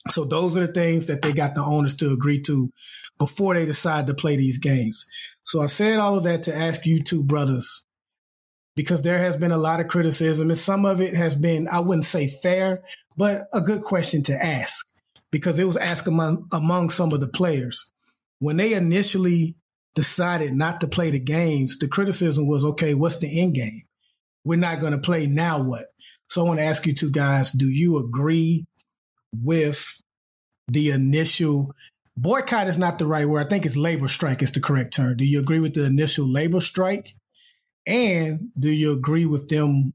So 0.09 0.25
those 0.25 0.57
are 0.57 0.67
the 0.67 0.73
things 0.73 1.05
that 1.05 1.21
they 1.21 1.31
got 1.31 1.55
the 1.55 1.63
owners 1.63 1.95
to 1.95 2.11
agree 2.11 2.41
to 2.41 2.71
before 3.17 3.53
they 3.53 3.65
decide 3.65 4.07
to 4.07 4.13
play 4.13 4.35
these 4.35 4.57
games. 4.57 5.05
So 5.43 5.61
I 5.61 5.67
said 5.67 5.99
all 5.99 6.17
of 6.17 6.23
that 6.23 6.43
to 6.43 6.55
ask 6.55 6.85
you 6.85 7.01
two 7.01 7.23
brothers, 7.23 7.85
because 8.75 9.01
there 9.01 9.19
has 9.19 9.37
been 9.37 9.51
a 9.51 9.57
lot 9.57 9.79
of 9.79 9.87
criticism 9.87 10.49
and 10.49 10.57
some 10.57 10.85
of 10.85 10.99
it 10.99 11.15
has 11.15 11.35
been, 11.35 11.67
I 11.67 11.79
wouldn't 11.79 12.05
say 12.05 12.27
fair, 12.27 12.81
but 13.15 13.47
a 13.53 13.61
good 13.61 13.81
question 13.81 14.23
to 14.23 14.45
ask 14.45 14.85
because 15.31 15.59
it 15.59 15.65
was 15.65 15.77
asked 15.77 16.07
among 16.07 16.47
among 16.51 16.89
some 16.89 17.13
of 17.13 17.19
the 17.19 17.27
players. 17.27 17.91
When 18.39 18.57
they 18.57 18.73
initially 18.73 19.55
decided 19.95 20.53
not 20.53 20.81
to 20.81 20.87
play 20.87 21.11
the 21.11 21.19
games, 21.19 21.77
the 21.77 21.87
criticism 21.87 22.47
was, 22.47 22.65
okay, 22.65 22.93
what's 22.93 23.19
the 23.19 23.39
end 23.39 23.53
game? 23.55 23.83
We're 24.43 24.59
not 24.59 24.79
going 24.79 24.93
to 24.93 24.97
play 24.97 25.27
now 25.27 25.61
what? 25.61 25.85
So 26.29 26.41
I 26.41 26.47
want 26.47 26.59
to 26.59 26.65
ask 26.65 26.85
you 26.85 26.93
two 26.93 27.11
guys, 27.11 27.51
do 27.51 27.69
you 27.69 27.97
agree 27.99 28.65
with 29.33 30.01
the 30.67 30.91
initial 30.91 31.75
boycott 32.15 32.67
is 32.67 32.77
not 32.77 32.99
the 32.99 33.05
right 33.05 33.27
word. 33.27 33.45
I 33.45 33.49
think 33.49 33.65
it's 33.65 33.75
labor 33.75 34.07
strike 34.07 34.41
is 34.41 34.51
the 34.51 34.59
correct 34.59 34.93
term. 34.93 35.17
Do 35.17 35.25
you 35.25 35.39
agree 35.39 35.59
with 35.59 35.73
the 35.73 35.85
initial 35.85 36.27
labor 36.27 36.61
strike? 36.61 37.15
And 37.85 38.49
do 38.57 38.71
you 38.71 38.93
agree 38.93 39.25
with 39.25 39.49
them 39.49 39.93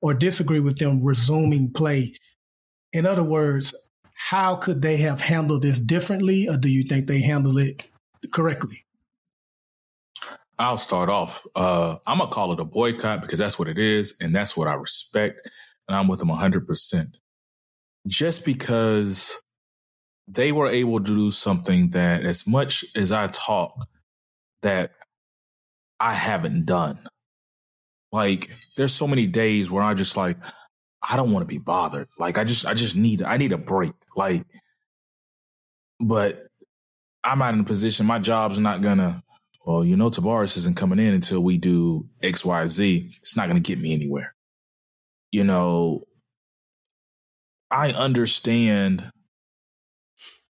or 0.00 0.14
disagree 0.14 0.60
with 0.60 0.78
them 0.78 1.02
resuming 1.02 1.72
play? 1.72 2.14
In 2.92 3.04
other 3.06 3.24
words, 3.24 3.74
how 4.14 4.56
could 4.56 4.80
they 4.80 4.96
have 4.98 5.20
handled 5.20 5.62
this 5.62 5.78
differently, 5.78 6.48
or 6.48 6.56
do 6.56 6.70
you 6.70 6.84
think 6.84 7.06
they 7.06 7.20
handled 7.20 7.58
it 7.58 7.86
correctly? 8.32 8.86
I'll 10.58 10.78
start 10.78 11.10
off. 11.10 11.46
Uh, 11.54 11.96
I'm 12.06 12.18
gonna 12.18 12.30
call 12.30 12.52
it 12.52 12.60
a 12.60 12.64
boycott 12.64 13.20
because 13.20 13.38
that's 13.38 13.58
what 13.58 13.68
it 13.68 13.76
is, 13.76 14.14
and 14.18 14.34
that's 14.34 14.56
what 14.56 14.68
I 14.68 14.74
respect, 14.74 15.42
and 15.86 15.94
I'm 15.94 16.08
with 16.08 16.20
them 16.20 16.28
100. 16.28 16.66
percent 16.66 17.18
Just 18.06 18.44
because 18.44 19.42
they 20.28 20.52
were 20.52 20.68
able 20.68 20.98
to 20.98 21.04
do 21.04 21.30
something 21.30 21.90
that, 21.90 22.24
as 22.24 22.46
much 22.46 22.84
as 22.96 23.12
I 23.12 23.28
talk, 23.28 23.86
that 24.62 24.92
I 25.98 26.14
haven't 26.14 26.66
done. 26.66 26.98
Like, 28.12 28.50
there's 28.76 28.92
so 28.92 29.06
many 29.06 29.26
days 29.26 29.70
where 29.70 29.82
I 29.82 29.94
just 29.94 30.16
like, 30.16 30.38
I 31.08 31.16
don't 31.16 31.30
want 31.30 31.42
to 31.48 31.52
be 31.52 31.58
bothered. 31.58 32.08
Like 32.18 32.38
I 32.38 32.44
just 32.44 32.66
I 32.66 32.74
just 32.74 32.96
need 32.96 33.22
I 33.22 33.36
need 33.36 33.52
a 33.52 33.58
break. 33.58 33.92
Like 34.16 34.44
but 36.00 36.46
I'm 37.24 37.38
not 37.38 37.54
in 37.54 37.60
a 37.60 37.64
position 37.64 38.06
my 38.06 38.18
job's 38.18 38.58
not 38.58 38.80
gonna 38.80 39.22
well, 39.64 39.84
you 39.84 39.96
know 39.96 40.10
Tavares 40.10 40.56
isn't 40.56 40.76
coming 40.76 40.98
in 40.98 41.14
until 41.14 41.42
we 41.42 41.58
do 41.58 42.08
XYZ. 42.22 43.10
It's 43.16 43.36
not 43.36 43.48
gonna 43.48 43.60
get 43.60 43.80
me 43.80 43.94
anywhere. 43.94 44.34
You 45.32 45.44
know, 45.44 46.04
I 47.70 47.90
understand 47.90 49.10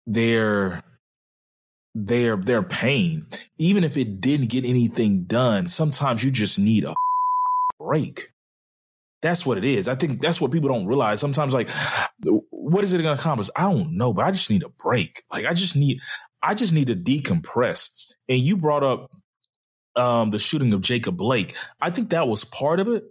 their 0.06 0.82
their 1.94 2.36
their 2.36 2.62
pain. 2.62 3.26
Even 3.58 3.84
if 3.84 3.96
it 3.96 4.20
didn't 4.20 4.48
get 4.50 4.64
anything 4.64 5.24
done, 5.24 5.66
sometimes 5.66 6.24
you 6.24 6.30
just 6.30 6.58
need 6.58 6.84
a 6.84 6.94
break. 7.78 8.30
That's 9.22 9.46
what 9.46 9.56
it 9.56 9.64
is. 9.64 9.88
I 9.88 9.94
think 9.94 10.20
that's 10.20 10.38
what 10.38 10.50
people 10.50 10.68
don't 10.68 10.86
realize. 10.86 11.18
Sometimes, 11.18 11.54
like, 11.54 11.70
what 12.50 12.84
is 12.84 12.92
it 12.92 13.00
going 13.00 13.16
to 13.16 13.20
accomplish? 13.20 13.48
I 13.56 13.62
don't 13.62 13.96
know, 13.96 14.12
but 14.12 14.26
I 14.26 14.30
just 14.30 14.50
need 14.50 14.62
a 14.62 14.68
break. 14.68 15.22
Like, 15.32 15.46
I 15.46 15.54
just 15.54 15.74
need, 15.74 16.00
I 16.42 16.54
just 16.54 16.74
need 16.74 16.88
to 16.88 16.96
decompress. 16.96 17.88
And 18.28 18.38
you 18.38 18.58
brought 18.58 18.82
up 18.82 19.10
um, 19.96 20.30
the 20.30 20.38
shooting 20.38 20.74
of 20.74 20.82
Jacob 20.82 21.16
Blake. 21.16 21.56
I 21.80 21.90
think 21.90 22.10
that 22.10 22.28
was 22.28 22.44
part 22.44 22.80
of 22.80 22.88
it, 22.88 23.04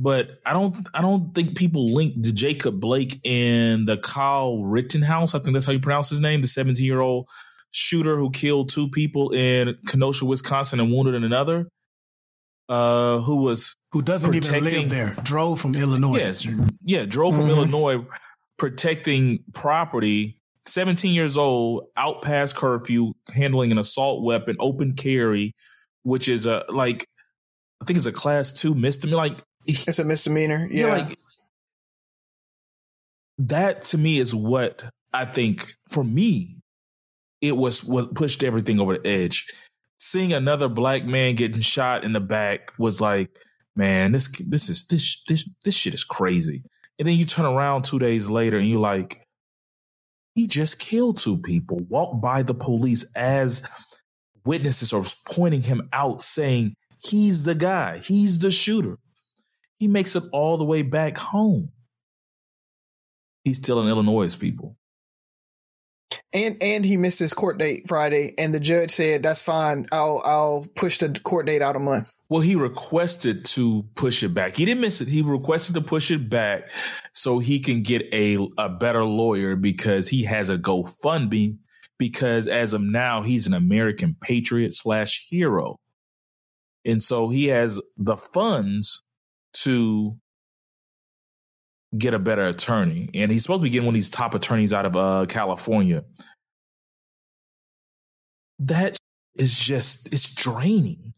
but 0.00 0.38
I 0.46 0.52
don't, 0.52 0.88
I 0.94 1.02
don't 1.02 1.34
think 1.34 1.56
people 1.56 1.92
link 1.92 2.14
the 2.22 2.32
Jacob 2.32 2.80
Blake 2.80 3.20
and 3.24 3.86
the 3.86 3.98
Kyle 3.98 4.62
Rittenhouse. 4.62 5.34
I 5.34 5.40
think 5.40 5.54
that's 5.54 5.66
how 5.66 5.72
you 5.72 5.80
pronounce 5.80 6.08
his 6.08 6.20
name, 6.20 6.40
the 6.40 6.46
17 6.46 6.86
year 6.86 7.00
old 7.00 7.28
shooter 7.70 8.16
who 8.16 8.30
killed 8.30 8.68
two 8.70 8.88
people 8.88 9.30
in 9.30 9.76
Kenosha, 9.86 10.24
Wisconsin, 10.24 10.80
and 10.80 10.92
wounded 10.92 11.22
another. 11.22 11.68
Uh, 12.68 13.18
who 13.20 13.36
was 13.36 13.76
who 13.92 14.02
doesn't 14.02 14.34
even 14.34 14.64
live 14.64 14.90
there, 14.90 15.16
drove 15.22 15.58
from 15.58 15.74
Illinois. 15.74 16.18
Yes, 16.18 16.46
yeah, 16.84 17.06
drove 17.06 17.34
from 17.34 17.44
mm-hmm. 17.44 17.52
Illinois, 17.52 18.04
protecting 18.58 19.42
property. 19.54 20.38
Seventeen 20.66 21.14
years 21.14 21.38
old, 21.38 21.84
out 21.96 22.20
past 22.20 22.54
curfew, 22.56 23.14
handling 23.34 23.72
an 23.72 23.78
assault 23.78 24.22
weapon, 24.22 24.56
open 24.60 24.92
carry, 24.92 25.54
which 26.02 26.28
is 26.28 26.44
a 26.44 26.66
like, 26.68 27.06
I 27.80 27.86
think 27.86 27.96
it's 27.96 28.04
a 28.04 28.12
class 28.12 28.52
two 28.52 28.74
misdemeanor. 28.74 29.16
Like 29.16 29.38
it's 29.68 29.98
a 29.98 30.04
misdemeanor. 30.04 30.68
Yeah, 30.70 30.86
yeah 30.86 30.92
like 30.92 31.18
that 33.38 33.84
to 33.86 33.98
me 33.98 34.18
is 34.18 34.34
what 34.34 34.84
I 35.12 35.24
think 35.24 35.74
for 35.88 36.02
me. 36.02 36.56
It 37.40 37.56
was 37.56 37.84
what 37.84 38.16
pushed 38.16 38.42
everything 38.42 38.80
over 38.80 38.98
the 38.98 39.06
edge 39.06 39.46
seeing 39.98 40.32
another 40.32 40.68
black 40.68 41.04
man 41.04 41.34
getting 41.34 41.60
shot 41.60 42.04
in 42.04 42.12
the 42.12 42.20
back 42.20 42.72
was 42.78 43.00
like, 43.00 43.38
man, 43.76 44.12
this 44.12 44.28
this 44.46 44.68
is 44.68 44.86
this 44.86 45.22
this 45.28 45.48
this 45.64 45.74
shit 45.74 45.94
is 45.94 46.04
crazy. 46.04 46.62
And 46.98 47.06
then 47.06 47.16
you 47.16 47.24
turn 47.24 47.46
around 47.46 47.84
two 47.84 47.98
days 47.98 48.30
later 48.30 48.58
and 48.58 48.66
you're 48.66 48.80
like, 48.80 49.24
he 50.34 50.46
just 50.46 50.78
killed 50.78 51.16
two 51.18 51.38
people, 51.38 51.78
walked 51.88 52.20
by 52.20 52.42
the 52.42 52.54
police 52.54 53.04
as 53.14 53.68
witnesses 54.44 54.92
are 54.92 55.04
pointing 55.26 55.62
him 55.62 55.88
out, 55.92 56.22
saying 56.22 56.74
he's 57.04 57.44
the 57.44 57.54
guy, 57.54 57.98
he's 57.98 58.38
the 58.38 58.50
shooter. 58.50 58.98
He 59.78 59.88
makes 59.88 60.16
it 60.16 60.24
all 60.32 60.58
the 60.58 60.64
way 60.64 60.82
back 60.82 61.16
home. 61.18 61.70
He's 63.44 63.58
still 63.58 63.80
in 63.80 63.88
Illinois, 63.88 64.34
people. 64.36 64.76
and 66.32 66.56
and 66.60 66.84
he 66.84 66.96
missed 66.96 67.18
his 67.18 67.32
court 67.32 67.58
date 67.58 67.88
Friday, 67.88 68.34
and 68.36 68.52
the 68.54 68.60
judge 68.60 68.90
said 68.90 69.22
that's 69.22 69.42
fine. 69.42 69.86
I'll 69.92 70.20
I'll 70.24 70.66
push 70.74 70.98
the 70.98 71.18
court 71.22 71.46
date 71.46 71.62
out 71.62 71.76
a 71.76 71.78
month. 71.78 72.12
Well, 72.28 72.42
he 72.42 72.56
requested 72.56 73.44
to 73.46 73.84
push 73.94 74.22
it 74.22 74.34
back. 74.34 74.56
He 74.56 74.64
didn't 74.64 74.80
miss 74.82 75.00
it. 75.00 75.08
He 75.08 75.22
requested 75.22 75.74
to 75.76 75.80
push 75.80 76.10
it 76.10 76.28
back 76.28 76.70
so 77.12 77.38
he 77.38 77.60
can 77.60 77.82
get 77.82 78.02
a 78.12 78.36
a 78.58 78.68
better 78.68 79.04
lawyer 79.04 79.56
because 79.56 80.08
he 80.08 80.24
has 80.24 80.50
a 80.50 80.58
GoFundMe. 80.58 81.58
Because 81.98 82.46
as 82.46 82.74
of 82.74 82.80
now, 82.80 83.22
he's 83.22 83.46
an 83.48 83.54
American 83.54 84.14
patriot 84.20 84.74
slash 84.74 85.26
hero, 85.28 85.80
and 86.84 87.02
so 87.02 87.28
he 87.28 87.46
has 87.46 87.80
the 87.96 88.16
funds 88.16 89.02
to 89.62 90.16
get 91.96 92.14
a 92.14 92.18
better 92.18 92.44
attorney. 92.44 93.08
And 93.14 93.30
he's 93.30 93.42
supposed 93.42 93.60
to 93.60 93.64
be 93.64 93.70
getting 93.70 93.86
one 93.86 93.94
of 93.94 93.96
these 93.96 94.10
top 94.10 94.34
attorneys 94.34 94.72
out 94.72 94.86
of 94.86 94.96
uh, 94.96 95.26
California. 95.28 96.04
That 98.58 98.98
is 99.38 99.58
just, 99.58 100.12
it's 100.12 100.34
draining. 100.34 101.14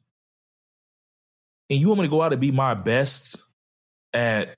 And 1.69 1.79
you 1.79 1.89
want 1.89 2.01
me 2.01 2.07
to 2.07 2.11
go 2.11 2.23
out 2.23 2.33
and 2.33 2.41
be 2.41 2.51
my 2.51 2.75
best 2.75 3.43
at 4.13 4.57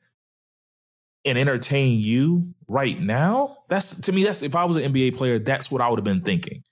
and 1.25 1.39
entertain 1.39 2.01
you 2.01 2.55
right 2.67 3.01
now? 3.01 3.59
That's 3.69 3.95
to 4.03 4.13
me, 4.13 4.25
that's 4.25 4.43
if 4.43 4.57
I 4.57 4.65
was 4.65 4.77
an 4.77 4.93
NBA 4.93 5.17
player, 5.17 5.39
that's 5.39 5.71
what 5.71 5.81
I 5.81 5.89
would 5.89 5.99
have 5.99 6.05
been 6.05 6.23
thinking. 6.23 6.63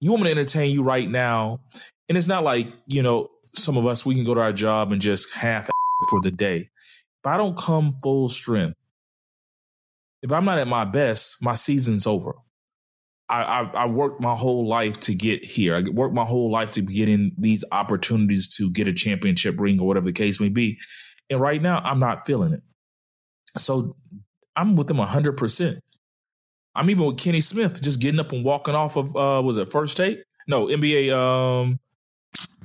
You 0.00 0.10
want 0.10 0.22
me 0.22 0.32
to 0.32 0.38
entertain 0.38 0.70
you 0.70 0.82
right 0.82 1.08
now. 1.08 1.60
And 2.08 2.16
it's 2.16 2.26
not 2.26 2.44
like, 2.44 2.68
you 2.86 3.02
know, 3.02 3.30
some 3.54 3.76
of 3.76 3.86
us 3.86 4.04
we 4.04 4.14
can 4.14 4.24
go 4.24 4.34
to 4.34 4.40
our 4.40 4.52
job 4.52 4.92
and 4.92 5.00
just 5.00 5.34
half 5.34 5.68
for 6.08 6.20
the 6.20 6.30
day 6.30 6.70
if 7.26 7.30
I 7.30 7.36
don't 7.36 7.58
come 7.58 7.98
full 8.04 8.28
strength, 8.28 8.78
if 10.22 10.30
I'm 10.30 10.44
not 10.44 10.58
at 10.58 10.68
my 10.68 10.84
best, 10.84 11.42
my 11.42 11.54
season's 11.54 12.06
over. 12.06 12.34
I, 13.28 13.42
I, 13.42 13.70
I 13.74 13.86
worked 13.86 14.20
my 14.20 14.36
whole 14.36 14.68
life 14.68 15.00
to 15.00 15.14
get 15.14 15.44
here. 15.44 15.74
I 15.74 15.82
worked 15.90 16.14
my 16.14 16.24
whole 16.24 16.52
life 16.52 16.70
to 16.72 16.82
get 16.82 17.08
in 17.08 17.32
these 17.36 17.64
opportunities 17.72 18.46
to 18.56 18.70
get 18.70 18.86
a 18.86 18.92
championship 18.92 19.58
ring 19.58 19.80
or 19.80 19.88
whatever 19.88 20.06
the 20.06 20.12
case 20.12 20.40
may 20.40 20.48
be. 20.48 20.78
And 21.28 21.40
right 21.40 21.60
now, 21.60 21.80
I'm 21.80 21.98
not 21.98 22.24
feeling 22.24 22.52
it. 22.52 22.62
So 23.56 23.96
I'm 24.54 24.76
with 24.76 24.86
them 24.86 24.98
100%. 24.98 25.80
I'm 26.76 26.90
even 26.90 27.06
with 27.06 27.18
Kenny 27.18 27.40
Smith, 27.40 27.82
just 27.82 28.00
getting 28.00 28.20
up 28.20 28.30
and 28.30 28.44
walking 28.44 28.76
off 28.76 28.96
of, 28.96 29.16
uh, 29.16 29.42
was 29.42 29.56
it 29.56 29.72
first 29.72 29.96
take? 29.96 30.20
No, 30.46 30.66
NBA, 30.66 31.12
um, 31.12 31.80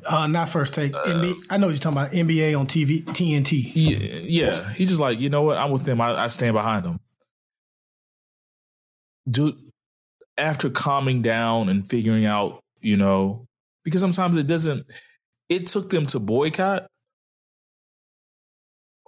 uh, 0.06 0.28
not 0.28 0.50
first 0.50 0.74
take. 0.74 0.96
Uh, 0.96 1.04
NBA, 1.06 1.36
I 1.50 1.58
know 1.58 1.68
what 1.68 1.74
you're 1.74 1.80
talking 1.80 2.00
about. 2.00 2.12
NBA 2.12 2.60
on 2.60 2.68
TV, 2.68 3.04
TNT. 3.06 3.72
Yeah, 3.74 3.98
yeah. 4.24 4.74
He's 4.74 4.90
just 4.90 5.02
like, 5.02 5.20
you 5.20 5.30
know 5.30 5.44
what? 5.44 5.58
I'm 5.58 5.72
with 5.72 5.84
them. 5.84 6.02
I, 6.02 6.24
I 6.24 6.28
stand 6.28 6.54
behind 6.54 6.86
them. 6.86 7.00
Do 9.30 9.58
after 10.38 10.70
calming 10.70 11.22
down 11.22 11.70
and 11.70 11.88
figuring 11.88 12.26
out, 12.26 12.62
you 12.80 12.98
know, 12.98 13.46
because 13.84 14.02
sometimes 14.02 14.38
it 14.38 14.48
doesn't. 14.48 14.86
It 15.50 15.68
took 15.68 15.90
them 15.90 16.06
to 16.08 16.20
boycott 16.20 16.88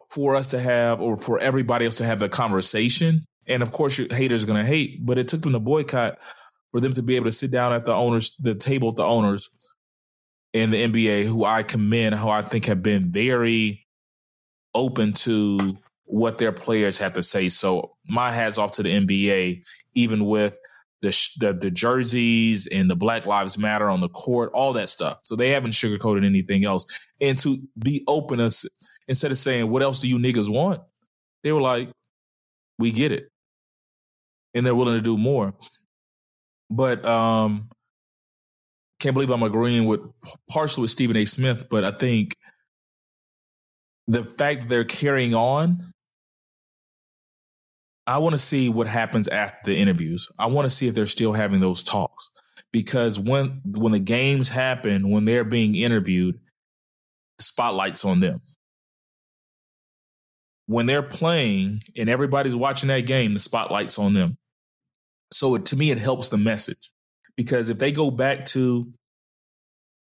for 0.09 0.35
us 0.35 0.47
to 0.47 0.59
have, 0.59 1.01
or 1.01 1.17
for 1.17 1.39
everybody 1.39 1.85
else 1.85 1.95
to 1.95 2.05
have 2.05 2.19
the 2.19 2.29
conversation. 2.29 3.25
And 3.47 3.63
of 3.63 3.71
course, 3.71 3.97
your 3.97 4.13
haters 4.13 4.45
going 4.45 4.63
to 4.63 4.67
hate, 4.67 5.05
but 5.05 5.17
it 5.17 5.27
took 5.27 5.41
them 5.41 5.53
to 5.53 5.59
boycott 5.59 6.19
for 6.71 6.79
them 6.79 6.93
to 6.93 7.01
be 7.01 7.15
able 7.15 7.25
to 7.25 7.31
sit 7.31 7.49
down 7.49 7.73
at 7.73 7.85
the 7.85 7.93
owners, 7.93 8.35
the 8.37 8.55
table 8.55 8.89
with 8.89 8.97
the 8.97 9.05
owners 9.05 9.49
in 10.53 10.69
the 10.69 10.87
NBA 10.87 11.25
who 11.25 11.43
I 11.43 11.63
commend, 11.63 12.15
who 12.15 12.29
I 12.29 12.43
think 12.43 12.65
have 12.65 12.81
been 12.81 13.11
very 13.11 13.85
open 14.75 15.13
to 15.13 15.77
what 16.05 16.37
their 16.37 16.51
players 16.51 16.97
have 16.99 17.13
to 17.13 17.23
say. 17.23 17.49
So 17.49 17.95
my 18.07 18.31
hats 18.31 18.57
off 18.57 18.73
to 18.73 18.83
the 18.83 18.89
NBA, 18.89 19.63
even 19.95 20.25
with 20.25 20.57
the, 21.01 21.09
the, 21.39 21.53
the 21.53 21.71
jerseys 21.71 22.67
and 22.67 22.89
the 22.89 22.95
Black 22.95 23.25
Lives 23.25 23.57
Matter 23.57 23.89
on 23.89 23.99
the 23.99 24.09
court, 24.09 24.51
all 24.53 24.73
that 24.73 24.89
stuff. 24.89 25.19
So 25.23 25.35
they 25.35 25.49
haven't 25.49 25.71
sugarcoated 25.71 26.25
anything 26.25 26.65
else. 26.65 26.99
And 27.19 27.37
to 27.39 27.57
be 27.77 28.03
open 28.07 28.39
us 28.39 28.65
instead 29.07 29.31
of 29.31 29.37
saying, 29.37 29.69
"What 29.69 29.81
else 29.81 29.99
do 29.99 30.07
you 30.07 30.17
niggas 30.17 30.49
want?" 30.49 30.81
They 31.43 31.51
were 31.51 31.61
like, 31.61 31.89
"We 32.79 32.91
get 32.91 33.11
it," 33.11 33.29
and 34.53 34.65
they're 34.65 34.75
willing 34.75 34.95
to 34.95 35.01
do 35.01 35.17
more. 35.17 35.53
But 36.69 37.05
um, 37.05 37.69
can't 39.03 39.13
believe 39.13 39.31
I'm 39.31 39.43
agreeing 39.43 39.85
with 39.85 39.99
partially 40.49 40.83
with 40.83 40.91
Stephen 40.91 41.17
A. 41.17 41.25
Smith, 41.25 41.67
but 41.69 41.83
I 41.83 41.91
think 41.91 42.37
the 44.07 44.23
fact 44.23 44.61
that 44.61 44.69
they're 44.69 44.85
carrying 44.85 45.35
on, 45.35 45.91
I 48.07 48.19
want 48.19 48.31
to 48.31 48.39
see 48.39 48.69
what 48.69 48.87
happens 48.87 49.27
after 49.27 49.71
the 49.71 49.77
interviews. 49.77 50.29
I 50.39 50.45
want 50.45 50.67
to 50.67 50.69
see 50.69 50.87
if 50.87 50.93
they're 50.93 51.05
still 51.05 51.33
having 51.33 51.59
those 51.59 51.83
talks 51.83 52.29
because 52.71 53.19
when 53.19 53.61
when 53.65 53.91
the 53.91 53.99
games 53.99 54.47
happen, 54.47 55.09
when 55.09 55.25
they're 55.25 55.43
being 55.43 55.75
interviewed, 55.75 56.39
the 57.37 57.43
spotlight's 57.43 58.05
on 58.05 58.21
them. 58.21 58.39
When 60.67 60.85
they're 60.85 61.03
playing 61.03 61.81
and 61.97 62.09
everybody's 62.09 62.55
watching 62.55 62.87
that 62.87 63.05
game, 63.05 63.33
the 63.33 63.39
spotlight's 63.39 63.99
on 63.99 64.13
them. 64.13 64.37
So 65.33 65.55
it, 65.55 65.65
to 65.67 65.75
me, 65.75 65.91
it 65.91 65.97
helps 65.97 66.29
the 66.29 66.37
message 66.37 66.89
because 67.35 67.69
if 67.69 67.79
they 67.79 67.91
go 67.91 68.11
back 68.11 68.45
to 68.45 68.91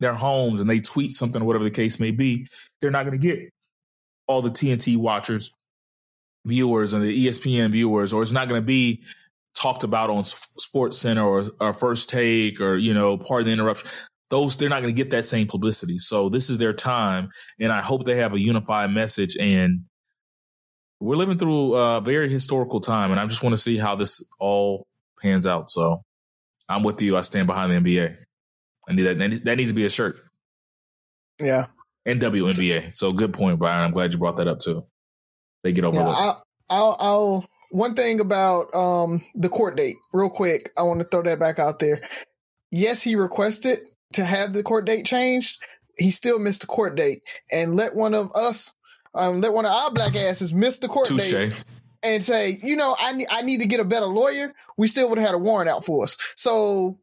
their 0.01 0.15
homes 0.15 0.61
and 0.61 0.69
they 0.69 0.81
tweet 0.81 1.13
something 1.13 1.43
or 1.43 1.45
whatever 1.45 1.65
the 1.65 1.71
case 1.71 1.99
may 1.99 2.11
be, 2.11 2.47
they're 2.81 2.91
not 2.91 3.07
going 3.07 3.19
to 3.19 3.27
get 3.27 3.51
all 4.27 4.43
the 4.43 4.51
TNT 4.51 4.97
watchers, 4.97 5.53
viewers, 6.45 6.93
and 6.93 7.03
the 7.03 7.27
ESPN 7.27 7.71
viewers, 7.71 8.13
or 8.13 8.23
it's 8.23 8.33
not 8.33 8.49
going 8.49 8.61
to 8.61 8.67
be 8.67 9.03
talked 9.55 9.85
about 9.85 10.11
on 10.11 10.25
Sports 10.25 10.99
Center 10.99 11.25
or, 11.25 11.45
or 11.61 11.73
First 11.73 12.11
Take 12.11 12.61
or 12.61 12.77
you 12.77 12.93
know, 12.95 13.17
Pardon 13.17 13.47
the 13.47 13.53
Interruption. 13.53 13.89
Those 14.29 14.57
they're 14.57 14.69
not 14.69 14.83
going 14.83 14.95
to 14.95 15.03
get 15.03 15.11
that 15.11 15.25
same 15.25 15.47
publicity. 15.47 15.99
So 15.99 16.29
this 16.29 16.51
is 16.51 16.59
their 16.59 16.73
time, 16.73 17.31
and 17.61 17.73
I 17.73 17.81
hope 17.81 18.05
they 18.05 18.17
have 18.17 18.33
a 18.33 18.41
unified 18.41 18.91
message. 18.91 19.37
And 19.39 19.85
we're 20.99 21.17
living 21.17 21.39
through 21.39 21.75
a 21.75 22.01
very 22.01 22.29
historical 22.29 22.81
time, 22.81 23.13
and 23.13 23.21
I 23.21 23.27
just 23.27 23.43
want 23.43 23.53
to 23.53 23.61
see 23.63 23.77
how 23.77 23.95
this 23.95 24.25
all 24.41 24.87
pans 25.23 25.47
out. 25.47 25.71
So 25.71 26.03
I'm 26.69 26.83
with 26.83 27.01
you. 27.01 27.17
I 27.17 27.21
stand 27.21 27.47
behind 27.47 27.73
the 27.73 27.77
NBA. 27.77 28.19
I 28.89 28.93
need 28.93 29.03
that. 29.03 29.45
That 29.45 29.57
needs 29.57 29.71
to 29.71 29.75
be 29.75 29.85
a 29.85 29.91
shirt. 29.91 30.17
Yeah. 31.41 31.67
And 32.05 32.21
WNBA. 32.21 32.95
So 32.95 33.11
good 33.11 33.33
point, 33.33 33.59
Brian. 33.59 33.85
I'm 33.85 33.91
glad 33.91 34.13
you 34.13 34.19
brought 34.19 34.37
that 34.37 34.49
up 34.49 34.61
too. 34.61 34.85
They 35.63 35.73
get 35.73 35.85
overlooked. 35.85 36.19
Yeah, 36.19 36.25
I'll, 36.25 36.45
I'll, 36.69 36.97
I'll, 37.01 37.47
one 37.71 37.95
thing 37.95 38.21
about 38.21 38.73
um, 38.75 39.23
the 39.35 39.49
court 39.49 39.77
date, 39.77 39.97
real 40.13 40.31
quick. 40.31 40.73
I 40.79 40.83
want 40.83 41.01
to 41.01 41.07
throw 41.07 41.23
that 41.23 41.41
back 41.41 41.59
out 41.59 41.81
there. 41.81 42.01
Yes, 42.71 43.03
he 43.03 43.17
requested 43.17 43.79
to 44.13 44.25
have 44.25 44.53
the 44.53 44.63
court 44.63 44.87
date 44.87 45.05
changed. 45.05 45.59
He 45.99 46.11
still 46.11 46.39
missed 46.39 46.61
the 46.61 46.67
court 46.67 46.95
date, 46.95 47.23
and 47.51 47.75
let 47.75 47.97
one 47.97 48.15
of 48.15 48.31
us, 48.35 48.73
um, 49.15 49.41
let 49.41 49.53
one 49.53 49.67
of 49.67 49.73
our 49.73 49.91
black 49.91 50.15
asses 50.15 50.53
miss 50.53 50.79
the 50.79 50.89
court 50.89 51.09
Touché. 51.09 51.51
date 51.51 51.65
and 52.15 52.25
say, 52.25 52.59
you 52.63 52.77
know, 52.77 52.97
I 52.99 53.13
need 53.13 53.29
I 53.31 53.43
need 53.43 53.61
to 53.61 53.67
get 53.67 53.81
a 53.81 53.85
better 53.85 54.07
lawyer, 54.07 54.53
we 54.77 54.87
still 54.87 55.09
would 55.09 55.19
have 55.19 55.27
had 55.27 55.35
a 55.35 55.39
warrant 55.39 55.69
out 55.69 55.85
for 55.85 56.05
us. 56.05 56.17
So 56.37 56.99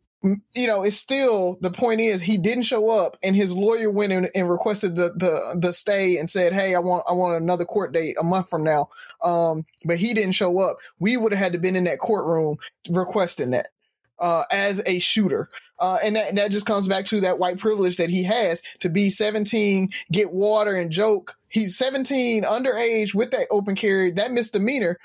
you 0.53 0.67
know, 0.67 0.83
it's 0.83 0.95
still 0.95 1.57
the 1.59 1.69
point 1.69 1.99
is 1.99 2.21
he 2.21 2.37
didn't 2.37 2.63
show 2.63 2.89
up, 2.89 3.17
and 3.21 3.35
his 3.35 3.51
lawyer 3.51 3.89
went 3.89 4.13
in 4.13 4.29
and 4.33 4.49
requested 4.49 4.95
the 4.95 5.09
the 5.15 5.57
the 5.59 5.73
stay 5.73 6.17
and 6.17 6.31
said, 6.31 6.53
"Hey, 6.53 6.75
I 6.75 6.79
want 6.79 7.03
I 7.09 7.13
want 7.13 7.41
another 7.41 7.65
court 7.65 7.91
date 7.91 8.15
a 8.19 8.23
month 8.23 8.49
from 8.49 8.63
now." 8.63 8.89
Um, 9.21 9.65
but 9.83 9.97
he 9.97 10.13
didn't 10.13 10.31
show 10.31 10.59
up. 10.59 10.77
We 10.99 11.17
would 11.17 11.33
have 11.33 11.39
had 11.39 11.53
to 11.53 11.59
been 11.59 11.75
in 11.75 11.83
that 11.85 11.99
courtroom 11.99 12.57
requesting 12.89 13.51
that 13.51 13.67
uh, 14.19 14.43
as 14.49 14.81
a 14.85 14.99
shooter. 14.99 15.49
Uh, 15.79 15.97
and 16.03 16.15
that, 16.15 16.35
that 16.35 16.51
just 16.51 16.65
comes 16.65 16.87
back 16.87 17.03
to 17.03 17.19
that 17.19 17.39
white 17.39 17.57
privilege 17.57 17.97
that 17.97 18.09
he 18.09 18.23
has 18.23 18.61
to 18.79 18.87
be 18.87 19.09
17, 19.09 19.89
get 20.11 20.31
water 20.31 20.75
and 20.75 20.91
joke. 20.91 21.35
He's 21.53 21.77
17, 21.77 22.43
underage 22.43 23.15
with 23.15 23.31
that 23.31 23.47
open 23.49 23.75
carry, 23.75 24.11
that 24.11 24.31
misdemeanor. 24.31 24.97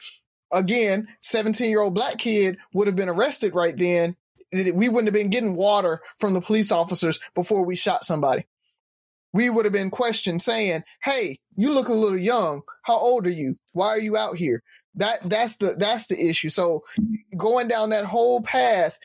Again, 0.50 1.08
17 1.22 1.70
year 1.70 1.82
old 1.82 1.94
black 1.94 2.18
kid 2.18 2.58
would 2.72 2.86
have 2.88 2.96
been 2.96 3.08
arrested 3.08 3.54
right 3.54 3.76
then 3.76 4.16
we 4.52 4.88
wouldn't 4.88 5.06
have 5.06 5.14
been 5.14 5.30
getting 5.30 5.54
water 5.54 6.00
from 6.18 6.32
the 6.32 6.40
police 6.40 6.72
officers 6.72 7.18
before 7.34 7.64
we 7.64 7.76
shot 7.76 8.04
somebody. 8.04 8.46
We 9.32 9.50
would 9.50 9.66
have 9.66 9.72
been 9.72 9.90
questioned 9.90 10.42
saying, 10.42 10.84
"Hey, 11.02 11.40
you 11.54 11.72
look 11.72 11.88
a 11.88 11.94
little 11.94 12.18
young. 12.18 12.62
How 12.82 12.96
old 12.96 13.26
are 13.26 13.30
you? 13.30 13.58
Why 13.72 13.88
are 13.88 14.00
you 14.00 14.16
out 14.16 14.36
here?" 14.36 14.62
That 14.94 15.18
that's 15.28 15.56
the 15.56 15.74
that's 15.78 16.06
the 16.06 16.18
issue. 16.18 16.48
So 16.48 16.82
going 17.36 17.68
down 17.68 17.90
that 17.90 18.06
whole 18.06 18.40
path, 18.40 18.98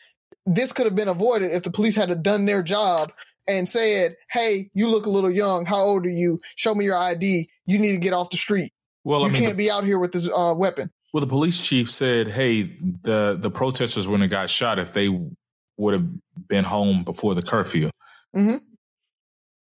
this 0.45 0.71
could 0.71 0.85
have 0.85 0.95
been 0.95 1.09
avoided 1.09 1.51
if 1.51 1.63
the 1.63 1.71
police 1.71 1.95
had 1.95 2.23
done 2.23 2.45
their 2.45 2.63
job 2.63 3.11
and 3.47 3.67
said, 3.67 4.15
"Hey, 4.31 4.69
you 4.73 4.87
look 4.87 5.05
a 5.05 5.09
little 5.09 5.31
young. 5.31 5.65
How 5.65 5.81
old 5.81 6.05
are 6.05 6.09
you? 6.09 6.39
Show 6.55 6.75
me 6.75 6.85
your 6.85 6.97
ID. 6.97 7.49
You 7.65 7.79
need 7.79 7.91
to 7.91 7.97
get 7.97 8.13
off 8.13 8.29
the 8.29 8.37
street. 8.37 8.73
Well, 9.03 9.21
you 9.21 9.27
I 9.27 9.29
mean, 9.29 9.41
can't 9.41 9.57
be 9.57 9.69
out 9.69 9.83
here 9.83 9.99
with 9.99 10.11
this 10.11 10.29
uh, 10.33 10.53
weapon." 10.55 10.91
Well, 11.13 11.21
the 11.21 11.27
police 11.27 11.63
chief 11.63 11.91
said, 11.91 12.27
"Hey, 12.27 12.63
the 13.03 13.37
the 13.39 13.51
protesters 13.51 14.07
wouldn't 14.07 14.23
have 14.23 14.31
got 14.31 14.49
shot 14.49 14.79
if 14.79 14.93
they 14.93 15.09
would 15.77 15.93
have 15.93 16.07
been 16.47 16.65
home 16.65 17.03
before 17.03 17.35
the 17.35 17.41
curfew." 17.41 17.89
Mm-hmm. 18.35 18.57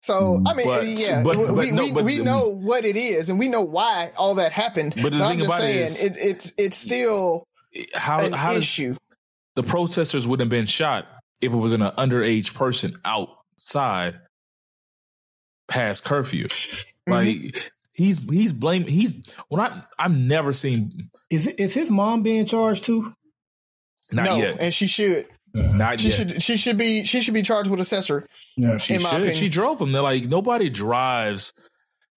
So 0.01 0.39
I 0.45 0.53
mean, 0.53 0.67
but, 0.67 0.85
yeah, 0.85 1.23
but, 1.23 1.35
but, 1.35 1.55
we, 1.55 1.71
no, 1.71 1.87
we, 1.91 2.03
we 2.03 2.19
know 2.19 2.49
what 2.49 2.85
it 2.85 2.95
is, 2.95 3.29
and 3.31 3.39
we 3.39 3.47
know 3.47 3.63
why 3.63 4.11
all 4.17 4.35
that 4.35 4.51
happened. 4.51 4.93
But, 5.01 5.13
the 5.13 5.17
thing 5.17 5.21
I'm 5.23 5.37
just 5.39 5.57
saying, 5.57 5.79
it 5.79 5.81
is, 5.81 6.03
it, 6.03 6.17
it's 6.19 6.53
it's 6.59 6.77
still 6.77 7.47
how 7.95 8.19
an 8.19 8.31
how 8.31 8.53
issue. 8.53 8.95
The 9.55 9.63
protesters 9.63 10.27
wouldn't 10.27 10.45
have 10.45 10.49
been 10.51 10.67
shot 10.67 11.07
if 11.41 11.53
it 11.53 11.55
was 11.55 11.73
an 11.73 11.81
underage 11.81 12.53
person 12.53 12.95
outside 13.57 14.19
past 15.67 16.03
curfew. 16.03 16.45
Mm-hmm. 16.47 17.11
Like 17.11 17.71
he's 17.93 18.17
he's 18.29 18.53
blaming 18.53 18.87
he's 18.87 19.35
when 19.47 19.61
I 19.61 19.83
I've 19.97 20.15
never 20.15 20.53
seen 20.53 21.09
Is 21.29 21.47
it, 21.47 21.59
is 21.59 21.73
his 21.73 21.89
mom 21.89 22.23
being 22.23 22.45
charged 22.45 22.85
too? 22.85 23.13
not 24.11 24.25
no, 24.25 24.35
yet 24.37 24.57
and 24.59 24.73
she 24.73 24.87
should. 24.87 25.27
not 25.53 25.99
She 25.99 26.09
yet. 26.09 26.17
should. 26.17 26.43
She 26.43 26.57
should 26.57 26.77
be. 26.77 27.03
She 27.05 27.21
should 27.21 27.33
be 27.33 27.41
charged 27.41 27.69
with 27.71 27.79
accessory. 27.79 28.23
Yeah. 28.57 28.77
She 28.77 28.95
in 28.95 29.01
my 29.01 29.09
should. 29.09 29.17
opinion. 29.17 29.35
She 29.37 29.49
drove 29.49 29.81
him. 29.81 29.91
They're 29.91 30.01
like 30.01 30.25
nobody 30.25 30.69
drives. 30.69 31.53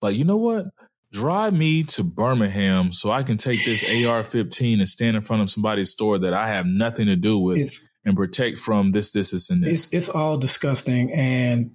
Like 0.02 0.16
you 0.16 0.24
know 0.24 0.36
what? 0.36 0.66
Drive 1.10 1.54
me 1.54 1.84
to 1.84 2.04
Birmingham 2.04 2.92
so 2.92 3.10
I 3.10 3.22
can 3.22 3.38
take 3.38 3.64
this 3.64 3.82
AR-15 3.82 4.74
and 4.80 4.86
stand 4.86 5.16
in 5.16 5.22
front 5.22 5.40
of 5.42 5.48
somebody's 5.48 5.90
store 5.90 6.18
that 6.18 6.34
I 6.34 6.48
have 6.48 6.66
nothing 6.66 7.06
to 7.06 7.16
do 7.16 7.38
with 7.38 7.56
It's 7.56 7.88
and 8.08 8.16
protect 8.16 8.58
from 8.58 8.90
this, 8.90 9.12
this, 9.12 9.30
this, 9.30 9.50
and 9.50 9.62
this. 9.62 9.86
it's 9.86 9.94
it's 9.94 10.08
all 10.08 10.36
disgusting. 10.36 11.12
And 11.12 11.70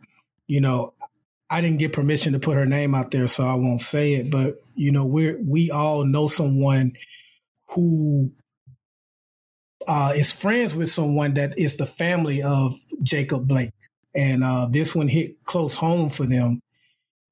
you 0.48 0.60
know 0.62 0.93
i 1.50 1.62
didn't 1.62 1.80
get 1.80 1.93
permission 1.93 2.34
to 2.34 2.39
put 2.39 2.58
her 2.58 2.65
name 2.65 2.93
out 2.93 3.12
there 3.12 3.28
so 3.28 3.48
i 3.48 3.54
won't 3.54 3.80
say 3.80 4.13
it 4.15 4.30
but 4.30 4.62
you 4.76 4.91
know 4.91 5.06
we're 5.06 5.39
we 5.41 5.72
all 5.72 6.04
know 6.04 6.28
someone 6.28 6.93
who 7.69 8.32
uh 9.88 10.13
is 10.15 10.32
friends 10.32 10.76
with 10.76 10.89
someone 10.89 11.34
that 11.34 11.58
is 11.58 11.78
the 11.78 11.86
family 11.86 12.41
of 12.41 12.74
jacob 13.02 13.48
blake. 13.48 13.74
And 14.15 14.43
uh 14.43 14.67
this 14.69 14.93
one 14.93 15.08
hit 15.08 15.43
close 15.46 15.76
home 15.76 16.10
for 16.10 16.26
them. 16.26 16.62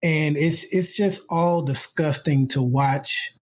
And 0.03 0.35
it's 0.35 0.73
it's 0.73 0.95
just 0.95 1.21
all 1.29 1.61
disgusting 1.61 2.47
to 2.49 2.61
watch 2.61 3.33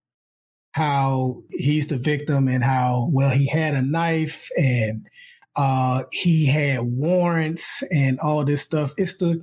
how 0.72 1.42
he's 1.50 1.88
the 1.88 1.96
victim 1.96 2.46
and 2.48 2.62
how 2.62 3.08
well 3.12 3.30
he 3.30 3.48
had 3.48 3.74
a 3.74 3.82
knife 3.82 4.48
and 4.56 5.08
uh 5.56 6.02
he 6.12 6.46
had 6.46 6.80
warrants 6.82 7.82
and 7.90 8.18
all 8.20 8.44
this 8.44 8.62
stuff 8.62 8.94
it's 8.96 9.16
the 9.18 9.42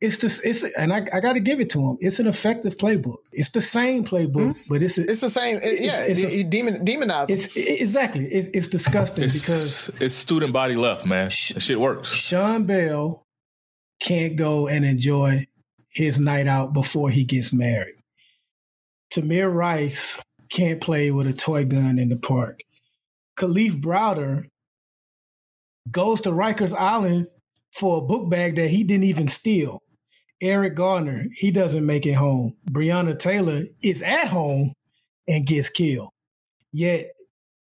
it's 0.00 0.18
the 0.18 0.26
it's 0.48 0.64
and 0.76 0.92
i, 0.92 0.98
I 1.12 1.20
got 1.20 1.34
to 1.34 1.40
give 1.40 1.60
it 1.60 1.70
to 1.70 1.80
him 1.80 1.96
it's 2.00 2.18
an 2.18 2.26
effective 2.26 2.76
playbook 2.76 3.18
it's 3.32 3.50
the 3.50 3.60
same 3.60 4.04
playbook 4.04 4.56
but 4.68 4.82
it's 4.82 4.98
a, 4.98 5.02
It's 5.10 5.20
the 5.20 5.30
same. 5.30 5.58
it- 5.62 5.80
yeah, 5.80 6.02
it's 6.02 6.22
a- 6.24 6.42
demon, 6.44 6.84
demonize. 6.84 7.30
it's 7.30 7.46
it- 7.56 7.80
exactly 7.80 8.24
it's, 8.26 8.48
it's 8.52 8.68
disgusting 8.68 9.24
It's, 9.24 9.34
because 9.40 9.90
it's 10.00 10.14
student 10.14 10.52
body 10.52 10.74
left, 10.76 11.06
man. 11.06 11.26
That 11.26 11.60
shit 11.62 11.80
works. 11.80 12.10
sean 12.12 12.64
bell 12.64 13.24
can't 14.00 14.36
go 14.36 14.66
and 14.68 14.84
enjoy 14.84 15.46
his 15.88 16.18
night 16.20 16.46
out 16.46 16.72
before 16.72 17.10
he 17.10 17.24
gets 17.24 17.52
married 17.52 17.94
tamir 19.12 19.52
rice 19.52 20.20
can't 20.50 20.80
play 20.80 21.10
with 21.10 21.26
a 21.26 21.32
toy 21.32 21.64
gun 21.64 21.98
in 21.98 22.08
the 22.08 22.16
park 22.16 22.60
kalief 23.36 23.80
browder 23.80 24.46
goes 25.90 26.20
to 26.22 26.30
Rikers 26.30 26.74
Island 26.74 27.26
for 27.72 27.98
a 27.98 28.00
book 28.02 28.30
bag 28.30 28.56
that 28.56 28.68
he 28.70 28.84
didn't 28.84 29.04
even 29.04 29.28
steal. 29.28 29.80
Eric 30.40 30.74
Garner, 30.76 31.26
he 31.34 31.50
doesn't 31.50 31.84
make 31.84 32.06
it 32.06 32.12
home. 32.14 32.52
Breonna 32.70 33.18
Taylor 33.18 33.64
is 33.82 34.02
at 34.02 34.28
home 34.28 34.72
and 35.26 35.46
gets 35.46 35.68
killed. 35.68 36.10
Yet 36.72 37.08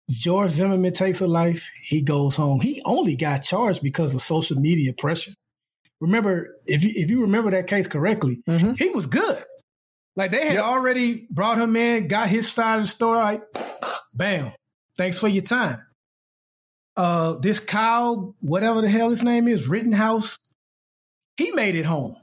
George 0.10 0.52
Zimmerman 0.52 0.94
takes 0.94 1.22
a 1.22 1.28
life, 1.28 1.68
he 1.86 2.02
goes 2.02 2.36
home. 2.36 2.62
He 2.62 2.82
only 2.86 3.16
got 3.16 3.40
charged 3.44 3.82
because 3.82 4.14
of 4.16 4.22
social 4.22 4.58
media 4.60 4.94
pressure. 4.94 5.32
Remember, 6.00 6.56
if 6.66 6.84
you, 6.84 6.92
if 6.96 7.10
you 7.10 7.22
remember 7.22 7.52
that 7.52 7.68
case 7.68 7.88
correctly, 7.88 8.42
Mhm. 8.48 8.78
he 8.78 8.90
was 8.90 9.06
good. 9.06 9.44
Like 10.16 10.32
they 10.32 10.46
had 10.46 10.56
Yep. 10.56 10.64
already 10.64 11.28
brought 11.32 11.58
him 11.60 11.76
in, 11.76 12.08
got 12.08 12.30
his 12.30 12.52
side 12.52 12.76
of 12.78 12.82
the 12.84 12.88
story. 12.88 13.18
Like, 13.20 13.44
bam, 14.14 14.52
thanks 14.98 15.18
for 15.20 15.28
your 15.28 15.44
time 15.44 15.80
uh 16.96 17.34
this 17.34 17.60
Kyle, 17.60 18.36
whatever 18.40 18.82
the 18.82 18.90
hell 18.90 19.10
his 19.10 19.24
name 19.24 19.48
is, 19.48 19.68
Rittenhouse, 19.68 20.38
he 21.38 21.52
made 21.52 21.76
it 21.76 21.86
home. 21.86 22.16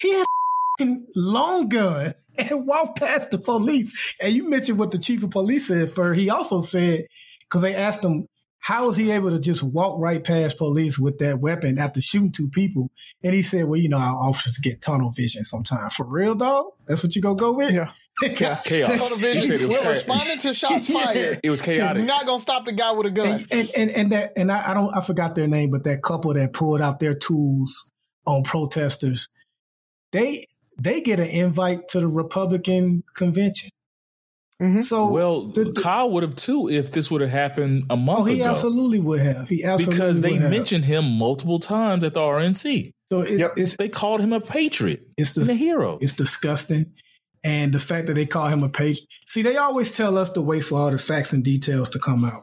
He 0.00 0.12
had 0.12 0.26
a 0.80 0.96
long 1.14 1.68
gun 1.68 2.14
and 2.38 2.66
walked 2.66 2.98
past 2.98 3.30
the 3.30 3.38
police. 3.38 4.16
And 4.20 4.32
you 4.32 4.48
mentioned 4.48 4.78
what 4.78 4.90
the 4.90 4.98
chief 4.98 5.22
of 5.22 5.30
police 5.30 5.68
said 5.68 5.90
for 5.90 6.14
he 6.14 6.30
also 6.30 6.60
said, 6.60 7.06
because 7.40 7.62
they 7.62 7.74
asked 7.74 8.04
him, 8.04 8.26
how 8.68 8.84
was 8.86 8.96
he 8.98 9.10
able 9.12 9.30
to 9.30 9.38
just 9.38 9.62
walk 9.62 9.98
right 9.98 10.22
past 10.22 10.58
police 10.58 10.98
with 10.98 11.16
that 11.20 11.40
weapon 11.40 11.78
after 11.78 12.02
shooting 12.02 12.30
two 12.30 12.50
people? 12.50 12.90
And 13.22 13.32
he 13.32 13.40
said, 13.40 13.64
Well, 13.64 13.80
you 13.80 13.88
know, 13.88 13.96
our 13.96 14.14
officers 14.28 14.58
get 14.58 14.82
tunnel 14.82 15.10
vision 15.10 15.42
sometimes. 15.42 15.94
For 15.94 16.04
real, 16.04 16.34
dog? 16.34 16.66
That's 16.86 17.02
what 17.02 17.16
you 17.16 17.22
gonna 17.22 17.36
go 17.36 17.52
with? 17.52 17.72
Yeah. 17.72 17.90
Yeah. 18.20 18.56
Chaos. 18.66 18.88
Total 18.90 19.06
He 19.32 19.40
said 19.40 19.48
vision. 19.52 19.70
We're 19.70 19.82
cha- 19.82 19.88
responding 19.88 20.38
to 20.40 20.52
shots 20.52 20.90
Yeah. 20.90 21.02
fired. 21.02 21.40
It 21.42 21.48
was 21.48 21.62
chaotic. 21.62 21.96
You're 22.00 22.06
not 22.06 22.26
gonna 22.26 22.40
stop 22.40 22.66
the 22.66 22.72
guy 22.72 22.92
with 22.92 23.06
a 23.06 23.10
gun. 23.10 23.42
and, 23.50 23.50
and 23.50 23.70
and 23.74 23.90
and 23.90 24.12
that 24.12 24.32
and 24.36 24.52
I, 24.52 24.72
I 24.72 24.74
don't 24.74 24.94
I 24.94 25.00
forgot 25.00 25.34
their 25.34 25.46
name, 25.48 25.70
but 25.70 25.84
that 25.84 26.02
couple 26.02 26.34
that 26.34 26.52
pulled 26.52 26.82
out 26.82 27.00
their 27.00 27.14
tools 27.14 27.90
on 28.26 28.42
protesters, 28.42 29.28
they 30.12 30.44
they 30.78 31.00
get 31.00 31.20
an 31.20 31.28
invite 31.28 31.88
to 31.88 32.00
the 32.00 32.06
Republican 32.06 33.02
convention. 33.16 33.70
Mhm. 34.60 34.82
So 34.82 35.08
well, 35.10 35.42
the- 35.42 35.64
the- 35.64 35.80
Kyle 35.80 36.10
would 36.10 36.22
have 36.24 36.34
too 36.34 36.68
if 36.68 36.90
this 36.90 37.10
would 37.10 37.20
have 37.20 37.30
happened 37.30 37.84
a 37.90 37.96
month. 37.96 38.20
oh, 38.20 38.24
he 38.24 38.40
ago. 38.40 38.50
absolutely 38.50 38.98
would 38.98 39.20
have. 39.20 39.48
He 39.48 39.62
absolutely 39.64 39.94
because 39.94 40.20
they 40.20 40.32
would 40.32 40.42
have. 40.42 40.50
mentioned 40.50 40.84
him 40.84 41.04
multiple 41.04 41.58
times 41.60 42.02
at 42.02 42.14
the 42.14 42.20
RNC. 42.20 42.90
so 43.10 43.20
it's 43.20 43.40
Yep. 43.40 43.52
it's 43.56 43.76
They 43.76 43.88
called 43.88 44.20
him 44.20 44.32
a 44.32 44.40
patriot 44.40 45.06
it's 45.16 45.36
and 45.36 45.44
a 45.44 45.46
the 45.52 45.54
hero. 45.54 45.98
it's 46.00 46.14
disgusting. 46.14 46.86
And 47.44 47.72
the 47.72 47.78
fact 47.78 48.08
that 48.08 48.14
they 48.14 48.26
call 48.26 48.48
him 48.48 48.64
a 48.64 48.68
patriot. 48.68 49.06
See, 49.28 49.42
they 49.42 49.56
always 49.56 49.92
tell 49.92 50.18
us 50.18 50.28
to 50.30 50.40
wait 50.42 50.60
for 50.64 50.78
all 50.80 50.90
the 50.90 50.98
facts 50.98 51.32
and 51.32 51.44
details 51.44 51.88
to 51.90 52.00
come 52.00 52.24
out. 52.24 52.42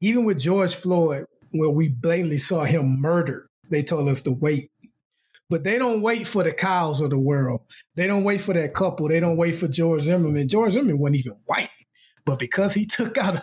Even 0.00 0.24
with 0.24 0.38
George 0.38 0.72
Floyd, 0.74 1.24
where 1.50 1.68
we 1.70 1.88
blatantly 1.88 2.38
saw 2.38 2.62
him 2.64 3.00
murdered, 3.00 3.48
they 3.70 3.82
told 3.82 4.08
us 4.08 4.20
to 4.20 4.30
wait. 4.30 4.70
But 5.48 5.62
they 5.62 5.78
don't 5.78 6.02
wait 6.02 6.26
for 6.26 6.42
the 6.42 6.52
cows 6.52 7.00
of 7.00 7.10
the 7.10 7.18
world. 7.18 7.60
They 7.94 8.06
don't 8.08 8.24
wait 8.24 8.40
for 8.40 8.52
that 8.54 8.74
couple. 8.74 9.08
They 9.08 9.20
don't 9.20 9.36
wait 9.36 9.52
for 9.54 9.68
George 9.68 10.02
Zimmerman. 10.02 10.48
George 10.48 10.72
Zimmerman 10.72 10.98
wasn't 10.98 11.16
even 11.20 11.32
white. 11.44 11.70
But 12.24 12.40
because 12.40 12.74
he 12.74 12.84
took 12.96 13.16
out 13.16 13.36
a, 13.36 13.42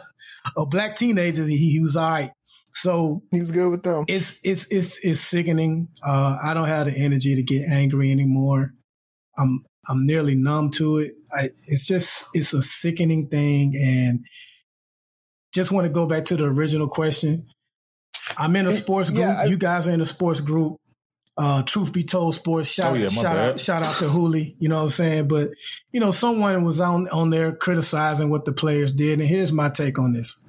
a 0.57 0.65
black 0.65 0.97
teenager, 0.97 1.45
he, 1.45 1.71
he 1.71 1.79
was 1.79 1.95
all 1.95 2.09
right. 2.11 2.31
So 2.75 3.21
He 3.31 3.39
was 3.39 3.51
good 3.51 3.69
with 3.69 3.83
them. 3.83 4.03
it's 4.07 4.39
it's 4.43 4.65
it's 4.71 4.99
it's 5.05 5.21
sickening. 5.21 5.89
Uh, 6.05 6.37
I 6.43 6.53
don't 6.53 6.67
have 6.67 6.87
the 6.87 6.97
energy 6.97 7.35
to 7.35 7.43
get 7.43 7.69
angry 7.69 8.11
anymore. 8.11 8.73
I'm 9.37 9.63
I'm 9.87 10.05
nearly 10.05 10.33
numb 10.35 10.71
to 10.71 10.97
it. 10.97 11.13
I, 11.31 11.49
it's 11.67 11.85
just 11.85 12.25
it's 12.33 12.51
a 12.53 12.61
sickening 12.63 13.27
thing, 13.29 13.75
and 13.77 14.25
just 15.53 15.71
want 15.71 15.85
to 15.85 15.89
go 15.89 16.05
back 16.07 16.25
to 16.25 16.35
the 16.35 16.45
original 16.45 16.87
question. 16.87 17.45
I'm 18.37 18.55
in 18.55 18.65
a 18.65 18.71
sports 18.71 19.09
group. 19.11 19.21
yeah, 19.21 19.41
I- 19.41 19.45
you 19.45 19.57
guys 19.57 19.87
are 19.87 19.91
in 19.91 20.01
a 20.01 20.05
sports 20.05 20.41
group. 20.41 20.77
Uh, 21.35 21.63
truth 21.63 21.91
be 21.91 22.03
told, 22.03 22.35
sports. 22.35 22.69
Shout, 22.71 22.91
Oh, 22.91 22.95
yeah, 22.95 23.07
shout 23.07 23.23
bad. 23.35 23.49
out, 23.53 23.59
shout 23.59 23.81
out 23.83 23.95
to 23.97 24.05
Hooley. 24.07 24.55
You 24.59 24.69
know 24.69 24.77
what 24.77 24.83
I'm 24.83 24.89
saying? 24.89 25.27
But 25.27 25.49
you 25.91 25.99
know, 25.99 26.11
someone 26.11 26.63
was 26.63 26.79
on 26.79 27.07
on 27.09 27.31
there 27.31 27.51
criticizing 27.53 28.29
what 28.29 28.45
the 28.45 28.53
players 28.53 28.93
did, 28.93 29.19
and 29.19 29.27
here's 29.27 29.51
my 29.51 29.69
take 29.69 29.97
on 29.97 30.13
this. 30.13 30.39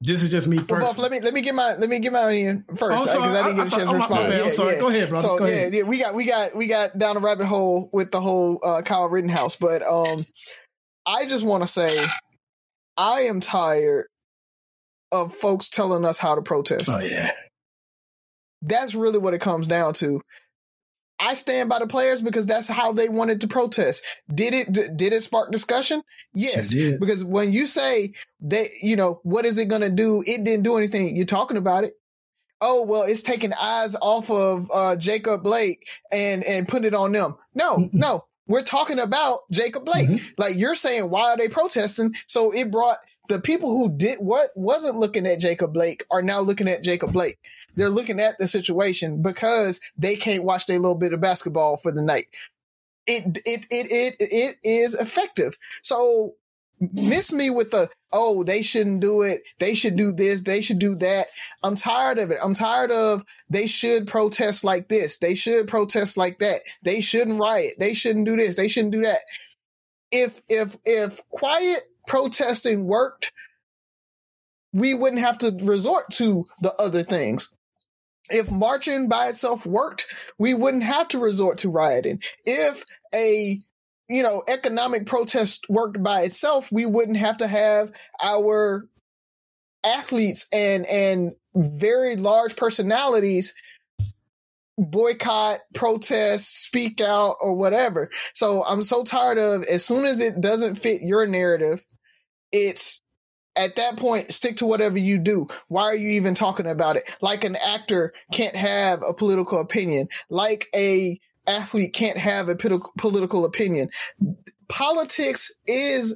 This 0.00 0.22
is 0.22 0.30
just 0.30 0.46
me 0.46 0.58
Well. 0.58 0.80
Buff, 0.80 0.98
let 0.98 1.10
me 1.10 1.18
let 1.20 1.34
me 1.34 1.40
get 1.40 1.54
my 1.56 1.74
let 1.74 1.88
me 1.88 1.98
get 1.98 2.12
my 2.12 2.30
in 2.30 2.64
first 2.76 2.82
Oh, 2.82 2.86
I'm 2.92 2.98
because 3.00 3.12
sorry. 3.14 3.36
I 3.38 3.42
didn't 3.48 3.56
get 3.56 3.64
a 3.64 3.66
I- 3.66 3.78
chance 3.78 3.88
I- 3.88 3.92
to 3.92 3.96
respond. 3.98 4.28
bad. 4.30 4.40
I'm 4.42 4.50
sorry. 4.50 4.76
Go 4.78 4.88
ahead, 4.88 5.08
bro. 5.08 5.18
So 5.20 5.38
Go 5.38 5.46
yeah, 5.46 5.52
ahead. 5.54 5.74
yeah, 5.74 5.82
we 5.84 5.98
got 5.98 6.14
we 6.14 6.24
got 6.26 6.54
we 6.54 6.66
got 6.68 6.96
down 6.98 7.16
a 7.16 7.20
rabbit 7.20 7.46
hole 7.46 7.90
with 7.92 8.12
the 8.12 8.20
whole 8.20 8.60
uh, 8.62 8.82
Kyle 8.82 9.08
Rittenhouse, 9.08 9.56
but 9.56 9.82
um, 9.82 10.24
I 11.06 11.24
just 11.26 11.44
want 11.44 11.62
to 11.64 11.66
say 11.66 12.06
I 12.96 13.22
am 13.22 13.40
tired 13.40 14.06
of 15.10 15.34
folks 15.34 15.68
telling 15.68 16.04
us 16.04 16.18
how 16.20 16.34
to 16.36 16.42
protest. 16.42 16.90
oh 16.90 17.00
yeah. 17.00 17.30
That's 18.66 18.94
really 18.94 19.18
what 19.18 19.34
it 19.34 19.40
comes 19.40 19.66
down 19.66 19.94
to. 19.94 20.22
I 21.18 21.32
stand 21.32 21.70
by 21.70 21.78
the 21.78 21.86
players 21.86 22.20
because 22.20 22.44
that's 22.44 22.68
how 22.68 22.92
they 22.92 23.08
wanted 23.08 23.40
to 23.40 23.48
protest. 23.48 24.04
Did 24.32 24.52
it 24.54 24.70
d- 24.72 24.88
did 24.94 25.14
it 25.14 25.22
spark 25.22 25.50
discussion? 25.50 26.02
Yes. 26.34 26.74
Because 26.74 27.24
when 27.24 27.54
you 27.54 27.66
say 27.66 28.12
that, 28.42 28.66
you 28.82 28.96
know, 28.96 29.20
what 29.22 29.46
is 29.46 29.56
it 29.58 29.66
going 29.66 29.80
to 29.80 29.88
do? 29.88 30.22
It 30.26 30.44
didn't 30.44 30.64
do 30.64 30.76
anything. 30.76 31.16
You're 31.16 31.24
talking 31.24 31.56
about 31.56 31.84
it. 31.84 31.94
Oh 32.60 32.84
well, 32.84 33.02
it's 33.02 33.22
taking 33.22 33.52
eyes 33.54 33.96
off 34.00 34.30
of 34.30 34.70
uh, 34.72 34.96
Jacob 34.96 35.42
Blake 35.42 35.88
and 36.12 36.44
and 36.44 36.68
put 36.68 36.84
it 36.84 36.92
on 36.94 37.12
them. 37.12 37.36
No, 37.54 37.76
Mm-mm. 37.78 37.94
no, 37.94 38.24
we're 38.46 38.62
talking 38.62 38.98
about 38.98 39.40
Jacob 39.50 39.84
Blake. 39.86 40.08
Mhm. 40.08 40.22
Like 40.38 40.56
you're 40.56 40.74
saying, 40.74 41.08
why 41.10 41.30
are 41.32 41.36
they 41.36 41.48
protesting? 41.48 42.14
So 42.26 42.50
it 42.52 42.70
brought 42.70 42.96
the 43.28 43.40
people 43.40 43.70
who 43.70 43.94
did 43.96 44.18
what 44.18 44.50
wasn't 44.54 44.96
looking 44.98 45.26
at 45.26 45.40
Jacob 45.40 45.72
Blake 45.72 46.04
are 46.10 46.22
now 46.22 46.40
looking 46.40 46.68
at 46.68 46.82
Jacob 46.82 47.12
Blake. 47.12 47.38
They're 47.76 47.90
looking 47.90 48.20
at 48.20 48.38
the 48.38 48.46
situation 48.46 49.22
because 49.22 49.80
they 49.96 50.16
can't 50.16 50.44
watch 50.44 50.66
their 50.66 50.78
little 50.78 50.96
bit 50.96 51.12
of 51.12 51.20
basketball 51.20 51.76
for 51.76 51.92
the 51.92 52.02
night. 52.02 52.26
It 53.06 53.38
it 53.46 53.66
it 53.70 53.86
it 53.90 54.16
it 54.20 54.56
is 54.64 54.94
effective. 54.94 55.56
So 55.82 56.34
miss 56.80 57.32
me 57.32 57.48
with 57.50 57.70
the 57.70 57.88
oh 58.12 58.42
they 58.42 58.62
shouldn't 58.62 59.00
do 59.00 59.22
it. 59.22 59.42
They 59.58 59.74
should 59.74 59.96
do 59.96 60.12
this. 60.12 60.42
They 60.42 60.60
should 60.60 60.78
do 60.78 60.96
that. 60.96 61.28
I'm 61.62 61.76
tired 61.76 62.18
of 62.18 62.30
it. 62.30 62.38
I'm 62.42 62.54
tired 62.54 62.90
of 62.90 63.24
they 63.48 63.66
should 63.66 64.08
protest 64.08 64.64
like 64.64 64.88
this. 64.88 65.18
They 65.18 65.34
should 65.34 65.68
protest 65.68 66.16
like 66.16 66.38
that. 66.40 66.62
They 66.82 67.00
shouldn't 67.00 67.38
riot. 67.38 67.74
They 67.78 67.94
shouldn't 67.94 68.26
do 68.26 68.36
this. 68.36 68.56
They 68.56 68.68
shouldn't 68.68 68.92
do 68.92 69.02
that. 69.02 69.20
If 70.10 70.42
if 70.48 70.76
if 70.84 71.20
quiet 71.28 71.82
protesting 72.08 72.86
worked 72.86 73.32
we 74.72 74.92
wouldn't 74.94 75.22
have 75.22 75.38
to 75.38 75.56
resort 75.62 76.10
to 76.12 76.44
the 76.60 76.74
other 76.74 77.02
things. 77.02 77.50
If 78.30 78.50
marching 78.50 79.08
by 79.08 79.28
itself 79.28 79.66
worked, 79.66 80.06
we 80.38 80.54
wouldn't 80.54 80.82
have 80.82 81.08
to 81.08 81.18
resort 81.18 81.58
to 81.58 81.70
rioting. 81.70 82.22
If 82.44 82.84
a 83.14 83.58
you 84.08 84.22
know 84.22 84.42
economic 84.48 85.06
protest 85.06 85.66
worked 85.68 86.02
by 86.02 86.22
itself, 86.22 86.70
we 86.70 86.86
wouldn't 86.86 87.18
have 87.18 87.38
to 87.38 87.46
have 87.46 87.92
our 88.22 88.88
athletes 89.84 90.46
and 90.52 90.86
and 90.86 91.32
very 91.54 92.16
large 92.16 92.56
personalities 92.56 93.54
boycott, 94.78 95.60
protest, 95.74 96.62
speak 96.62 97.00
out, 97.00 97.36
or 97.40 97.54
whatever. 97.54 98.10
So 98.34 98.62
I'm 98.64 98.82
so 98.82 99.02
tired 99.04 99.38
of 99.38 99.64
as 99.64 99.84
soon 99.84 100.04
as 100.04 100.20
it 100.20 100.40
doesn't 100.40 100.76
fit 100.76 101.02
your 101.02 101.26
narrative, 101.26 101.82
it's 102.52 103.00
at 103.56 103.76
that 103.76 103.96
point 103.96 104.32
stick 104.32 104.56
to 104.56 104.66
whatever 104.66 104.98
you 104.98 105.18
do. 105.18 105.46
Why 105.68 105.84
are 105.84 105.96
you 105.96 106.10
even 106.10 106.34
talking 106.34 106.66
about 106.66 106.96
it? 106.96 107.10
Like 107.22 107.44
an 107.44 107.56
actor 107.56 108.12
can't 108.32 108.56
have 108.56 109.02
a 109.02 109.14
political 109.14 109.60
opinion. 109.60 110.08
Like 110.28 110.68
a 110.74 111.18
athlete 111.46 111.94
can't 111.94 112.18
have 112.18 112.48
a 112.48 112.56
political 112.56 113.44
opinion. 113.44 113.88
Politics 114.68 115.50
is 115.66 116.14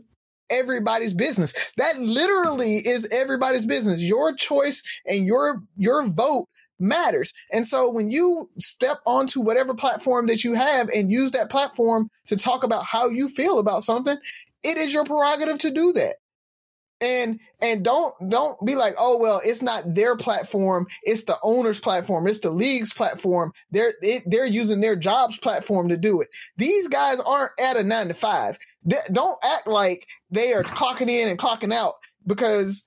everybody's 0.51 1.15
business. 1.15 1.73
That 1.77 1.99
literally 1.99 2.77
is 2.77 3.07
everybody's 3.13 3.67
business. 3.67 4.03
Your 4.03 4.35
choice 4.35 4.83
and 5.07 5.25
your 5.25 5.63
your 5.77 6.07
vote 6.09 6.49
matters. 6.81 7.33
And 7.53 7.67
so 7.67 7.91
when 7.91 8.11
you 8.11 8.49
step 8.53 8.99
onto 9.07 9.41
whatever 9.41 9.75
platform 9.75 10.27
that 10.27 10.43
you 10.45 10.55
have 10.55 10.89
and 10.89 11.11
use 11.11 11.31
that 11.33 11.51
platform 11.51 12.09
to 12.27 12.37
talk 12.37 12.65
about 12.65 12.85
how 12.85 13.09
you 13.09 13.29
feel 13.29 13.59
about 13.59 13.83
something, 13.83 14.17
it 14.63 14.77
is 14.77 14.93
your 14.93 15.05
prerogative 15.05 15.59
to 15.59 15.71
do 15.71 15.93
that. 15.93 16.17
And 17.01 17.41
and 17.63 17.83
don't 17.83 18.15
don't 18.29 18.59
be 18.67 18.75
like, 18.75 18.95
oh 18.99 19.17
well, 19.17 19.41
it's 19.43 19.63
not 19.63 19.95
their 19.95 20.17
platform, 20.17 20.87
it's 21.03 21.25
the 21.25 21.37
owner's 21.43 21.81
platform, 21.81 22.27
it's 22.27 22.41
the 22.41 22.51
league's 22.51 22.93
platform. 22.93 23.53
They're 23.71 23.95
it, 24.03 24.23
they're 24.27 24.45
using 24.45 24.81
their 24.81 24.97
jobs 24.97 25.39
platform 25.39 25.89
to 25.89 25.97
do 25.97 26.21
it. 26.21 26.29
These 26.59 26.89
guys 26.89 27.19
aren't 27.21 27.53
at 27.59 27.77
a 27.77 27.83
nine 27.83 28.09
to 28.09 28.15
five. 28.15 28.59
Don't 29.13 29.39
act 29.43 29.67
like 29.67 30.07
they 30.31 30.53
are 30.53 30.63
clocking 30.63 31.09
in 31.09 31.29
and 31.29 31.39
clocking 31.39 31.73
out 31.73 31.95
because 32.27 32.87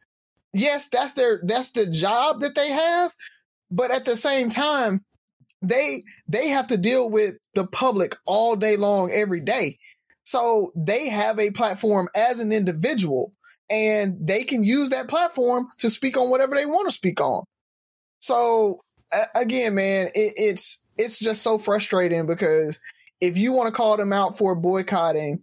yes, 0.53 0.87
that's 0.89 1.13
their 1.13 1.41
that's 1.43 1.71
the 1.71 1.87
job 1.87 2.41
that 2.41 2.55
they 2.55 2.69
have, 2.69 3.13
but 3.71 3.91
at 3.91 4.05
the 4.05 4.15
same 4.15 4.49
time, 4.49 5.03
they 5.61 6.03
they 6.27 6.49
have 6.49 6.67
to 6.67 6.77
deal 6.77 7.09
with 7.09 7.35
the 7.55 7.65
public 7.65 8.15
all 8.25 8.55
day 8.55 8.77
long 8.77 9.11
every 9.11 9.39
day. 9.39 9.79
So 10.23 10.71
they 10.75 11.09
have 11.09 11.39
a 11.39 11.51
platform 11.51 12.07
as 12.15 12.39
an 12.39 12.51
individual 12.51 13.31
and 13.69 14.17
they 14.19 14.43
can 14.43 14.63
use 14.63 14.89
that 14.89 15.07
platform 15.07 15.67
to 15.79 15.89
speak 15.89 16.17
on 16.17 16.29
whatever 16.29 16.55
they 16.55 16.65
want 16.65 16.87
to 16.87 16.91
speak 16.91 17.21
on. 17.21 17.43
So 18.19 18.79
again, 19.35 19.75
man, 19.75 20.07
it, 20.07 20.33
it's 20.35 20.83
it's 20.97 21.19
just 21.19 21.41
so 21.41 21.57
frustrating 21.57 22.25
because 22.25 22.77
if 23.21 23.37
you 23.37 23.51
want 23.51 23.67
to 23.67 23.77
call 23.77 23.97
them 23.97 24.13
out 24.13 24.37
for 24.37 24.55
boycotting, 24.55 25.41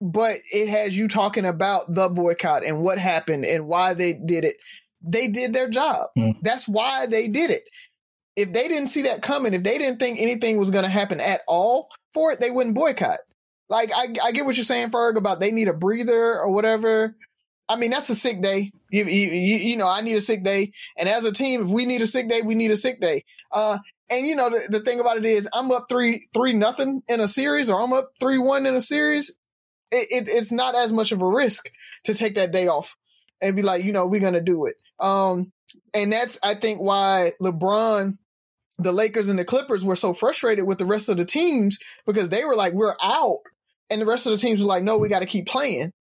but 0.00 0.36
it 0.52 0.68
has 0.68 0.96
you 0.96 1.08
talking 1.08 1.44
about 1.44 1.92
the 1.92 2.08
boycott 2.08 2.64
and 2.64 2.82
what 2.82 2.98
happened 2.98 3.44
and 3.44 3.66
why 3.66 3.94
they 3.94 4.12
did 4.12 4.44
it, 4.44 4.56
they 5.02 5.28
did 5.28 5.52
their 5.52 5.68
job. 5.68 6.08
Mm. 6.16 6.36
That's 6.42 6.68
why 6.68 7.06
they 7.06 7.28
did 7.28 7.50
it. 7.50 7.64
If 8.36 8.52
they 8.52 8.68
didn't 8.68 8.88
see 8.88 9.02
that 9.02 9.22
coming, 9.22 9.54
if 9.54 9.64
they 9.64 9.78
didn't 9.78 9.98
think 9.98 10.20
anything 10.20 10.58
was 10.58 10.70
going 10.70 10.84
to 10.84 10.90
happen 10.90 11.20
at 11.20 11.40
all 11.48 11.88
for 12.12 12.32
it, 12.32 12.40
they 12.40 12.50
wouldn't 12.50 12.76
boycott. 12.76 13.18
Like 13.68 13.90
I, 13.94 14.06
I 14.24 14.32
get 14.32 14.46
what 14.46 14.56
you're 14.56 14.64
saying, 14.64 14.90
Ferg, 14.90 15.16
about 15.16 15.40
they 15.40 15.50
need 15.50 15.68
a 15.68 15.72
breather 15.72 16.38
or 16.38 16.50
whatever. 16.50 17.14
I 17.68 17.76
mean, 17.76 17.90
that's 17.90 18.08
a 18.08 18.14
sick 18.14 18.40
day. 18.40 18.72
You, 18.90 19.04
you, 19.04 19.30
you, 19.30 19.76
know, 19.76 19.88
I 19.88 20.00
need 20.00 20.16
a 20.16 20.22
sick 20.22 20.42
day. 20.42 20.72
And 20.96 21.08
as 21.08 21.24
a 21.26 21.32
team, 21.32 21.64
if 21.64 21.68
we 21.68 21.84
need 21.84 22.00
a 22.00 22.06
sick 22.06 22.28
day, 22.28 22.40
we 22.40 22.54
need 22.54 22.70
a 22.70 22.76
sick 22.76 23.00
day. 23.00 23.24
Uh, 23.52 23.78
and 24.08 24.26
you 24.26 24.34
know, 24.34 24.48
the, 24.48 24.78
the 24.78 24.80
thing 24.80 25.00
about 25.00 25.18
it 25.18 25.26
is 25.26 25.46
I'm 25.52 25.70
up 25.70 25.86
three, 25.90 26.26
three 26.32 26.54
nothing 26.54 27.02
in 27.08 27.20
a 27.20 27.28
series 27.28 27.68
or 27.68 27.82
I'm 27.82 27.92
up 27.92 28.12
three, 28.20 28.38
one 28.38 28.64
in 28.64 28.74
a 28.74 28.80
series. 28.80 29.38
It, 29.90 30.06
it, 30.10 30.28
it's 30.30 30.52
not 30.52 30.74
as 30.74 30.92
much 30.92 31.12
of 31.12 31.20
a 31.20 31.28
risk 31.28 31.70
to 32.04 32.14
take 32.14 32.36
that 32.36 32.52
day 32.52 32.68
off 32.68 32.96
and 33.42 33.54
be 33.54 33.62
like, 33.62 33.84
you 33.84 33.92
know, 33.92 34.06
we're 34.06 34.20
going 34.22 34.32
to 34.32 34.40
do 34.40 34.64
it. 34.64 34.76
Um, 34.98 35.52
and 35.92 36.10
that's, 36.10 36.38
I 36.42 36.54
think 36.54 36.80
why 36.80 37.32
LeBron 37.40 38.16
the 38.78 38.92
Lakers 38.92 39.28
and 39.28 39.38
the 39.38 39.44
Clippers 39.44 39.84
were 39.84 39.96
so 39.96 40.14
frustrated 40.14 40.64
with 40.64 40.78
the 40.78 40.86
rest 40.86 41.08
of 41.08 41.16
the 41.16 41.24
teams 41.24 41.78
because 42.06 42.28
they 42.28 42.44
were 42.44 42.54
like, 42.54 42.72
we're 42.72 42.94
out 43.02 43.38
and 43.90 44.00
the 44.00 44.06
rest 44.06 44.26
of 44.26 44.32
the 44.32 44.38
teams 44.38 44.60
were 44.60 44.66
like, 44.66 44.82
no, 44.82 44.98
we 44.98 45.08
got 45.08 45.20
to 45.20 45.26
keep 45.26 45.46
playing. 45.46 45.92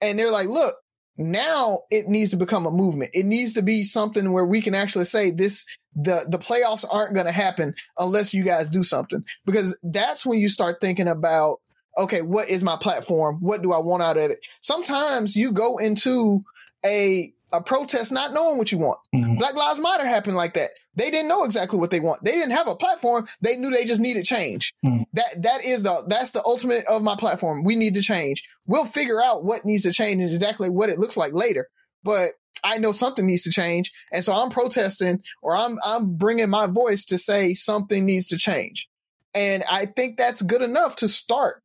And 0.00 0.18
they're 0.18 0.30
like, 0.30 0.48
look, 0.48 0.74
now 1.18 1.80
it 1.90 2.08
needs 2.08 2.30
to 2.30 2.36
become 2.36 2.66
a 2.66 2.70
movement. 2.70 3.10
It 3.12 3.26
needs 3.26 3.54
to 3.54 3.62
be 3.62 3.82
something 3.82 4.32
where 4.32 4.44
we 4.44 4.60
can 4.60 4.74
actually 4.74 5.04
say 5.04 5.30
this 5.30 5.66
the 5.94 6.24
the 6.28 6.38
playoffs 6.38 6.84
aren't 6.88 7.14
going 7.14 7.26
to 7.26 7.32
happen 7.32 7.74
unless 7.98 8.32
you 8.32 8.44
guys 8.44 8.68
do 8.68 8.82
something 8.82 9.24
because 9.44 9.76
that's 9.82 10.24
when 10.24 10.38
you 10.38 10.48
start 10.48 10.80
thinking 10.80 11.08
about 11.08 11.60
okay, 11.98 12.22
what 12.22 12.48
is 12.48 12.62
my 12.62 12.76
platform? 12.76 13.38
What 13.40 13.62
do 13.62 13.72
I 13.72 13.78
want 13.78 14.02
out 14.02 14.16
of 14.16 14.30
it? 14.30 14.46
Sometimes 14.60 15.34
you 15.34 15.52
go 15.52 15.76
into 15.76 16.40
a 16.86 17.32
a 17.52 17.60
protest 17.60 18.12
not 18.12 18.32
knowing 18.32 18.58
what 18.58 18.72
you 18.72 18.78
want. 18.78 18.98
Mm-hmm. 19.14 19.36
Black 19.36 19.54
Lives 19.54 19.80
Matter 19.80 20.06
happened 20.06 20.36
like 20.36 20.54
that. 20.54 20.70
They 20.94 21.10
didn't 21.10 21.28
know 21.28 21.44
exactly 21.44 21.78
what 21.78 21.90
they 21.90 22.00
want. 22.00 22.24
They 22.24 22.32
didn't 22.32 22.52
have 22.52 22.68
a 22.68 22.76
platform. 22.76 23.26
They 23.40 23.56
knew 23.56 23.70
they 23.70 23.84
just 23.84 24.00
needed 24.00 24.24
change. 24.24 24.74
Mm-hmm. 24.84 25.02
That 25.14 25.42
that 25.42 25.64
is 25.64 25.82
the 25.82 26.04
that's 26.08 26.32
the 26.32 26.42
ultimate 26.44 26.84
of 26.90 27.02
my 27.02 27.16
platform. 27.16 27.64
We 27.64 27.76
need 27.76 27.94
to 27.94 28.02
change. 28.02 28.48
We'll 28.66 28.84
figure 28.84 29.22
out 29.22 29.44
what 29.44 29.64
needs 29.64 29.82
to 29.84 29.92
change 29.92 30.22
and 30.22 30.32
exactly 30.32 30.70
what 30.70 30.88
it 30.88 30.98
looks 30.98 31.16
like 31.16 31.32
later. 31.32 31.68
But 32.02 32.30
I 32.62 32.78
know 32.78 32.92
something 32.92 33.26
needs 33.26 33.42
to 33.42 33.50
change, 33.50 33.92
and 34.12 34.22
so 34.22 34.34
I'm 34.34 34.50
protesting 34.50 35.22
or 35.42 35.56
I'm 35.56 35.78
I'm 35.84 36.16
bringing 36.16 36.50
my 36.50 36.66
voice 36.66 37.04
to 37.06 37.18
say 37.18 37.54
something 37.54 38.04
needs 38.04 38.26
to 38.28 38.36
change. 38.36 38.88
And 39.34 39.62
I 39.70 39.86
think 39.86 40.16
that's 40.16 40.42
good 40.42 40.60
enough 40.60 40.96
to 40.96 41.08
start 41.08 41.62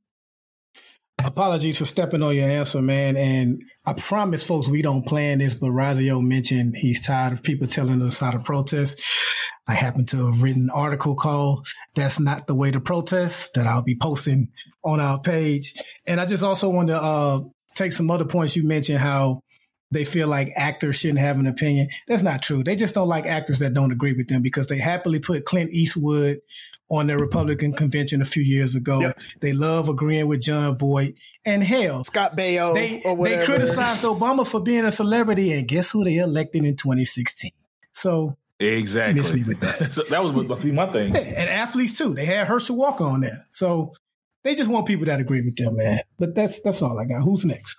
Apologies 1.23 1.77
for 1.77 1.85
stepping 1.85 2.21
on 2.21 2.35
your 2.35 2.49
answer, 2.49 2.81
man. 2.81 3.15
And 3.15 3.63
I 3.87 3.93
promise 3.93 4.43
folks 4.43 4.67
we 4.67 4.81
don't 4.81 5.05
plan 5.05 5.37
this, 5.37 5.53
but 5.53 5.69
Raziel 5.69 6.25
mentioned 6.25 6.75
he's 6.75 7.05
tired 7.05 7.33
of 7.33 7.43
people 7.43 7.67
telling 7.67 8.01
us 8.01 8.19
how 8.19 8.31
to 8.31 8.39
protest. 8.39 9.01
I 9.67 9.73
happen 9.73 10.05
to 10.07 10.31
have 10.31 10.41
written 10.41 10.63
an 10.63 10.69
article 10.71 11.15
called 11.15 11.67
That's 11.95 12.19
Not 12.19 12.47
the 12.47 12.55
Way 12.55 12.71
to 12.71 12.79
Protest 12.79 13.53
that 13.53 13.67
I'll 13.67 13.83
be 13.83 13.95
posting 13.95 14.49
on 14.83 14.99
our 14.99 15.19
page. 15.19 15.73
And 16.05 16.19
I 16.19 16.25
just 16.25 16.43
also 16.43 16.69
want 16.69 16.87
to 16.87 17.01
uh, 17.01 17.41
take 17.75 17.93
some 17.93 18.09
other 18.09 18.25
points 18.25 18.55
you 18.55 18.63
mentioned 18.63 18.99
how 18.99 19.41
they 19.91 20.03
feel 20.03 20.27
like 20.27 20.49
actors 20.55 20.97
shouldn't 20.97 21.19
have 21.19 21.39
an 21.39 21.47
opinion. 21.47 21.89
That's 22.07 22.23
not 22.23 22.41
true. 22.41 22.63
They 22.63 22.75
just 22.75 22.95
don't 22.95 23.07
like 23.07 23.25
actors 23.25 23.59
that 23.59 23.73
don't 23.73 23.91
agree 23.91 24.13
with 24.13 24.27
them 24.27 24.41
because 24.41 24.67
they 24.67 24.79
happily 24.79 25.19
put 25.19 25.45
Clint 25.45 25.71
Eastwood 25.71 26.39
on 26.89 27.07
their 27.07 27.17
Republican 27.17 27.73
convention 27.73 28.21
a 28.21 28.25
few 28.25 28.43
years 28.43 28.75
ago. 28.75 29.01
Yep. 29.01 29.21
They 29.41 29.53
love 29.53 29.89
agreeing 29.89 30.27
with 30.27 30.41
Jon 30.41 30.77
Voight. 30.77 31.15
And 31.45 31.63
hell, 31.63 32.03
Scott 32.03 32.37
Baio 32.37 32.73
they, 32.73 33.01
or 33.03 33.15
whatever. 33.15 33.39
They 33.39 33.45
criticized 33.45 34.03
Obama 34.03 34.47
for 34.47 34.59
being 34.59 34.85
a 34.85 34.91
celebrity, 34.91 35.53
and 35.53 35.67
guess 35.67 35.91
who 35.91 36.03
they 36.03 36.17
elected 36.17 36.63
in 36.63 36.75
2016? 36.75 37.51
So 37.91 38.37
exactly, 38.59 39.15
miss 39.15 39.33
me 39.33 39.43
with 39.43 39.59
that. 39.61 39.93
so 39.93 40.03
that 40.09 40.23
was 40.23 40.33
must 40.33 40.63
be 40.63 40.71
my 40.71 40.87
thing. 40.87 41.15
And 41.15 41.49
athletes 41.49 41.97
too. 41.97 42.13
They 42.13 42.25
had 42.25 42.47
Herschel 42.47 42.75
Walker 42.75 43.03
on 43.03 43.21
there, 43.21 43.47
so 43.51 43.93
they 44.43 44.55
just 44.55 44.69
want 44.69 44.85
people 44.85 45.05
that 45.05 45.19
agree 45.19 45.41
with 45.41 45.55
them, 45.55 45.77
man. 45.77 46.01
But 46.19 46.35
that's 46.35 46.61
that's 46.61 46.81
all 46.81 46.99
I 46.99 47.05
got. 47.05 47.21
Who's 47.21 47.45
next? 47.45 47.77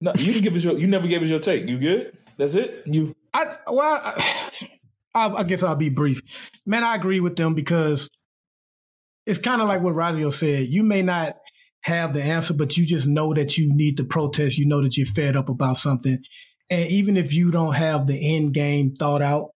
No, 0.00 0.12
you 0.16 0.32
can 0.32 0.42
give 0.42 0.54
us 0.54 0.62
your. 0.62 0.78
You 0.78 0.86
never 0.86 1.08
gave 1.08 1.22
us 1.22 1.28
your 1.28 1.40
take. 1.40 1.68
You 1.68 1.78
good? 1.78 2.16
That's 2.36 2.54
it. 2.54 2.84
You. 2.86 3.14
I 3.34 3.56
well, 3.66 4.00
I, 4.04 4.52
I, 5.14 5.42
guess 5.42 5.62
I'll 5.62 5.74
be 5.74 5.90
brief. 5.90 6.20
Man, 6.64 6.84
I 6.84 6.94
agree 6.94 7.20
with 7.20 7.36
them 7.36 7.54
because 7.54 8.08
it's 9.26 9.40
kind 9.40 9.60
of 9.60 9.68
like 9.68 9.82
what 9.82 9.94
Razio 9.94 10.32
said. 10.32 10.68
You 10.68 10.82
may 10.82 11.02
not 11.02 11.36
have 11.80 12.12
the 12.12 12.22
answer, 12.22 12.54
but 12.54 12.76
you 12.76 12.86
just 12.86 13.06
know 13.06 13.34
that 13.34 13.58
you 13.58 13.74
need 13.74 13.96
to 13.96 14.04
protest. 14.04 14.58
You 14.58 14.66
know 14.66 14.82
that 14.82 14.96
you're 14.96 15.06
fed 15.06 15.36
up 15.36 15.48
about 15.48 15.76
something, 15.76 16.22
and 16.70 16.90
even 16.90 17.16
if 17.16 17.32
you 17.32 17.50
don't 17.50 17.74
have 17.74 18.06
the 18.06 18.36
end 18.36 18.54
game 18.54 18.94
thought 18.94 19.22
out 19.22 19.50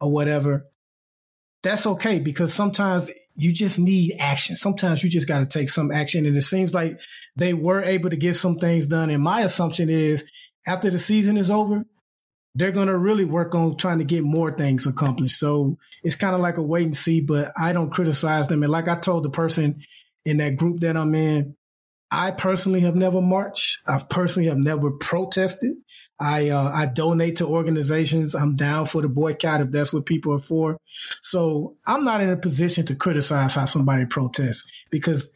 or 0.00 0.12
whatever, 0.12 0.66
that's 1.62 1.86
okay 1.86 2.20
because 2.20 2.52
sometimes 2.52 3.10
you 3.34 3.52
just 3.52 3.78
need 3.78 4.14
action. 4.20 4.54
Sometimes 4.54 5.02
you 5.02 5.10
just 5.10 5.26
got 5.26 5.40
to 5.40 5.46
take 5.46 5.70
some 5.70 5.90
action. 5.90 6.26
And 6.26 6.36
it 6.36 6.42
seems 6.42 6.72
like 6.72 6.98
they 7.36 7.54
were 7.54 7.82
able 7.82 8.10
to 8.10 8.16
get 8.16 8.34
some 8.34 8.58
things 8.58 8.86
done. 8.86 9.10
And 9.10 9.22
my 9.22 9.40
assumption 9.40 9.90
is 9.90 10.24
after 10.66 10.90
the 10.90 10.98
season 10.98 11.36
is 11.36 11.50
over, 11.50 11.84
they're 12.54 12.72
going 12.72 12.88
to 12.88 12.96
really 12.96 13.24
work 13.24 13.54
on 13.54 13.76
trying 13.76 13.98
to 13.98 14.04
get 14.04 14.22
more 14.22 14.56
things 14.56 14.86
accomplished. 14.86 15.38
So 15.38 15.76
it's 16.02 16.14
kind 16.14 16.34
of 16.34 16.40
like 16.40 16.56
a 16.56 16.62
wait 16.62 16.84
and 16.84 16.96
see, 16.96 17.20
but 17.20 17.52
I 17.58 17.72
don't 17.72 17.90
criticize 17.90 18.48
them. 18.48 18.62
And 18.62 18.70
like 18.70 18.88
I 18.88 18.96
told 18.96 19.24
the 19.24 19.30
person 19.30 19.82
in 20.24 20.36
that 20.36 20.56
group 20.56 20.80
that 20.80 20.96
I'm 20.96 21.14
in, 21.14 21.56
I 22.10 22.30
personally 22.30 22.80
have 22.80 22.94
never 22.94 23.20
marched. 23.20 23.78
I 23.86 23.98
personally 24.08 24.48
have 24.48 24.58
never 24.58 24.90
protested. 24.90 25.76
I 26.20 26.50
uh, 26.50 26.70
I 26.70 26.86
donate 26.86 27.36
to 27.36 27.46
organizations. 27.46 28.36
I'm 28.36 28.54
down 28.54 28.86
for 28.86 29.02
the 29.02 29.08
boycott 29.08 29.60
if 29.60 29.72
that's 29.72 29.92
what 29.92 30.06
people 30.06 30.32
are 30.32 30.38
for. 30.38 30.76
So 31.22 31.76
I'm 31.86 32.04
not 32.04 32.20
in 32.20 32.30
a 32.30 32.36
position 32.36 32.86
to 32.86 32.94
criticize 32.94 33.54
how 33.54 33.64
somebody 33.64 34.06
protests 34.06 34.70
because 34.90 35.32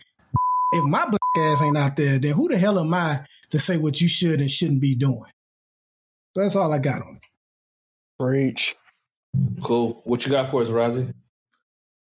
if 0.72 0.84
my 0.84 1.04
black 1.04 1.20
ass 1.36 1.62
ain't 1.62 1.76
out 1.78 1.96
there, 1.96 2.18
then 2.18 2.32
who 2.32 2.48
the 2.48 2.58
hell 2.58 2.78
am 2.78 2.94
I 2.94 3.24
to 3.50 3.58
say 3.58 3.76
what 3.76 4.00
you 4.00 4.06
should 4.06 4.40
and 4.40 4.50
shouldn't 4.50 4.80
be 4.80 4.94
doing? 4.94 5.24
That's 6.42 6.56
all 6.56 6.72
I 6.72 6.78
got 6.78 7.02
on 7.02 7.16
it. 7.16 7.26
Breach. 8.18 8.74
Cool. 9.62 10.02
What 10.04 10.24
you 10.24 10.32
got 10.32 10.50
for 10.50 10.62
us, 10.62 10.68
Rozzy? 10.68 11.12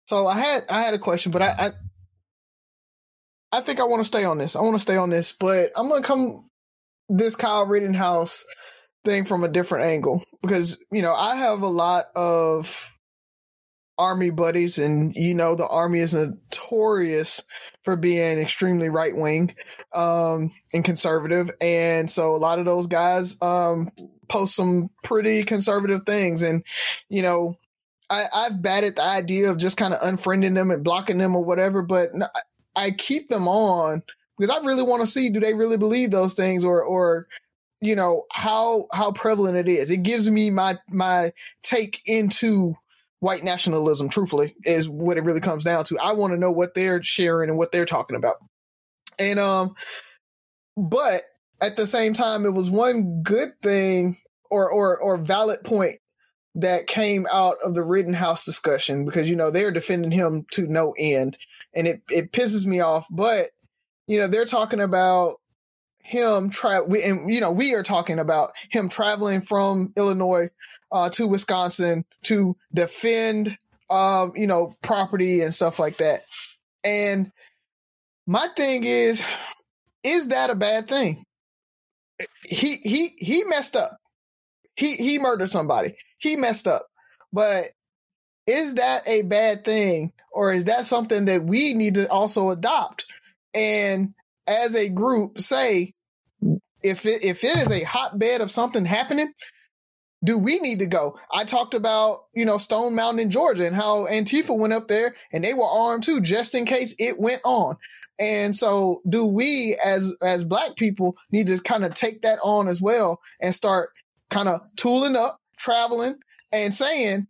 So 0.07 0.27
I 0.27 0.39
had 0.39 0.65
I 0.69 0.83
had 0.83 0.95
a 0.95 0.99
question, 0.99 1.33
but 1.33 1.43
I 1.43 1.49
I, 1.59 1.71
I 3.53 3.61
think 3.61 3.81
I 3.81 3.85
want 3.85 4.01
to 4.01 4.05
stay 4.05 4.25
on 4.25 4.39
this. 4.39 4.57
I 4.57 4.61
want 4.61 4.75
to 4.75 4.81
stay 4.81 4.97
on 4.97 5.11
this, 5.11 5.33
but 5.33 5.71
I'm 5.77 5.89
gonna 5.89 6.03
come 6.03 6.51
this 7.09 7.37
Kyle 7.37 7.67
Rittenhouse 7.67 8.45
thing 9.05 9.25
from 9.25 9.45
a 9.45 9.49
different 9.49 9.87
angle 9.87 10.23
because 10.43 10.79
you 10.91 11.03
know 11.03 11.15
I 11.15 11.37
have 11.37 11.63
a 11.63 11.69
lot 11.69 12.07
of 12.15 12.91
army 13.97 14.31
buddies, 14.31 14.79
and 14.79 15.15
you 15.15 15.35
know 15.35 15.55
the 15.55 15.69
army 15.69 16.01
is 16.01 16.15
notorious 16.15 17.45
for 17.83 17.97
being 17.97 18.39
extremely 18.39 18.89
right 18.89 19.17
wing 19.17 19.55
um, 19.95 20.51
and 20.73 20.85
conservative, 20.85 21.51
and 21.61 22.11
so 22.11 22.35
a 22.35 22.39
lot 22.39 22.59
of 22.59 22.65
those 22.65 22.87
guys 22.87 23.41
um, 23.41 23.91
post 24.29 24.55
some 24.55 24.91
pretty 25.03 25.43
conservative 25.43 26.03
things, 26.05 26.43
and 26.43 26.65
you 27.09 27.23
know 27.23 27.59
I, 28.11 28.25
I've 28.35 28.63
batted 28.63 28.97
the 28.97 29.03
idea 29.03 29.51
of 29.51 29.59
just 29.59 29.77
kind 29.77 29.95
of 29.95 30.01
unfriending 30.01 30.55
them 30.55 30.71
and 30.71 30.85
blocking 30.85 31.19
them 31.19 31.35
or 31.35 31.45
whatever, 31.45 31.83
but 31.83 32.11
I 32.77 32.91
keep 32.91 33.29
them 33.29 33.49
on 33.49 34.03
because 34.39 34.55
I 34.55 34.65
really 34.65 34.83
want 34.83 35.03
to 35.03 35.07
see 35.07 35.31
do 35.31 35.41
they 35.41 35.55
really 35.55 35.77
believe 35.77 36.11
those 36.11 36.35
things 36.35 36.65
or 36.65 36.83
or 36.83 37.27
you 37.81 37.97
know 37.97 38.25
how 38.33 38.87
how 38.93 39.13
prevalent 39.13 39.57
it 39.57 39.69
is. 39.69 39.91
It 39.91 40.03
gives 40.03 40.31
me 40.31 40.51
my 40.51 40.79
my 40.89 41.33
take 41.63 42.03
into 42.07 42.75
white 43.21 43.45
nationalism. 43.45 44.09
Truthfully, 44.09 44.55
is 44.65 44.89
what 44.89 45.17
it 45.17 45.25
really 45.25 45.41
comes 45.41 45.65
down 45.65 45.85
to. 45.85 45.99
I 45.99 46.13
want 46.13 46.33
to 46.33 46.39
know 46.39 46.51
what 46.51 46.75
they're 46.75 47.03
sharing 47.03 47.49
and 47.49 47.59
what 47.59 47.73
they're 47.73 47.87
talking 47.87 48.17
about, 48.17 48.37
and 49.19 49.39
um, 49.39 49.75
but 50.77 51.23
at 51.65 51.77
the 51.77 51.87
same 51.87 52.13
time, 52.13 52.45
it 52.45 52.53
was 52.53 52.71
one 52.71 53.23
good 53.23 53.53
thing 53.63 54.19
or 54.51 54.71
or 54.71 54.99
or 54.99 55.17
valid 55.17 55.65
point 55.65 55.97
that 56.57 56.87
came 56.87 57.27
out 57.33 57.57
of 57.65 57.75
the 57.75 57.83
Rittenhouse 57.83 58.45
discussion 58.45 59.05
because 59.05 59.29
you 59.29 59.37
know 59.37 59.51
they're 59.51 59.73
defending 59.73 60.11
him 60.11 60.45
to 60.53 60.67
no 60.67 60.95
end, 60.99 61.37
and 61.73 61.89
it 61.89 62.03
it 62.11 62.33
pisses 62.33 62.67
me 62.67 62.81
off. 62.81 63.07
But 63.11 63.47
you 64.07 64.19
know 64.19 64.29
they're 64.29 64.45
talking 64.45 64.81
about 64.81 65.41
him 65.99 66.51
try 66.51 66.83
we 66.83 67.03
and 67.03 67.33
you 67.33 67.41
know 67.41 67.51
we 67.51 67.75
are 67.75 67.83
talking 67.83 68.19
about 68.19 68.53
him 68.71 68.91
traveling 68.91 69.41
from 69.41 69.93
Illinois 69.97 70.51
uh, 70.93 71.09
to 71.09 71.27
Wisconsin 71.27 72.05
to 72.25 72.57
defend 72.75 73.57
um, 73.89 74.33
you 74.37 74.47
know 74.47 74.75
property 74.83 75.41
and 75.41 75.55
stuff 75.55 75.79
like 75.79 75.97
that. 75.97 76.23
And 76.85 77.33
my 78.27 78.49
thing 78.55 78.85
is, 78.85 79.27
is 80.03 80.29
that 80.29 80.51
a 80.51 80.55
bad 80.55 80.87
thing? 80.87 81.25
He 82.49 82.77
he 82.77 83.15
he 83.19 83.45
messed 83.45 83.77
up. 83.77 83.99
He 84.77 84.97
he 84.97 85.19
murdered 85.19 85.51
somebody. 85.51 85.97
He 86.19 86.37
messed 86.37 86.69
up. 86.69 86.87
But 87.33 87.67
is 88.47 88.75
that 88.75 89.07
a 89.07 89.23
bad 89.23 89.65
thing 89.65 90.13
or 90.33 90.53
is 90.53 90.67
that 90.67 90.85
something 90.85 91.27
that 91.27 91.45
we 91.45 91.75
need 91.75 91.95
to 91.95 92.09
also 92.11 92.51
adopt 92.51 93.07
and 93.55 94.15
as 94.47 94.75
a 94.75 94.89
group 94.89 95.41
say 95.41 95.95
if 96.83 97.07
it 97.07 97.25
if 97.25 97.43
it 97.43 97.57
is 97.57 97.71
a 97.71 97.85
hotbed 97.85 98.41
of 98.41 98.51
something 98.51 98.85
happening 98.85 99.33
do 100.23 100.37
we 100.37 100.59
need 100.61 100.81
to 100.81 100.87
go 100.87 101.19
i 101.33 101.45
talked 101.45 101.75
about 101.75 102.25
you 102.35 102.45
know 102.45 102.59
stone 102.59 102.95
mountain 102.95 103.21
in 103.21 103.31
georgia 103.31 103.67
and 103.67 103.77
how 103.77 104.07
antifa 104.07 104.57
went 104.57 104.73
up 104.73 104.89
there 104.89 105.15
and 105.33 105.43
they 105.43 105.55
were 105.55 105.69
armed 105.69 106.03
too 106.03 106.21
just 106.21 106.55
in 106.55 106.67
case 106.67 106.95
it 106.99 107.19
went 107.19 107.41
on 107.45 107.77
and 108.19 108.55
so 108.55 109.03
do 109.09 109.25
we 109.25 109.77
as 109.85 110.13
as 110.23 110.45
black 110.45 110.77
people 110.77 111.17
need 111.33 111.49
to 111.49 111.59
kind 111.59 111.85
of 111.85 111.95
take 111.95 112.23
that 112.23 112.39
on 112.43 112.69
as 112.69 112.81
well 112.81 113.21
and 113.41 113.55
start 113.55 113.91
kind 114.31 114.49
of 114.49 114.61
tooling 114.77 115.17
up, 115.17 115.41
traveling, 115.57 116.17
and 116.53 116.73
saying, 116.73 117.27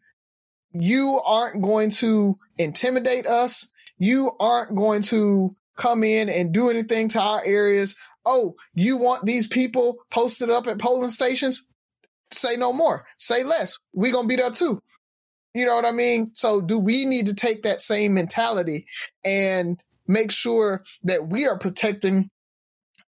you 0.73 1.21
aren't 1.25 1.63
going 1.63 1.91
to 1.91 2.39
intimidate 2.59 3.27
us. 3.27 3.71
You 3.99 4.33
aren't 4.41 4.75
going 4.75 5.03
to 5.03 5.51
come 5.77 6.05
in 6.05 6.29
and 6.29 6.53
do 6.53 6.71
anything 6.71 7.09
to 7.09 7.21
our 7.21 7.43
areas. 7.45 7.95
Oh, 8.27 8.55
you 8.75 8.97
want 8.97 9.25
these 9.25 9.47
people 9.47 9.99
posted 10.11 10.51
up 10.51 10.67
at 10.67 10.79
polling 10.79 11.11
stations? 11.11 11.67
Say 12.33 12.57
no 12.57 12.73
more. 12.73 13.05
Say 13.19 13.45
less. 13.45 13.79
we 13.93 14.11
going 14.11 14.25
to 14.25 14.29
be 14.29 14.37
there 14.37 14.51
too. 14.51 14.83
You 15.55 15.67
know 15.67 15.77
what 15.77 15.85
I 15.85 15.93
mean? 15.93 16.33
So, 16.35 16.61
do 16.61 16.79
we 16.79 17.05
need 17.05 17.27
to 17.27 17.35
take 17.35 17.63
that 17.63 17.81
same 17.81 18.15
mentality 18.15 18.87
and 19.25 19.79
make 20.07 20.31
sure 20.31 20.83
that 21.03 21.29
we 21.29 21.47
are 21.47 21.59
protecting 21.59 22.29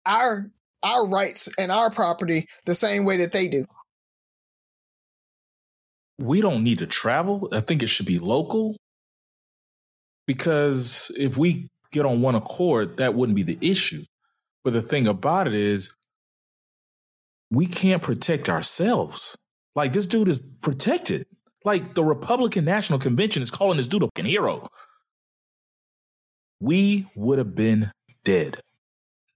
our 0.05 0.51
our 0.83 1.07
rights 1.07 1.49
and 1.57 1.71
our 1.71 1.89
property 1.89 2.47
the 2.65 2.75
same 2.75 3.05
way 3.05 3.17
that 3.17 3.31
they 3.31 3.47
do? 3.47 3.65
we 6.17 6.41
don't 6.41 6.63
need 6.63 6.79
to 6.79 6.87
travel. 6.87 7.49
I 7.51 7.59
think 7.59 7.83
it 7.83 7.87
should 7.87 8.05
be 8.05 8.19
local 8.19 8.75
because 10.27 11.11
if 11.17 11.37
we 11.37 11.69
get 11.91 12.05
on 12.05 12.21
one 12.21 12.35
accord, 12.35 12.97
that 12.97 13.15
wouldn't 13.15 13.35
be 13.35 13.43
the 13.43 13.57
issue. 13.61 14.03
But 14.63 14.73
the 14.73 14.81
thing 14.81 15.07
about 15.07 15.47
it 15.47 15.53
is, 15.53 15.95
we 17.51 17.67
can't 17.67 18.01
protect 18.01 18.49
ourselves. 18.49 19.37
Like 19.75 19.93
this 19.93 20.07
dude 20.07 20.29
is 20.29 20.39
protected. 20.61 21.27
Like 21.63 21.93
the 21.93 22.03
Republican 22.03 22.65
National 22.65 22.99
Convention 22.99 23.41
is 23.41 23.51
calling 23.51 23.77
this 23.77 23.87
dude 23.87 24.03
a 24.03 24.07
fucking 24.07 24.25
hero. 24.25 24.67
We 26.65 27.05
would 27.13 27.37
have 27.37 27.53
been 27.53 27.91
dead. 28.23 28.59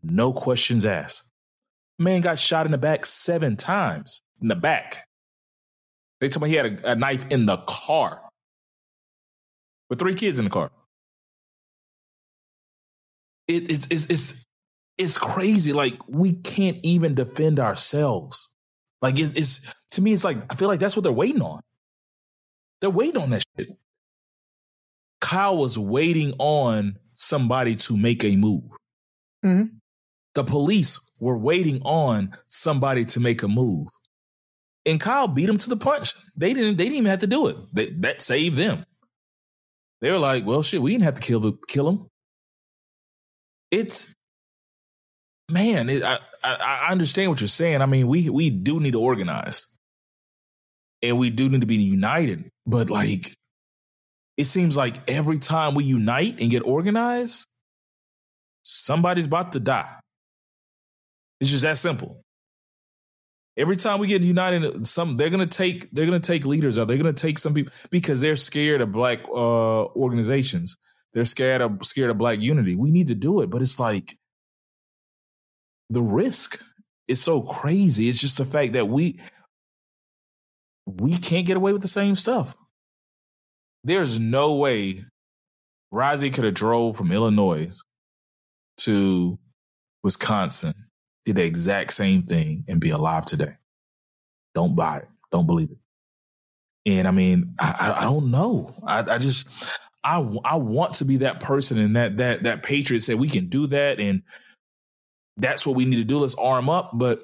No 0.02 0.34
questions 0.34 0.84
asked. 0.84 1.30
Man 2.00 2.22
got 2.22 2.40
shot 2.40 2.66
in 2.66 2.72
the 2.72 2.80
back 2.80 3.06
seven 3.06 3.56
times 3.56 4.22
in 4.42 4.48
the 4.48 4.56
back. 4.56 5.06
They 6.20 6.30
told 6.30 6.42
me 6.42 6.50
he 6.50 6.56
had 6.56 6.82
a, 6.84 6.94
a 6.94 6.96
knife 6.96 7.28
in 7.30 7.46
the 7.46 7.58
car 7.58 8.24
with 9.92 10.00
three 10.00 10.16
kids 10.16 10.40
in 10.40 10.46
the 10.46 10.50
car. 10.50 10.72
It, 13.48 13.70
it's, 13.70 13.88
it's, 13.92 14.08
it's, 14.08 14.46
it's 14.98 15.18
crazy. 15.20 15.72
Like 15.72 16.00
we 16.08 16.34
can't 16.34 16.80
even 16.82 17.14
defend 17.14 17.60
ourselves. 17.60 18.50
Like 19.04 19.20
it's, 19.20 19.38
it's 19.38 19.72
to 19.92 20.02
me, 20.02 20.14
it's 20.14 20.24
like 20.24 20.38
I 20.52 20.56
feel 20.56 20.68
like 20.68 20.80
that's 20.80 20.96
what 20.96 21.04
they're 21.04 21.12
waiting 21.12 21.44
on. 21.44 21.62
They're 22.82 22.90
waiting 22.90 23.22
on 23.22 23.30
that 23.30 23.44
shit. 23.56 23.70
Kyle 25.22 25.58
was 25.58 25.78
waiting 25.78 26.34
on 26.40 26.98
somebody 27.20 27.76
to 27.76 27.98
make 27.98 28.24
a 28.24 28.36
move. 28.36 28.72
Mm-hmm. 29.46 29.76
The 30.36 30.44
police 30.44 31.00
were 31.20 31.38
waiting 31.38 31.82
on 31.84 32.32
somebody 32.48 33.06
to 33.06 33.20
make 33.20 33.44
a 33.44 33.48
move 33.48 33.88
and 34.86 35.00
Kyle 35.00 35.28
beat 35.28 35.50
him 35.50 35.58
to 35.58 35.70
the 35.70 35.78
punch. 35.78 36.14
They 36.36 36.54
didn't. 36.54 36.78
They 36.78 36.86
didn't 36.86 36.98
even 36.98 37.10
have 37.10 37.20
to 37.20 37.28
do 37.28 37.48
it. 37.48 37.58
They, 37.74 37.88
that 38.00 38.22
saved 38.22 38.58
them. 38.58 38.86
They 40.02 40.12
were 40.12 40.20
like, 40.20 40.46
"Well, 40.46 40.64
shit, 40.64 40.82
we 40.82 40.92
didn't 40.92 41.04
have 41.04 41.16
to 41.16 41.22
kill 41.22 41.40
the 41.40 41.54
kill 41.68 41.90
him." 41.90 42.08
It's 43.72 44.14
man. 45.50 45.90
It, 45.90 46.04
I, 46.04 46.20
I 46.44 46.88
I 46.88 46.92
understand 46.92 47.30
what 47.30 47.42
you're 47.42 47.48
saying. 47.48 47.82
I 47.82 47.86
mean, 47.86 48.08
we 48.08 48.30
we 48.30 48.50
do 48.50 48.80
need 48.80 48.94
to 48.94 49.02
organize, 49.02 49.68
and 51.02 51.20
we 51.20 51.30
do 51.30 51.50
need 51.50 51.62
to 51.62 51.68
be 51.68 51.76
united. 51.76 52.50
But 52.66 52.90
like, 52.90 53.36
it 54.40 54.46
seems 54.46 54.78
like 54.78 54.98
every 55.12 55.38
time 55.38 55.76
we 55.76 55.84
unite 55.84 56.40
and 56.40 56.50
get 56.50 56.62
organized, 56.62 57.46
somebody's 58.64 59.26
about 59.26 59.52
to 59.52 59.60
die. 59.60 59.94
It's 61.42 61.50
just 61.50 61.64
that 61.64 61.78
simple. 61.78 62.22
Every 63.58 63.76
time 63.76 64.00
we 64.00 64.08
get 64.08 64.22
united, 64.22 64.88
some 64.88 65.18
they're 65.18 65.30
gonna 65.30 65.46
take 65.46 65.92
they're 65.92 66.06
gonna 66.06 66.22
take 66.22 66.46
leaders 66.46 66.78
out. 66.78 66.88
They're 66.88 66.96
gonna 66.96 67.12
take 67.12 67.38
some 67.38 67.54
people 67.54 67.74
because 67.90 68.22
they're 68.22 68.38
scared 68.38 68.80
of 68.80 68.94
black 68.94 69.20
uh, 69.28 69.84
organizations. 69.88 70.78
They're 71.12 71.26
scared 71.26 71.60
of 71.60 71.84
scared 71.84 72.10
of 72.10 72.18
black 72.18 72.40
unity. 72.40 72.78
We 72.78 72.92
need 72.92 73.08
to 73.08 73.16
do 73.16 73.42
it, 73.42 73.50
but 73.50 73.62
it's 73.62 73.78
like 73.78 74.18
the 75.90 76.02
risk 76.02 76.64
is 77.10 77.22
so 77.22 77.42
crazy. 77.42 78.08
It's 78.08 78.22
just 78.22 78.38
the 78.38 78.46
fact 78.46 78.72
that 78.72 78.88
we 78.88 79.20
we 80.86 81.18
can't 81.18 81.46
get 81.46 81.58
away 81.58 81.74
with 81.74 81.82
the 81.82 81.90
same 81.90 82.16
stuff. 82.16 82.56
There's 83.84 84.20
no 84.20 84.56
way 84.56 85.06
Rozzy 85.94 86.34
could 86.34 86.44
have 86.44 86.54
drove 86.54 86.98
from 86.98 87.12
Illinois 87.12 87.72
to 88.78 89.40
Wisconsin 90.04 90.74
did 91.26 91.36
the 91.36 91.44
exact 91.44 91.94
same 91.94 92.24
thing 92.24 92.64
and 92.68 92.80
be 92.80 92.90
alive 92.90 93.26
today. 93.26 93.54
Don't 94.56 94.76
buy 94.76 94.98
it. 94.98 95.08
Don't 95.32 95.46
believe 95.46 95.70
it. 95.72 95.78
And 96.92 97.08
I 97.08 97.12
mean, 97.12 97.56
I, 97.60 97.96
I 98.00 98.04
don't 98.04 98.32
know. 98.32 98.74
I, 98.86 99.00
I 99.00 99.18
just, 99.18 99.48
I, 100.04 100.18
I 100.44 100.56
want 100.56 100.96
to 100.96 101.06
be 101.06 101.18
that 101.18 101.40
person 101.40 101.78
and 101.78 101.96
that 101.96 102.18
that 102.18 102.44
that 102.44 102.64
patriot 102.64 103.02
said 103.02 103.20
we 103.20 103.28
can 103.28 103.48
do 103.48 103.68
that 103.68 104.00
and 104.00 104.24
that's 105.38 105.66
what 105.68 105.76
we 105.76 105.86
need 105.86 105.98
to 105.98 106.04
do. 106.04 106.20
Let's 106.20 106.36
arm 106.36 106.70
up. 106.70 106.92
But 106.94 107.20
I 107.20 107.24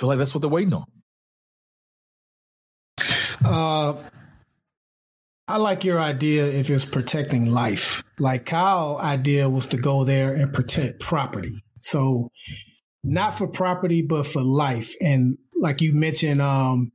feel 0.00 0.08
like 0.08 0.18
that's 0.18 0.34
what 0.34 0.42
they're 0.42 0.50
waiting 0.50 0.74
on. 0.74 0.84
Uh, 3.44 3.94
I 5.50 5.56
like 5.56 5.84
your 5.84 6.00
idea 6.00 6.46
if 6.46 6.70
it's 6.70 6.84
protecting 6.84 7.50
life. 7.50 8.04
Like 8.20 8.46
Kyle' 8.46 8.98
idea 8.98 9.50
was 9.50 9.66
to 9.68 9.76
go 9.76 10.04
there 10.04 10.32
and 10.32 10.52
protect 10.52 11.00
property. 11.00 11.60
So 11.80 12.30
not 13.02 13.34
for 13.34 13.48
property, 13.48 14.00
but 14.00 14.28
for 14.28 14.42
life. 14.42 14.94
And 15.00 15.38
like 15.56 15.80
you 15.80 15.92
mentioned, 15.92 16.40
um, 16.40 16.92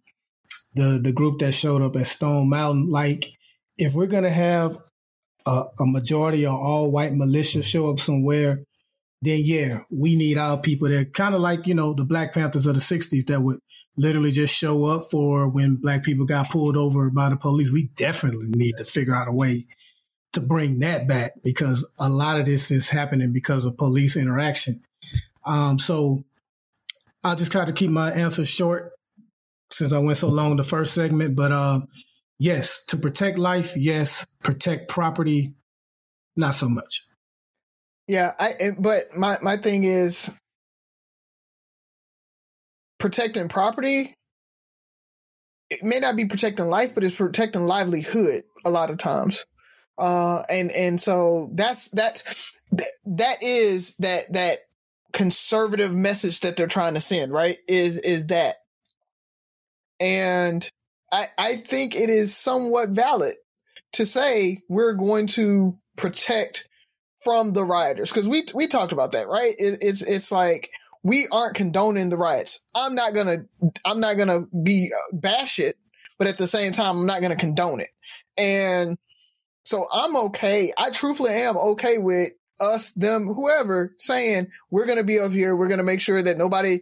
the 0.74 1.02
the 1.04 1.12
group 1.12 1.40
that 1.40 1.52
showed 1.52 1.82
up 1.82 1.98
at 1.98 2.08
Stone 2.08 2.50
Mountain, 2.50 2.90
like 2.90 3.26
if 3.78 3.94
we're 3.94 4.08
gonna 4.08 4.30
have 4.30 4.78
a, 5.46 5.66
a 5.78 5.86
majority 5.86 6.48
or 6.48 6.58
all 6.58 6.90
white 6.90 7.12
militia 7.12 7.62
show 7.62 7.92
up 7.92 8.00
somewhere, 8.00 8.64
then 9.22 9.42
yeah, 9.44 9.80
we 9.92 10.16
need 10.16 10.38
our 10.38 10.58
people 10.58 10.88
there. 10.88 11.04
Kind 11.04 11.36
of 11.36 11.42
like, 11.42 11.68
you 11.68 11.74
know, 11.74 11.94
the 11.94 12.06
Black 12.06 12.34
Panthers 12.34 12.68
of 12.68 12.76
the 12.76 12.82
60s 12.82 13.26
that 13.26 13.42
would 13.42 13.60
literally 13.98 14.32
just 14.32 14.56
show 14.56 14.86
up 14.86 15.10
for 15.10 15.48
when 15.48 15.76
black 15.76 16.04
people 16.04 16.26
got 16.26 16.50
pulled 16.50 16.78
over 16.78 17.10
by 17.10 17.30
the 17.30 17.36
police. 17.36 17.72
We 17.72 17.90
definitely 17.96 18.48
need 18.50 18.78
to 18.78 18.86
figure 18.86 19.16
out 19.16 19.28
a 19.28 19.32
way 19.32 19.68
to 20.34 20.42
bring 20.42 20.80
that 20.80 21.08
back 21.08 21.34
because 21.44 21.88
a 21.98 22.10
lot 22.10 22.40
of 22.40 22.46
this 22.46 22.72
is 22.72 22.90
happening 22.90 23.32
because 23.32 23.66
of 23.66 23.78
police 23.78 24.18
interaction. 24.18 24.84
Um, 25.46 25.80
so 25.80 26.26
I'll 27.24 27.36
just 27.36 27.52
try 27.52 27.66
to 27.66 27.74
keep 27.74 27.90
my 27.90 28.12
answer 28.12 28.46
short 28.46 28.94
since 29.72 29.94
I 29.94 30.00
went 30.00 30.18
so 30.18 30.28
long 30.28 30.58
the 30.58 30.64
first 30.64 30.94
segment. 30.94 31.36
But 31.36 31.52
uh, 31.52 31.82
yes, 32.38 32.84
to 32.86 32.98
protect 32.98 33.38
life, 33.38 33.76
yes. 33.78 34.26
Protect 34.44 34.90
property, 34.90 35.54
not 36.36 36.56
so 36.56 36.70
much. 36.70 37.04
Yeah, 38.08 38.34
I 38.38 38.72
but 38.78 39.16
my 39.16 39.40
my 39.42 39.58
thing 39.58 39.84
is 39.84 40.38
protecting 42.98 43.48
property. 43.48 44.10
It 45.70 45.84
may 45.84 46.00
not 46.00 46.16
be 46.16 46.26
protecting 46.26 46.66
life, 46.66 46.94
but 46.94 47.04
it's 47.04 47.16
protecting 47.16 47.66
livelihood 47.66 48.44
a 48.66 48.70
lot 48.70 48.90
of 48.90 48.98
times. 48.98 49.46
Uh, 49.98 50.44
and 50.50 50.72
and 50.72 51.00
so 51.02 51.50
that's 51.54 51.88
that's 51.90 52.52
that 53.06 53.42
is 53.42 53.96
that 53.98 54.32
that 54.34 54.60
conservative 55.14 55.94
message 55.94 56.42
that 56.42 56.58
they're 56.58 56.68
trying 56.68 56.94
to 56.96 57.02
send, 57.02 57.32
right? 57.32 57.58
Is 57.68 57.98
is 57.98 58.28
that, 58.28 58.58
and 60.00 60.70
I 61.12 61.30
I 61.38 61.56
think 61.56 61.96
it 61.96 62.10
is 62.10 62.36
somewhat 62.36 62.90
valid 62.90 63.36
to 63.94 64.06
say 64.06 64.62
we're 64.68 64.94
going 64.94 65.28
to 65.28 65.76
protect 65.96 66.68
from 67.24 67.54
the 67.54 67.64
rioters 67.64 68.12
because 68.12 68.28
we 68.28 68.44
we 68.54 68.68
talked 68.68 68.92
about 68.92 69.14
that, 69.14 69.28
right? 69.28 69.54
It, 69.58 69.80
it's 69.82 70.02
it's 70.02 70.32
like 70.32 70.70
we 71.06 71.28
aren't 71.32 71.54
condoning 71.54 72.10
the 72.10 72.18
riots. 72.18 72.62
I'm 72.74 72.96
not 72.96 73.14
gonna 73.14 73.46
I'm 73.86 74.00
not 74.00 74.18
gonna 74.18 74.42
be 74.64 74.92
uh, 74.92 75.16
bash 75.16 75.60
it, 75.60 75.78
but 76.18 76.28
at 76.28 76.40
the 76.40 76.48
same 76.48 76.74
time, 76.74 76.98
I'm 76.98 77.06
not 77.06 77.22
gonna 77.22 77.36
condone 77.36 77.80
it. 77.80 77.92
And 78.38 78.98
so 79.62 79.86
I'm 79.94 80.16
okay. 80.18 80.74
I 80.76 80.90
truthfully 80.90 81.32
am 81.32 81.58
okay 81.58 82.00
with 82.00 82.32
us, 82.60 82.92
them, 82.94 83.28
whoever 83.28 83.94
saying 84.00 84.48
we're 84.72 84.88
gonna 84.88 85.04
be 85.04 85.20
up 85.20 85.32
here. 85.32 85.56
We're 85.56 85.68
gonna 85.68 85.84
make 85.84 86.02
sure 86.02 86.24
that 86.24 86.40
nobody 86.40 86.80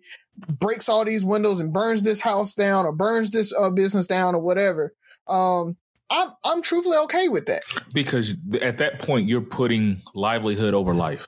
breaks 0.58 0.88
all 0.88 1.04
these 1.04 1.26
windows 1.26 1.60
and 1.60 1.74
burns 1.74 2.04
this 2.04 2.22
house 2.22 2.54
down 2.54 2.86
or 2.86 2.94
burns 2.94 3.32
this 3.32 3.54
uh, 3.54 3.72
business 3.72 4.08
down 4.08 4.36
or 4.36 4.40
whatever. 4.40 4.94
Um, 5.28 5.76
I'm 6.10 6.30
I'm 6.46 6.62
truthfully 6.62 6.98
okay 7.00 7.28
with 7.28 7.48
that 7.48 7.64
because 7.92 8.38
at 8.62 8.78
that 8.78 9.00
point 9.00 9.28
you're 9.28 9.42
putting 9.42 9.98
livelihood 10.14 10.74
over 10.74 10.96
life. 10.96 11.28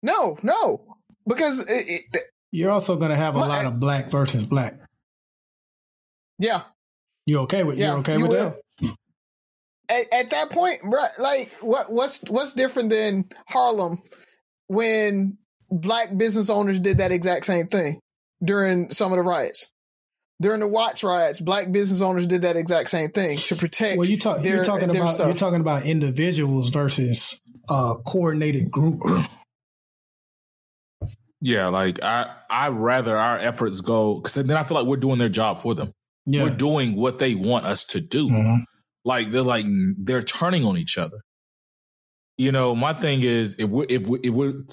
No, 0.00 0.38
no, 0.44 0.87
because 1.28 1.70
it, 1.70 2.02
it, 2.12 2.22
you're 2.50 2.70
also 2.70 2.96
going 2.96 3.10
to 3.10 3.16
have 3.16 3.34
a 3.34 3.38
lot 3.38 3.66
of 3.66 3.78
black 3.78 4.10
versus 4.10 4.44
black. 4.44 4.78
Yeah, 6.38 6.62
you 7.26 7.40
okay 7.40 7.64
with 7.64 7.78
yeah, 7.78 7.90
you're 7.90 7.98
okay 8.00 8.16
you 8.16 8.22
with 8.22 8.30
will. 8.30 8.50
that? 8.50 8.94
At, 9.90 10.20
at 10.24 10.30
that 10.30 10.50
point, 10.50 10.80
like 11.18 11.52
what 11.60 11.92
what's 11.92 12.22
what's 12.28 12.52
different 12.52 12.90
than 12.90 13.26
Harlem 13.48 14.00
when 14.66 15.38
black 15.70 16.16
business 16.16 16.50
owners 16.50 16.80
did 16.80 16.98
that 16.98 17.12
exact 17.12 17.46
same 17.46 17.68
thing 17.68 18.00
during 18.42 18.90
some 18.90 19.12
of 19.12 19.16
the 19.16 19.22
riots? 19.22 19.72
during 20.40 20.60
the 20.60 20.68
Watts 20.68 21.02
riots, 21.02 21.40
black 21.40 21.72
business 21.72 22.00
owners 22.00 22.26
did 22.26 22.42
that 22.42 22.56
exact 22.56 22.90
same 22.90 23.10
thing 23.10 23.38
to 23.38 23.56
protect. 23.56 23.98
Well, 23.98 24.06
you 24.06 24.18
talk, 24.18 24.42
their, 24.42 24.56
you're 24.56 24.64
talking 24.64 24.90
about 24.90 25.08
stuff. 25.08 25.26
you're 25.26 25.36
talking 25.36 25.60
about 25.60 25.84
individuals 25.84 26.70
versus 26.70 27.40
a 27.68 27.94
coordinated 28.06 28.70
group. 28.70 29.02
Yeah, 31.40 31.68
like 31.68 32.02
I 32.02 32.34
I 32.50 32.68
rather 32.68 33.16
our 33.16 33.38
efforts 33.38 33.80
go 33.80 34.16
because 34.16 34.34
then 34.34 34.56
I 34.56 34.64
feel 34.64 34.76
like 34.76 34.86
we're 34.86 34.96
doing 34.96 35.18
their 35.18 35.28
job 35.28 35.60
for 35.60 35.74
them. 35.74 35.92
Yeah. 36.26 36.44
We're 36.44 36.56
doing 36.56 36.96
what 36.96 37.18
they 37.18 37.34
want 37.34 37.64
us 37.64 37.84
to 37.84 38.00
do. 38.00 38.28
Mm-hmm. 38.28 38.62
Like 39.04 39.30
they're 39.30 39.42
like 39.42 39.66
they're 39.98 40.22
turning 40.22 40.64
on 40.64 40.76
each 40.76 40.98
other. 40.98 41.18
You 42.36 42.52
know, 42.52 42.74
my 42.74 42.92
thing 42.92 43.22
is 43.22 43.56
if 43.58 43.68
we're 43.68 43.86
if 43.88 44.08
we 44.08 44.18
if 44.22 44.34
we're 44.34 44.64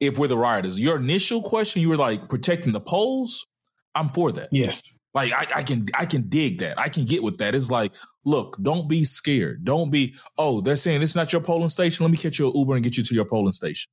if 0.00 0.18
we're 0.18 0.28
the 0.28 0.36
rioters, 0.36 0.80
your 0.80 0.96
initial 0.96 1.42
question, 1.42 1.82
you 1.82 1.88
were 1.88 1.96
like 1.96 2.28
protecting 2.28 2.72
the 2.72 2.80
polls. 2.80 3.46
I'm 3.94 4.08
for 4.10 4.32
that. 4.32 4.48
Yes. 4.50 4.82
Like 5.12 5.32
I, 5.32 5.46
I, 5.56 5.62
can 5.62 5.86
I 5.94 6.06
can 6.06 6.28
dig 6.28 6.58
that. 6.58 6.78
I 6.78 6.88
can 6.88 7.04
get 7.04 7.22
with 7.22 7.38
that. 7.38 7.54
It's 7.54 7.70
like, 7.70 7.94
look, 8.24 8.56
don't 8.62 8.88
be 8.88 9.04
scared. 9.04 9.64
Don't 9.64 9.90
be, 9.90 10.14
oh, 10.38 10.60
they're 10.60 10.76
saying 10.76 11.02
it's 11.02 11.16
not 11.16 11.32
your 11.32 11.42
polling 11.42 11.68
station. 11.68 12.04
Let 12.04 12.12
me 12.12 12.16
catch 12.16 12.38
you 12.38 12.48
an 12.48 12.56
Uber 12.56 12.74
and 12.74 12.84
get 12.84 12.96
you 12.96 13.02
to 13.02 13.14
your 13.14 13.24
polling 13.24 13.52
station. 13.52 13.90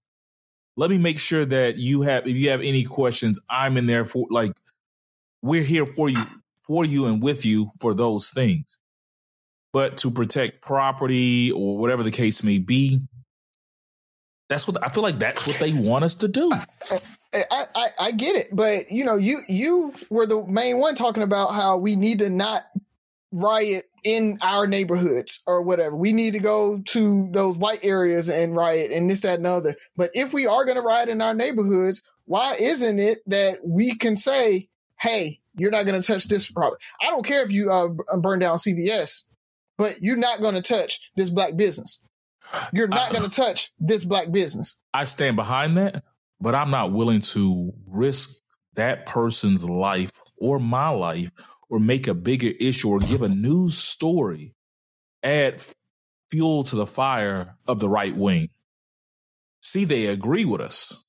Let 0.77 0.91
me 0.91 0.99
make 0.99 1.19
sure 1.19 1.43
that 1.43 1.77
you 1.77 2.03
have 2.03 2.27
if 2.27 2.37
you 2.37 2.51
have 2.51 2.61
any 2.61 2.83
questions, 2.83 3.39
I'm 3.49 3.77
in 3.77 3.87
there 3.87 4.05
for 4.05 4.27
like 4.29 4.53
we're 5.41 5.63
here 5.63 5.87
for 5.87 6.07
you 6.07 6.23
for 6.61 6.85
you 6.85 7.07
and 7.07 7.21
with 7.21 7.45
you 7.45 7.71
for 7.79 7.95
those 7.95 8.29
things. 8.29 8.77
But 9.73 9.97
to 9.97 10.11
protect 10.11 10.61
property 10.61 11.51
or 11.51 11.77
whatever 11.77 12.03
the 12.03 12.11
case 12.11 12.43
may 12.43 12.59
be, 12.59 13.01
that's 14.49 14.67
what 14.67 14.77
I 14.83 14.89
feel 14.89 15.03
like 15.03 15.17
that's 15.17 15.47
what 15.47 15.57
they 15.57 15.73
want 15.73 16.05
us 16.05 16.15
to 16.15 16.27
do. 16.27 16.51
I, 17.33 17.65
I, 17.75 17.87
I 17.99 18.11
get 18.11 18.35
it, 18.35 18.55
but 18.55 18.91
you 18.91 19.03
know, 19.03 19.15
you 19.15 19.39
you 19.47 19.93
were 20.09 20.27
the 20.27 20.45
main 20.45 20.77
one 20.77 20.95
talking 20.95 21.23
about 21.23 21.53
how 21.53 21.77
we 21.77 21.95
need 21.95 22.19
to 22.19 22.29
not 22.29 22.63
riot 23.31 23.85
in 24.03 24.37
our 24.41 24.67
neighborhoods 24.67 25.41
or 25.45 25.61
whatever. 25.61 25.95
We 25.95 26.13
need 26.13 26.33
to 26.33 26.39
go 26.39 26.79
to 26.79 27.29
those 27.31 27.57
white 27.57 27.83
areas 27.83 28.29
and 28.29 28.55
riot 28.55 28.91
and 28.91 29.09
this, 29.09 29.21
that, 29.21 29.39
and 29.39 29.47
other. 29.47 29.75
But 29.95 30.11
if 30.13 30.33
we 30.33 30.47
are 30.47 30.65
going 30.65 30.77
to 30.77 30.81
riot 30.81 31.09
in 31.09 31.21
our 31.21 31.33
neighborhoods, 31.33 32.01
why 32.25 32.55
isn't 32.59 32.99
it 32.99 33.19
that 33.27 33.59
we 33.65 33.95
can 33.95 34.15
say, 34.15 34.69
"Hey, 34.99 35.39
you're 35.55 35.71
not 35.71 35.85
going 35.85 36.01
to 36.01 36.07
touch 36.07 36.27
this 36.27 36.49
property. 36.49 36.83
I 37.01 37.09
don't 37.09 37.25
care 37.25 37.43
if 37.43 37.51
you 37.51 37.71
uh, 37.71 37.89
burn 38.17 38.39
down 38.39 38.57
CVS, 38.57 39.25
but 39.77 40.01
you're 40.01 40.17
not 40.17 40.41
going 40.41 40.55
to 40.55 40.61
touch 40.61 41.11
this 41.15 41.29
black 41.29 41.55
business. 41.55 42.01
You're 42.73 42.87
not 42.87 43.11
going 43.11 43.23
to 43.29 43.29
touch 43.29 43.71
this 43.79 44.05
black 44.05 44.31
business." 44.31 44.79
I 44.93 45.05
stand 45.05 45.35
behind 45.35 45.77
that 45.77 46.03
but 46.39 46.55
I'm 46.55 46.69
not 46.69 46.91
willing 46.91 47.21
to 47.21 47.73
risk 47.87 48.41
that 48.75 49.05
person's 49.05 49.67
life 49.67 50.11
or 50.37 50.59
my 50.59 50.89
life 50.89 51.31
or 51.69 51.79
make 51.79 52.07
a 52.07 52.13
bigger 52.13 52.51
issue 52.59 52.89
or 52.89 52.99
give 52.99 53.21
a 53.21 53.29
news 53.29 53.77
story, 53.77 54.53
add 55.23 55.61
fuel 56.31 56.63
to 56.63 56.75
the 56.75 56.87
fire 56.87 57.55
of 57.67 57.79
the 57.79 57.89
right 57.89 58.15
wing. 58.15 58.49
See, 59.61 59.85
they 59.85 60.07
agree 60.07 60.45
with 60.45 60.61
us. 60.61 61.03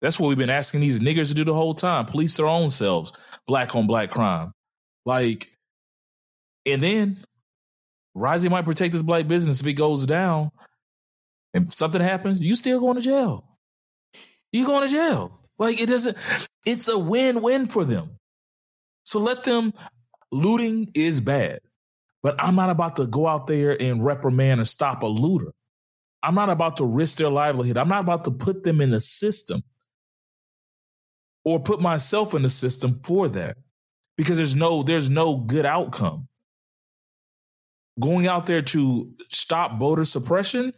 That's 0.00 0.20
what 0.20 0.28
we've 0.28 0.38
been 0.38 0.50
asking 0.50 0.80
these 0.80 1.00
niggers 1.00 1.28
to 1.28 1.34
do 1.34 1.44
the 1.44 1.54
whole 1.54 1.74
time 1.74 2.06
police 2.06 2.36
their 2.36 2.46
own 2.46 2.70
selves, 2.70 3.12
black 3.46 3.74
on 3.74 3.86
black 3.86 4.10
crime. 4.10 4.52
Like, 5.04 5.48
and 6.66 6.82
then 6.82 7.24
Rising 8.14 8.50
might 8.50 8.64
protect 8.64 8.92
this 8.92 9.02
black 9.02 9.26
business 9.26 9.60
if 9.60 9.66
it 9.66 9.74
goes 9.74 10.06
down 10.06 10.50
and 11.54 11.72
something 11.72 12.00
happens, 12.00 12.40
you 12.40 12.54
still 12.54 12.80
going 12.80 12.96
to 12.96 13.02
jail 13.02 13.48
you 14.52 14.66
going 14.66 14.86
to 14.86 14.92
jail. 14.92 15.40
Like 15.58 15.80
it 15.80 15.88
doesn't, 15.88 16.16
it's 16.64 16.88
a 16.88 16.98
win 16.98 17.42
win 17.42 17.66
for 17.66 17.84
them. 17.84 18.10
So 19.08 19.20
let 19.20 19.42
them, 19.42 19.72
looting 20.30 20.90
is 20.92 21.22
bad, 21.22 21.60
but 22.22 22.36
I'm 22.38 22.54
not 22.54 22.68
about 22.68 22.96
to 22.96 23.06
go 23.06 23.26
out 23.26 23.46
there 23.46 23.74
and 23.80 24.04
reprimand 24.04 24.60
and 24.60 24.68
stop 24.68 25.02
a 25.02 25.06
looter. 25.06 25.54
I'm 26.22 26.34
not 26.34 26.50
about 26.50 26.76
to 26.76 26.84
risk 26.84 27.16
their 27.16 27.30
livelihood. 27.30 27.78
I'm 27.78 27.88
not 27.88 28.00
about 28.00 28.24
to 28.24 28.30
put 28.30 28.64
them 28.64 28.82
in 28.82 28.90
the 28.90 29.00
system 29.00 29.62
or 31.42 31.58
put 31.58 31.80
myself 31.80 32.34
in 32.34 32.42
the 32.42 32.50
system 32.50 33.00
for 33.02 33.30
that 33.30 33.56
because 34.18 34.36
there's 34.36 34.54
no 34.54 34.82
there's 34.82 35.08
no 35.08 35.38
good 35.38 35.64
outcome. 35.64 36.28
Going 37.98 38.26
out 38.26 38.44
there 38.44 38.60
to 38.60 39.10
stop 39.30 39.80
voter 39.80 40.04
suppression 40.04 40.74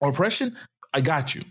or 0.00 0.10
oppression, 0.10 0.56
I 0.94 1.00
got 1.00 1.34
you 1.34 1.42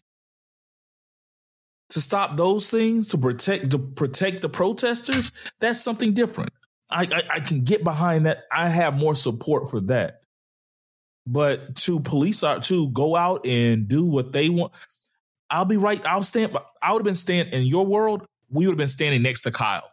to 1.90 2.00
stop 2.00 2.38
those 2.38 2.70
things 2.70 3.08
to 3.08 3.18
protect 3.18 3.72
to 3.72 3.80
protect 3.80 4.42
the 4.42 4.50
protesters 4.50 5.32
that's 5.60 5.82
something 5.82 6.14
different 6.14 6.52
I, 6.90 7.04
I, 7.04 7.24
I 7.36 7.40
can 7.40 7.64
get 7.64 7.84
behind 7.84 8.26
that 8.26 8.44
i 8.52 8.70
have 8.70 8.96
more 8.96 9.16
support 9.16 9.70
for 9.70 9.80
that 9.82 10.22
but 11.26 11.76
to 11.78 12.00
police 12.00 12.44
are 12.44 12.60
to 12.62 12.90
go 12.90 13.16
out 13.16 13.46
and 13.46 13.88
do 13.88 14.06
what 14.06 14.32
they 14.32 14.50
want 14.50 14.74
i'll 15.50 15.66
be 15.66 15.78
right 15.78 16.04
i'll 16.06 16.24
stand 16.24 16.56
i 16.82 16.92
would 16.92 17.00
have 17.00 17.06
been 17.06 17.16
standing 17.16 17.54
in 17.54 17.68
your 17.68 17.86
world 17.86 18.26
we 18.50 18.66
would 18.66 18.74
have 18.74 18.78
been 18.78 18.88
standing 18.88 19.22
next 19.22 19.42
to 19.42 19.52
kyle 19.52 19.82
mm-hmm. 19.82 19.88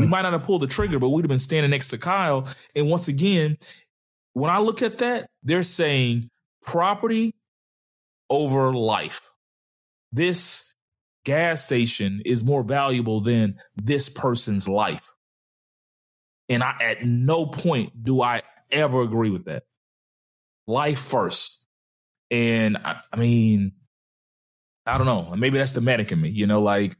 we 0.00 0.04
hmm. 0.04 0.10
might 0.10 0.22
not 0.22 0.32
have 0.32 0.44
pulled 0.44 0.62
the 0.62 0.66
trigger 0.66 0.98
but 0.98 1.08
we'd 1.08 1.22
have 1.22 1.28
been 1.28 1.38
standing 1.38 1.70
next 1.70 1.88
to 1.88 1.98
kyle 1.98 2.46
and 2.74 2.88
once 2.88 3.08
again 3.08 3.56
when 4.34 4.50
i 4.50 4.58
look 4.58 4.82
at 4.82 4.98
that 4.98 5.28
they're 5.42 5.62
saying 5.62 6.28
property 6.62 7.34
over 8.32 8.72
life. 8.72 9.30
This 10.10 10.74
gas 11.24 11.62
station 11.62 12.22
is 12.24 12.42
more 12.42 12.62
valuable 12.64 13.20
than 13.20 13.56
this 13.76 14.08
person's 14.08 14.66
life. 14.66 15.12
And 16.48 16.62
I, 16.62 16.74
at 16.80 17.04
no 17.04 17.46
point 17.46 18.02
do 18.02 18.22
I 18.22 18.40
ever 18.70 19.02
agree 19.02 19.30
with 19.30 19.44
that. 19.44 19.64
Life 20.66 20.98
first. 20.98 21.66
And 22.30 22.78
I, 22.78 23.02
I 23.12 23.16
mean, 23.16 23.72
I 24.86 24.96
don't 24.96 25.06
know. 25.06 25.34
Maybe 25.36 25.58
that's 25.58 25.72
the 25.72 25.82
medic 25.82 26.10
in 26.10 26.20
me, 26.20 26.30
you 26.30 26.46
know, 26.46 26.62
like 26.62 26.96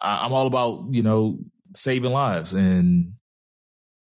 I, 0.00 0.24
I'm 0.24 0.32
all 0.32 0.46
about, 0.46 0.86
you 0.90 1.02
know, 1.02 1.38
saving 1.76 2.12
lives 2.12 2.54
and, 2.54 3.12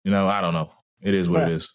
you 0.05 0.11
know, 0.11 0.27
I 0.27 0.39
don't 0.39 0.53
know. 0.53 0.71
It 1.01 1.13
is 1.13 1.29
what 1.29 1.43
it 1.43 1.51
is. 1.51 1.73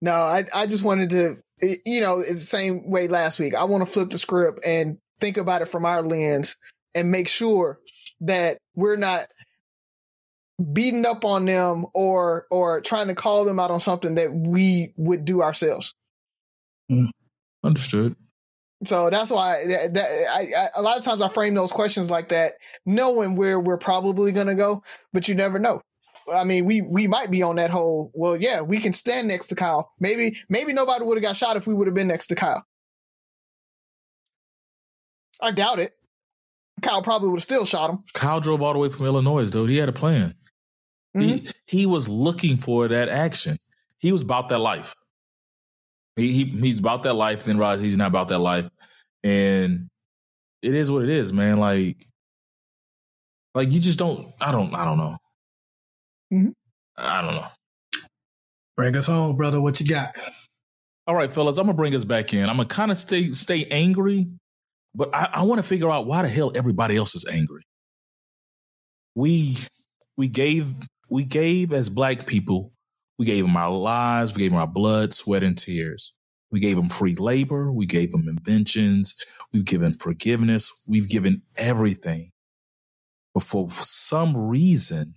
No, 0.00 0.12
I, 0.12 0.44
I 0.54 0.66
just 0.66 0.82
wanted 0.82 1.10
to, 1.10 1.36
you 1.62 2.00
know, 2.00 2.18
it's 2.20 2.30
the 2.30 2.40
same 2.40 2.90
way 2.90 3.08
last 3.08 3.38
week. 3.38 3.54
I 3.54 3.64
want 3.64 3.86
to 3.86 3.92
flip 3.92 4.10
the 4.10 4.18
script 4.18 4.60
and 4.66 4.98
think 5.20 5.36
about 5.36 5.62
it 5.62 5.68
from 5.68 5.84
our 5.84 6.02
lens 6.02 6.56
and 6.94 7.10
make 7.10 7.28
sure 7.28 7.78
that 8.20 8.58
we're 8.74 8.96
not 8.96 9.26
beating 10.72 11.06
up 11.06 11.24
on 11.24 11.44
them 11.44 11.86
or 11.94 12.46
or 12.50 12.80
trying 12.80 13.08
to 13.08 13.14
call 13.14 13.44
them 13.44 13.58
out 13.58 13.70
on 13.70 13.80
something 13.80 14.16
that 14.16 14.32
we 14.32 14.92
would 14.96 15.24
do 15.24 15.42
ourselves. 15.42 15.94
Mm. 16.90 17.10
Understood. 17.64 18.16
So 18.84 19.10
that's 19.10 19.30
why 19.30 19.64
that, 19.66 19.94
that 19.94 20.08
I, 20.30 20.40
I, 20.40 20.68
a 20.76 20.82
lot 20.82 20.98
of 20.98 21.04
times 21.04 21.22
I 21.22 21.28
frame 21.28 21.54
those 21.54 21.70
questions 21.70 22.10
like 22.10 22.28
that, 22.28 22.54
knowing 22.84 23.36
where 23.36 23.60
we're 23.60 23.78
probably 23.78 24.32
going 24.32 24.48
to 24.48 24.56
go, 24.56 24.82
but 25.12 25.28
you 25.28 25.36
never 25.36 25.60
know. 25.60 25.82
I 26.32 26.44
mean, 26.44 26.64
we 26.64 26.82
we 26.82 27.06
might 27.06 27.30
be 27.30 27.42
on 27.42 27.56
that 27.56 27.70
whole. 27.70 28.10
Well, 28.14 28.36
yeah, 28.36 28.60
we 28.60 28.78
can 28.78 28.92
stand 28.92 29.28
next 29.28 29.48
to 29.48 29.54
Kyle. 29.54 29.92
Maybe 30.00 30.36
maybe 30.48 30.72
nobody 30.72 31.04
would 31.04 31.16
have 31.16 31.22
got 31.22 31.36
shot 31.36 31.56
if 31.56 31.66
we 31.66 31.74
would 31.74 31.86
have 31.86 31.94
been 31.94 32.08
next 32.08 32.28
to 32.28 32.34
Kyle. 32.34 32.64
I 35.40 35.50
doubt 35.50 35.78
it. 35.78 35.94
Kyle 36.82 37.02
probably 37.02 37.28
would 37.28 37.38
have 37.38 37.44
still 37.44 37.64
shot 37.64 37.90
him. 37.90 38.04
Kyle 38.14 38.40
drove 38.40 38.62
all 38.62 38.72
the 38.72 38.78
way 38.78 38.88
from 38.88 39.06
Illinois, 39.06 39.50
though. 39.50 39.66
He 39.66 39.76
had 39.76 39.88
a 39.88 39.92
plan. 39.92 40.34
Mm-hmm. 41.16 41.28
He 41.28 41.48
he 41.66 41.86
was 41.86 42.08
looking 42.08 42.56
for 42.56 42.88
that 42.88 43.08
action. 43.08 43.58
He 43.98 44.12
was 44.12 44.22
about 44.22 44.48
that 44.48 44.58
life. 44.58 44.94
He, 46.16 46.32
he 46.32 46.44
he's 46.44 46.78
about 46.78 47.02
that 47.04 47.14
life. 47.14 47.44
Then 47.44 47.58
realized 47.58 47.84
he's 47.84 47.96
not 47.96 48.08
about 48.08 48.28
that 48.28 48.38
life, 48.38 48.68
and 49.22 49.88
it 50.62 50.74
is 50.74 50.90
what 50.90 51.02
it 51.02 51.08
is, 51.08 51.32
man. 51.32 51.58
Like, 51.58 52.06
like 53.54 53.70
you 53.72 53.80
just 53.80 53.98
don't. 53.98 54.28
I 54.40 54.52
don't. 54.52 54.74
I 54.74 54.84
don't 54.84 54.98
know. 54.98 55.16
Mm-hmm. 56.32 56.50
I 56.96 57.22
don't 57.22 57.34
know. 57.34 57.48
Bring 58.76 58.96
us 58.96 59.06
home, 59.06 59.36
brother. 59.36 59.60
What 59.60 59.80
you 59.80 59.86
got? 59.86 60.14
All 61.06 61.14
right, 61.14 61.30
fellas. 61.30 61.58
I'm 61.58 61.66
gonna 61.66 61.76
bring 61.76 61.94
us 61.94 62.04
back 62.04 62.32
in. 62.32 62.48
I'm 62.48 62.56
gonna 62.56 62.68
kind 62.68 62.90
of 62.90 62.98
stay 62.98 63.32
stay 63.32 63.66
angry, 63.66 64.28
but 64.94 65.14
I, 65.14 65.28
I 65.32 65.42
want 65.42 65.60
to 65.60 65.66
figure 65.66 65.90
out 65.90 66.06
why 66.06 66.22
the 66.22 66.28
hell 66.28 66.52
everybody 66.54 66.96
else 66.96 67.14
is 67.14 67.26
angry. 67.30 67.62
We 69.14 69.58
we 70.16 70.28
gave 70.28 70.72
we 71.08 71.24
gave 71.24 71.72
as 71.72 71.90
black 71.90 72.26
people 72.26 72.72
we 73.22 73.26
gave 73.26 73.44
them 73.44 73.56
our 73.56 73.70
lives. 73.70 74.34
We 74.34 74.42
gave 74.42 74.50
them 74.50 74.58
our 74.60 74.66
blood, 74.66 75.12
sweat, 75.12 75.44
and 75.44 75.56
tears. 75.56 76.12
We 76.50 76.58
gave 76.58 76.76
them 76.76 76.88
free 76.88 77.14
labor. 77.14 77.72
We 77.72 77.86
gave 77.86 78.10
them 78.10 78.28
inventions. 78.28 79.14
We've 79.52 79.64
given 79.64 79.94
forgiveness. 79.94 80.84
We've 80.88 81.08
given 81.08 81.42
everything. 81.56 82.30
But 83.32 83.44
for 83.44 83.70
some 83.70 84.36
reason, 84.36 85.14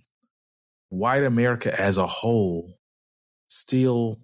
white 0.88 1.24
America 1.24 1.78
as 1.78 1.98
a 1.98 2.06
whole 2.06 2.78
still, 3.48 4.18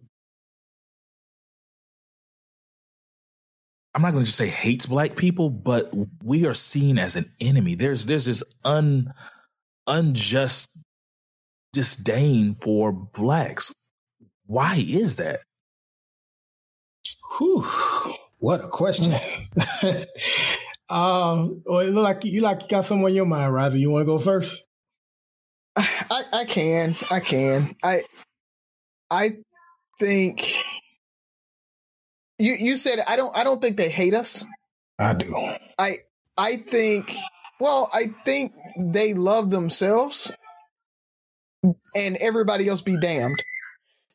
I'm 3.95 4.03
not 4.03 4.13
going 4.13 4.25
to 4.25 4.27
just 4.27 4.39
say 4.39 4.49
hates 4.49 4.87
black 4.87 5.17
people, 5.17 5.51
but 5.51 5.93
we 6.23 6.47
are 6.47 6.55
seen 6.55 6.99
as 6.99 7.17
an 7.17 7.31
enemy. 7.41 7.75
There's, 7.75 8.07
there's 8.07 8.25
this 8.25 8.43
un, 8.65 9.13
unjust 9.87 10.79
disdain 11.73 12.55
for 12.55 12.93
blacks. 12.93 13.73
Why 14.47 14.77
is 14.77 15.17
that? 15.17 15.41
Whew, 17.39 17.65
what 18.39 18.65
a 18.65 18.69
question. 18.69 19.13
um, 20.91 21.63
well, 21.65 21.81
it 21.81 21.91
look 21.91 22.05
like 22.05 22.25
you 22.25 22.41
like 22.41 22.63
you 22.63 22.69
got 22.69 22.85
something 22.85 23.07
on 23.07 23.15
your 23.15 23.25
mind, 23.25 23.55
Riser. 23.55 23.79
You 23.79 23.91
want 23.91 24.03
to 24.03 24.07
go 24.07 24.19
first? 24.19 24.69
I, 25.77 26.25
I 26.33 26.45
can, 26.45 26.95
I 27.11 27.21
can. 27.21 27.75
I, 27.83 28.03
I 29.11 29.37
think 29.99 30.65
you 32.39 32.55
you 32.55 32.77
said 32.77 32.99
I 33.07 33.17
don't 33.17 33.37
I 33.37 33.45
don't 33.45 33.61
think 33.61 33.77
they 33.77 33.89
hate 33.89 34.15
us. 34.15 34.45
I 34.99 35.15
do. 35.15 35.35
I 35.79 35.97
I 36.37 36.57
think 36.57 37.17
well, 37.61 37.89
I 37.93 38.07
think 38.25 38.53
they 38.77 39.15
love 39.15 39.51
themselves 39.51 40.33
and 41.95 42.17
everybody 42.17 42.69
else 42.69 42.81
be 42.81 42.97
damned. 42.97 43.43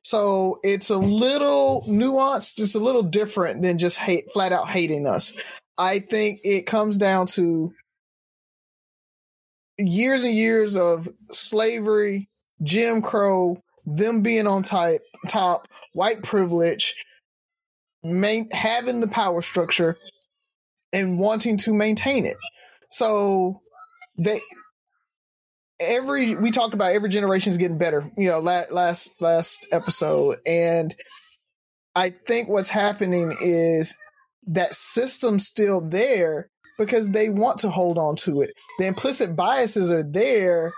So 0.04 0.60
it's 0.64 0.90
a 0.90 0.98
little 0.98 1.84
nuanced, 1.88 2.56
just 2.56 2.76
a 2.76 2.80
little 2.80 3.04
different 3.04 3.62
than 3.62 3.78
just 3.78 3.98
hate, 3.98 4.30
flat 4.32 4.52
out 4.52 4.70
hating 4.70 5.06
us. 5.06 5.34
I 5.78 6.00
think 6.00 6.40
it 6.44 6.66
comes 6.66 6.98
down 6.98 7.28
to 7.28 7.74
years 9.78 10.24
and 10.24 10.34
years 10.34 10.76
of 10.76 11.10
slavery, 11.28 12.30
Jim 12.64 13.02
Crow, 13.02 13.58
them 13.86 14.22
being 14.22 14.48
on 14.48 14.64
type, 14.64 15.02
top, 15.28 15.68
white 15.94 16.24
privilege, 16.24 16.96
main, 18.04 18.50
having 18.52 19.00
the 19.00 19.08
power 19.08 19.42
structure, 19.42 19.98
and 20.94 21.20
wanting 21.20 21.58
to 21.58 21.74
maintain 21.74 22.26
it. 22.26 22.38
So 22.90 23.60
they 24.18 24.40
every 25.80 26.36
we 26.36 26.52
talked 26.52 26.74
about 26.74 26.94
every 26.94 27.10
generation 27.10 27.52
is 27.52 27.58
getting 27.58 27.78
better 27.78 28.04
you 28.18 28.28
know 28.28 28.40
last 28.40 28.72
last 28.72 29.22
last 29.22 29.68
episode 29.72 30.40
and 30.46 30.96
i 31.96 32.10
think 32.10 32.50
what's 32.50 32.70
happening 32.70 33.36
is 33.42 33.96
that 34.48 34.74
system's 34.74 35.46
still 35.46 35.82
there 35.82 36.50
because 36.78 37.12
they 37.12 37.30
want 37.30 37.60
to 37.60 37.70
hold 37.70 37.98
on 37.98 38.16
to 38.16 38.42
it. 38.42 38.52
The 38.80 38.86
implicit 38.86 39.36
biases 39.36 39.92
are 39.92 40.04
there 40.04 40.74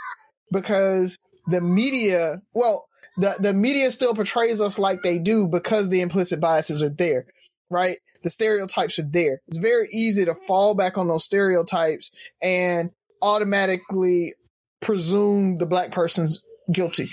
because 0.52 1.18
the 1.48 1.62
media 1.62 2.42
well 2.54 2.86
the, 3.18 3.36
the 3.40 3.54
media 3.54 3.92
still 3.92 4.14
portrays 4.14 4.62
us 4.62 4.80
like 4.80 5.02
they 5.02 5.20
do 5.20 5.48
because 5.48 5.90
the 5.90 6.02
implicit 6.02 6.40
biases 6.40 6.82
are 6.82 6.90
there 6.90 7.26
right? 7.70 7.98
The 8.24 8.30
stereotypes 8.30 9.00
are 9.00 9.08
there. 9.10 9.40
It's 9.48 9.58
very 9.58 9.88
easy 9.94 10.26
to 10.26 10.36
fall 10.36 10.76
back 10.76 10.98
on 10.98 11.08
those 11.08 11.24
stereotypes 11.24 12.12
and 12.42 12.92
automatically 13.22 14.34
presume 14.82 15.58
the 15.58 15.66
black 15.66 15.92
person's 15.92 16.44
guilty 16.72 17.10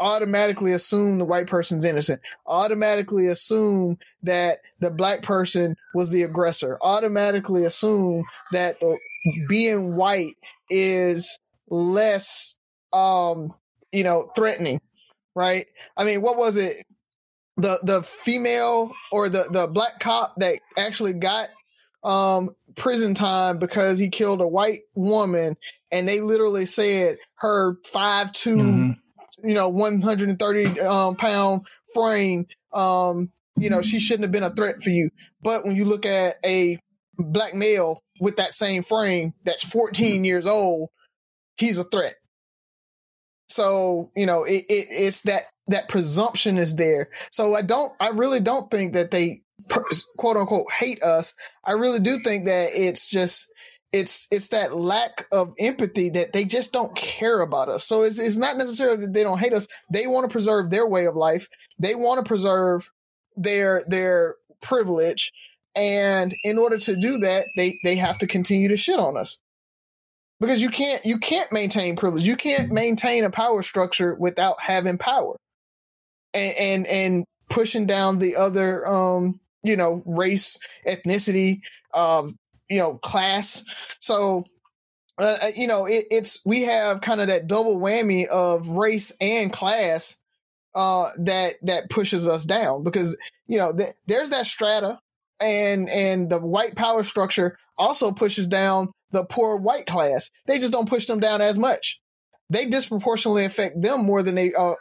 automatically 0.00 0.72
assume 0.72 1.18
the 1.18 1.24
white 1.24 1.46
person's 1.46 1.84
innocent. 1.84 2.20
Automatically 2.46 3.26
assume 3.26 3.98
that 4.22 4.58
the 4.80 4.90
black 4.90 5.22
person 5.22 5.76
was 5.94 6.10
the 6.10 6.22
aggressor. 6.22 6.78
Automatically 6.82 7.64
assume 7.64 8.24
that 8.52 8.80
the, 8.80 8.98
being 9.48 9.96
white 9.96 10.34
is 10.70 11.38
less 11.70 12.56
um 12.92 13.52
you 13.92 14.02
know 14.02 14.30
threatening 14.34 14.80
right? 15.38 15.66
I 15.96 16.04
mean 16.04 16.20
what 16.20 16.36
was 16.36 16.56
it? 16.56 16.84
The 17.56 17.78
the 17.82 18.02
female 18.02 18.92
or 19.12 19.28
the 19.28 19.44
the 19.50 19.66
black 19.68 20.00
cop 20.00 20.34
that 20.38 20.58
actually 20.76 21.14
got 21.14 21.48
um 22.02 22.50
prison 22.76 23.14
time 23.14 23.58
because 23.58 23.98
he 23.98 24.08
killed 24.08 24.40
a 24.40 24.48
white 24.48 24.82
woman 24.94 25.56
and 25.90 26.06
they 26.08 26.20
literally 26.20 26.66
said 26.66 27.18
her 27.36 27.76
five 27.86 28.32
two, 28.32 28.56
mm-hmm. 28.56 28.90
You 29.44 29.54
know, 29.54 29.68
130 29.68 30.80
um, 30.80 31.16
pound 31.16 31.66
frame, 31.94 32.46
um, 32.72 33.30
you 33.56 33.70
know, 33.70 33.82
she 33.82 33.98
shouldn't 33.98 34.24
have 34.24 34.32
been 34.32 34.42
a 34.42 34.54
threat 34.54 34.82
for 34.82 34.90
you. 34.90 35.10
But 35.42 35.64
when 35.64 35.76
you 35.76 35.84
look 35.84 36.06
at 36.06 36.36
a 36.44 36.78
black 37.18 37.54
male 37.54 38.02
with 38.20 38.36
that 38.36 38.52
same 38.52 38.82
frame 38.82 39.32
that's 39.44 39.64
14 39.64 40.24
years 40.24 40.46
old, 40.46 40.90
he's 41.56 41.78
a 41.78 41.84
threat. 41.84 42.16
So, 43.48 44.10
you 44.14 44.26
know, 44.26 44.44
it, 44.44 44.64
it, 44.68 44.86
it's 44.90 45.22
that 45.22 45.42
that 45.68 45.88
presumption 45.88 46.58
is 46.58 46.76
there. 46.76 47.08
So 47.30 47.54
I 47.54 47.62
don't 47.62 47.92
I 48.00 48.08
really 48.10 48.40
don't 48.40 48.70
think 48.70 48.92
that 48.92 49.10
they 49.10 49.42
quote 50.18 50.36
unquote 50.36 50.70
hate 50.72 51.02
us. 51.02 51.34
I 51.64 51.72
really 51.72 52.00
do 52.00 52.18
think 52.18 52.44
that 52.44 52.70
it's 52.72 53.08
just 53.08 53.50
it's 53.92 54.26
it's 54.30 54.48
that 54.48 54.74
lack 54.74 55.26
of 55.32 55.54
empathy 55.58 56.10
that 56.10 56.32
they 56.32 56.44
just 56.44 56.72
don't 56.72 56.94
care 56.94 57.40
about 57.40 57.68
us. 57.68 57.84
So 57.84 58.02
it's 58.02 58.18
it's 58.18 58.36
not 58.36 58.56
necessarily 58.56 59.06
that 59.06 59.12
they 59.14 59.22
don't 59.22 59.38
hate 59.38 59.52
us. 59.52 59.66
They 59.90 60.06
want 60.06 60.28
to 60.28 60.32
preserve 60.32 60.70
their 60.70 60.86
way 60.86 61.06
of 61.06 61.16
life. 61.16 61.48
They 61.78 61.94
want 61.94 62.18
to 62.18 62.28
preserve 62.28 62.90
their 63.36 63.82
their 63.86 64.36
privilege. 64.60 65.32
And 65.74 66.34
in 66.44 66.58
order 66.58 66.78
to 66.78 66.96
do 66.96 67.18
that, 67.18 67.46
they 67.56 67.78
they 67.82 67.96
have 67.96 68.18
to 68.18 68.26
continue 68.26 68.68
to 68.68 68.76
shit 68.76 68.98
on 68.98 69.16
us. 69.16 69.38
Because 70.40 70.60
you 70.60 70.70
can't 70.70 71.04
you 71.04 71.18
can't 71.18 71.50
maintain 71.50 71.96
privilege. 71.96 72.24
You 72.24 72.36
can't 72.36 72.70
maintain 72.70 73.24
a 73.24 73.30
power 73.30 73.62
structure 73.62 74.14
without 74.14 74.60
having 74.60 74.98
power. 74.98 75.36
And 76.34 76.56
and 76.58 76.86
and 76.86 77.24
pushing 77.48 77.86
down 77.86 78.18
the 78.18 78.36
other 78.36 78.86
um 78.86 79.40
you 79.62 79.76
know, 79.76 80.02
race, 80.06 80.58
ethnicity, 80.86 81.58
um, 81.94 82.36
you 82.68 82.78
know, 82.78 82.94
class. 82.94 83.64
So, 84.00 84.44
uh, 85.18 85.38
uh, 85.42 85.50
you 85.56 85.66
know, 85.66 85.86
it, 85.86 86.06
it's 86.10 86.44
we 86.44 86.62
have 86.62 87.00
kind 87.00 87.20
of 87.20 87.28
that 87.28 87.46
double 87.46 87.78
whammy 87.78 88.26
of 88.26 88.68
race 88.68 89.12
and 89.20 89.52
class 89.52 90.16
uh, 90.74 91.08
that 91.18 91.54
that 91.62 91.90
pushes 91.90 92.28
us 92.28 92.44
down 92.44 92.84
because 92.84 93.16
you 93.46 93.58
know 93.58 93.72
th- 93.72 93.94
there's 94.06 94.30
that 94.30 94.46
strata 94.46 94.98
and 95.40 95.88
and 95.88 96.30
the 96.30 96.38
white 96.38 96.76
power 96.76 97.02
structure 97.02 97.58
also 97.76 98.12
pushes 98.12 98.46
down 98.46 98.92
the 99.10 99.24
poor 99.24 99.56
white 99.56 99.86
class. 99.86 100.30
They 100.46 100.58
just 100.58 100.72
don't 100.72 100.88
push 100.88 101.06
them 101.06 101.20
down 101.20 101.40
as 101.40 101.58
much. 101.58 102.00
They 102.50 102.66
disproportionately 102.66 103.44
affect 103.44 103.80
them 103.80 104.04
more 104.04 104.22
than 104.22 104.34
they 104.34 104.52
uh, 104.54 104.74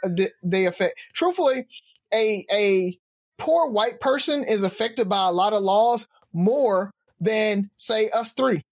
they 0.43 0.65
affect. 0.65 1.01
Truthfully, 1.13 1.65
a 2.13 2.45
a 2.51 2.99
poor 3.37 3.69
white 3.69 3.99
person 3.99 4.43
is 4.43 4.63
affected 4.63 5.09
by 5.09 5.27
a 5.27 5.31
lot 5.31 5.53
of 5.53 5.63
laws 5.63 6.07
more 6.33 6.91
than 7.19 7.69
say 7.77 8.09
us 8.09 8.31
three. 8.31 8.63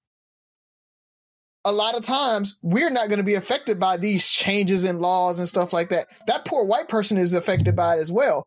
A 1.63 1.71
lot 1.71 1.95
of 1.95 2.03
times 2.03 2.59
we're 2.61 2.91
not 2.91 3.09
going 3.09 3.17
to 3.17 3.23
be 3.23 3.33
affected 3.33 3.79
by 3.79 3.97
these 3.97 4.27
changes 4.27 4.83
in 4.83 4.99
laws 4.99 5.39
and 5.39 5.47
stuff 5.47 5.73
like 5.73 5.89
that. 5.89 6.07
That 6.27 6.45
poor 6.45 6.63
white 6.63 6.87
person 6.87 7.17
is 7.17 7.33
affected 7.33 7.75
by 7.75 7.95
it 7.95 7.99
as 7.99 8.11
well. 8.11 8.45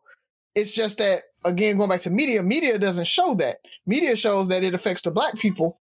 It's 0.55 0.71
just 0.71 0.99
that 0.99 1.23
again, 1.43 1.77
going 1.77 1.89
back 1.89 2.01
to 2.01 2.09
media, 2.09 2.43
media 2.43 2.77
doesn't 2.77 3.07
show 3.07 3.35
that. 3.35 3.57
Media 3.85 4.15
shows 4.15 4.47
that 4.49 4.63
it 4.63 4.73
affects 4.73 5.01
the 5.01 5.11
black 5.11 5.35
people. 5.37 5.79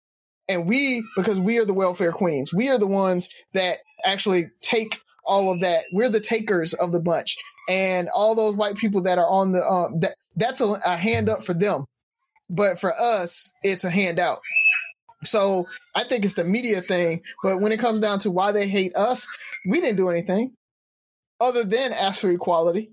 And 0.49 0.67
we, 0.67 1.05
because 1.17 1.41
we 1.41 1.59
are 1.59 1.65
the 1.65 1.75
welfare 1.75 2.13
queens, 2.13 2.53
we 2.53 2.69
are 2.69 2.79
the 2.79 2.87
ones 2.87 3.29
that 3.53 3.79
actually 4.05 4.51
take 4.61 5.01
all 5.25 5.53
of 5.53 5.61
that. 5.61 5.85
We're 5.93 6.09
the 6.09 6.21
takers 6.21 6.75
of 6.75 6.93
the 6.93 7.01
bunch. 7.01 7.37
And 7.69 8.09
all 8.09 8.35
those 8.35 8.57
white 8.57 8.77
people 8.77 9.03
that 9.03 9.19
are 9.19 9.29
on 9.29 9.53
the, 9.53 9.63
um, 9.65 10.01
that, 10.01 10.15
that's 10.37 10.61
a, 10.61 10.79
a 10.85 10.97
hand 10.97 11.29
up 11.29 11.45
for 11.45 11.55
them. 11.55 11.85
But 12.53 12.79
for 12.79 12.93
us, 12.93 13.55
it's 13.65 13.85
a 13.85 13.91
handout. 13.91 14.41
So 15.25 15.67
I 15.95 16.05
think 16.05 16.25
it's 16.25 16.35
the 16.35 16.45
media 16.45 16.83
thing. 16.83 17.23
But 17.43 17.61
when 17.61 17.73
it 17.73 17.81
comes 17.81 17.99
down 17.99 18.19
to 18.21 18.31
why 18.31 18.53
they 18.53 18.69
hate 18.69 18.95
us, 18.95 19.27
we 19.69 19.81
didn't 19.81 19.97
do 19.97 20.11
anything 20.11 20.53
other 21.41 21.65
than 21.65 21.93
ask 21.93 22.21
for 22.21 22.31
equality. 22.31 22.93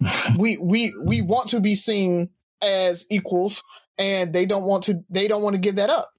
we 0.38 0.58
we 0.58 0.92
we 1.04 1.22
want 1.22 1.48
to 1.48 1.60
be 1.60 1.74
seen 1.74 2.30
as 2.60 3.06
equals, 3.10 3.62
and 3.98 4.32
they 4.32 4.46
don't 4.46 4.64
want 4.64 4.84
to. 4.84 5.02
They 5.10 5.28
don't 5.28 5.42
want 5.42 5.54
to 5.54 5.60
give 5.60 5.76
that 5.76 5.90
up. 5.90 6.10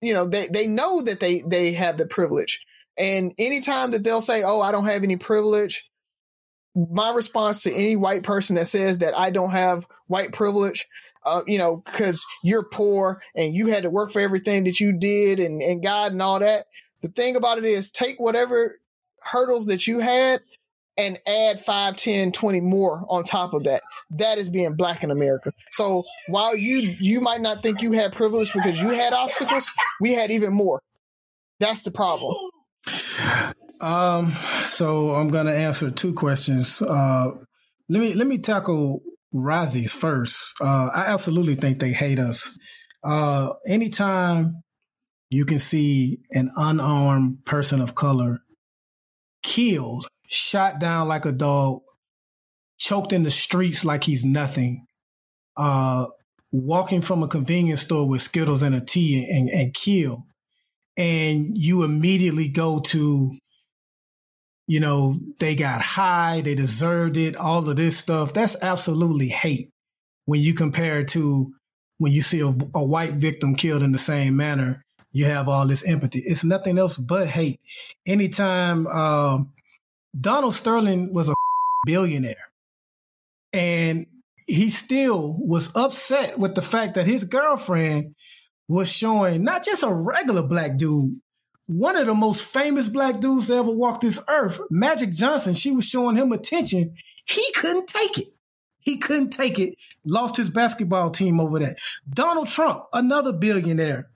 You 0.00 0.14
know, 0.14 0.26
they 0.26 0.46
they 0.48 0.66
know 0.66 1.02
that 1.02 1.20
they 1.20 1.42
they 1.46 1.72
have 1.72 1.96
the 1.96 2.06
privilege, 2.06 2.64
and 2.98 3.32
anytime 3.38 3.90
that 3.92 4.04
they'll 4.04 4.20
say, 4.20 4.42
"Oh, 4.42 4.60
I 4.60 4.72
don't 4.72 4.86
have 4.86 5.02
any 5.02 5.16
privilege," 5.16 5.90
my 6.74 7.12
response 7.12 7.62
to 7.62 7.72
any 7.72 7.96
white 7.96 8.22
person 8.22 8.56
that 8.56 8.66
says 8.66 8.98
that 8.98 9.16
I 9.16 9.30
don't 9.30 9.50
have 9.50 9.86
white 10.06 10.32
privilege, 10.32 10.86
uh, 11.24 11.42
you 11.46 11.58
know, 11.58 11.76
because 11.76 12.24
you're 12.42 12.64
poor 12.64 13.22
and 13.34 13.54
you 13.54 13.68
had 13.68 13.82
to 13.82 13.90
work 13.90 14.10
for 14.10 14.20
everything 14.20 14.64
that 14.64 14.80
you 14.80 14.92
did 14.92 15.40
and, 15.40 15.62
and 15.62 15.82
God 15.82 16.12
and 16.12 16.22
all 16.22 16.38
that. 16.38 16.66
The 17.02 17.08
thing 17.08 17.36
about 17.36 17.58
it 17.58 17.64
is 17.64 17.90
take 17.90 18.18
whatever 18.18 18.78
hurdles 19.22 19.66
that 19.66 19.86
you 19.86 19.98
had 19.98 20.40
and 20.96 21.18
add 21.26 21.60
5, 21.60 21.96
10, 21.96 22.32
20 22.32 22.60
more 22.60 23.04
on 23.08 23.24
top 23.24 23.52
of 23.52 23.64
that. 23.64 23.82
That 24.10 24.38
is 24.38 24.48
being 24.48 24.74
black 24.74 25.02
in 25.02 25.10
America. 25.10 25.52
So 25.72 26.04
while 26.28 26.56
you 26.56 26.76
you 27.00 27.20
might 27.20 27.40
not 27.40 27.62
think 27.62 27.82
you 27.82 27.92
had 27.92 28.12
privilege 28.12 28.52
because 28.52 28.80
you 28.80 28.88
had 28.90 29.12
obstacles, 29.12 29.70
we 30.00 30.12
had 30.12 30.30
even 30.30 30.52
more. 30.52 30.80
That's 31.60 31.82
the 31.82 31.90
problem. 31.90 32.34
Um, 33.80 34.32
so 34.62 35.14
I'm 35.14 35.28
gonna 35.28 35.52
answer 35.52 35.90
two 35.90 36.14
questions. 36.14 36.80
Uh, 36.80 37.32
let 37.88 38.00
me 38.00 38.14
let 38.14 38.26
me 38.26 38.38
tackle 38.38 39.02
Razi's 39.34 39.92
first. 39.92 40.54
Uh, 40.60 40.90
I 40.94 41.06
absolutely 41.06 41.56
think 41.56 41.80
they 41.80 41.92
hate 41.92 42.18
us. 42.18 42.56
Uh, 43.02 43.52
anytime 43.66 44.62
you 45.30 45.44
can 45.44 45.58
see 45.58 46.18
an 46.30 46.50
unarmed 46.56 47.44
person 47.44 47.80
of 47.80 47.94
color 47.94 48.40
killed 49.42 50.06
shot 50.28 50.78
down 50.78 51.08
like 51.08 51.24
a 51.26 51.32
dog, 51.32 51.80
choked 52.78 53.12
in 53.12 53.22
the 53.22 53.30
streets 53.30 53.84
like 53.84 54.04
he's 54.04 54.24
nothing, 54.24 54.86
uh, 55.56 56.06
walking 56.52 57.00
from 57.00 57.22
a 57.22 57.28
convenience 57.28 57.82
store 57.82 58.08
with 58.08 58.22
Skittles 58.22 58.62
and 58.62 58.74
a 58.74 58.80
tea 58.80 59.28
and, 59.30 59.48
and 59.48 59.74
kill. 59.74 60.26
And 60.96 61.58
you 61.58 61.82
immediately 61.82 62.48
go 62.48 62.78
to, 62.78 63.36
you 64.66 64.80
know, 64.80 65.18
they 65.38 65.54
got 65.54 65.82
high, 65.82 66.40
they 66.40 66.54
deserved 66.54 67.16
it, 67.16 67.36
all 67.36 67.68
of 67.68 67.76
this 67.76 67.98
stuff. 67.98 68.32
That's 68.32 68.56
absolutely 68.62 69.28
hate 69.28 69.70
when 70.24 70.40
you 70.40 70.54
compare 70.54 71.00
it 71.00 71.08
to 71.08 71.52
when 71.98 72.12
you 72.12 72.22
see 72.22 72.40
a, 72.40 72.48
a 72.74 72.84
white 72.84 73.14
victim 73.14 73.54
killed 73.54 73.82
in 73.82 73.92
the 73.92 73.98
same 73.98 74.36
manner 74.36 74.84
you 75.14 75.26
have 75.26 75.48
all 75.48 75.66
this 75.66 75.86
empathy. 75.88 76.18
It's 76.18 76.44
nothing 76.44 76.76
else 76.76 76.98
but 76.98 77.28
hate. 77.28 77.60
Anytime 78.04 78.86
um, 78.88 79.52
Donald 80.20 80.54
Sterling 80.54 81.14
was 81.14 81.30
a 81.30 81.34
billionaire. 81.86 82.50
And 83.52 84.06
he 84.46 84.70
still 84.70 85.36
was 85.38 85.74
upset 85.76 86.38
with 86.38 86.56
the 86.56 86.62
fact 86.62 86.94
that 86.94 87.06
his 87.06 87.24
girlfriend 87.24 88.16
was 88.68 88.90
showing 88.90 89.44
not 89.44 89.64
just 89.64 89.84
a 89.84 89.92
regular 89.92 90.42
black 90.42 90.76
dude, 90.76 91.20
one 91.66 91.96
of 91.96 92.06
the 92.06 92.14
most 92.14 92.44
famous 92.44 92.88
black 92.88 93.20
dudes 93.20 93.46
to 93.46 93.54
ever 93.54 93.70
walk 93.70 94.00
this 94.00 94.20
earth, 94.28 94.60
Magic 94.70 95.12
Johnson, 95.12 95.54
she 95.54 95.72
was 95.72 95.86
showing 95.86 96.16
him 96.16 96.32
attention. 96.32 96.94
He 97.26 97.44
couldn't 97.54 97.86
take 97.86 98.18
it. 98.18 98.34
He 98.80 98.98
couldn't 98.98 99.30
take 99.30 99.58
it. 99.58 99.76
Lost 100.04 100.36
his 100.36 100.50
basketball 100.50 101.10
team 101.10 101.40
over 101.40 101.58
that. 101.60 101.78
Donald 102.08 102.48
Trump, 102.48 102.84
another 102.92 103.32
billionaire, 103.32 104.10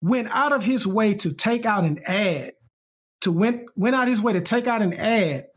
went 0.00 0.28
out 0.30 0.52
of 0.52 0.62
his 0.62 0.86
way 0.86 1.14
to 1.14 1.32
take 1.32 1.66
out 1.66 1.84
an 1.84 1.98
ad 2.06 2.52
to 3.22 3.32
went 3.32 3.68
went 3.74 3.96
out 3.96 4.06
his 4.06 4.22
way 4.22 4.32
to 4.32 4.40
take 4.40 4.68
out 4.68 4.80
an 4.80 4.92
ad 4.92 5.48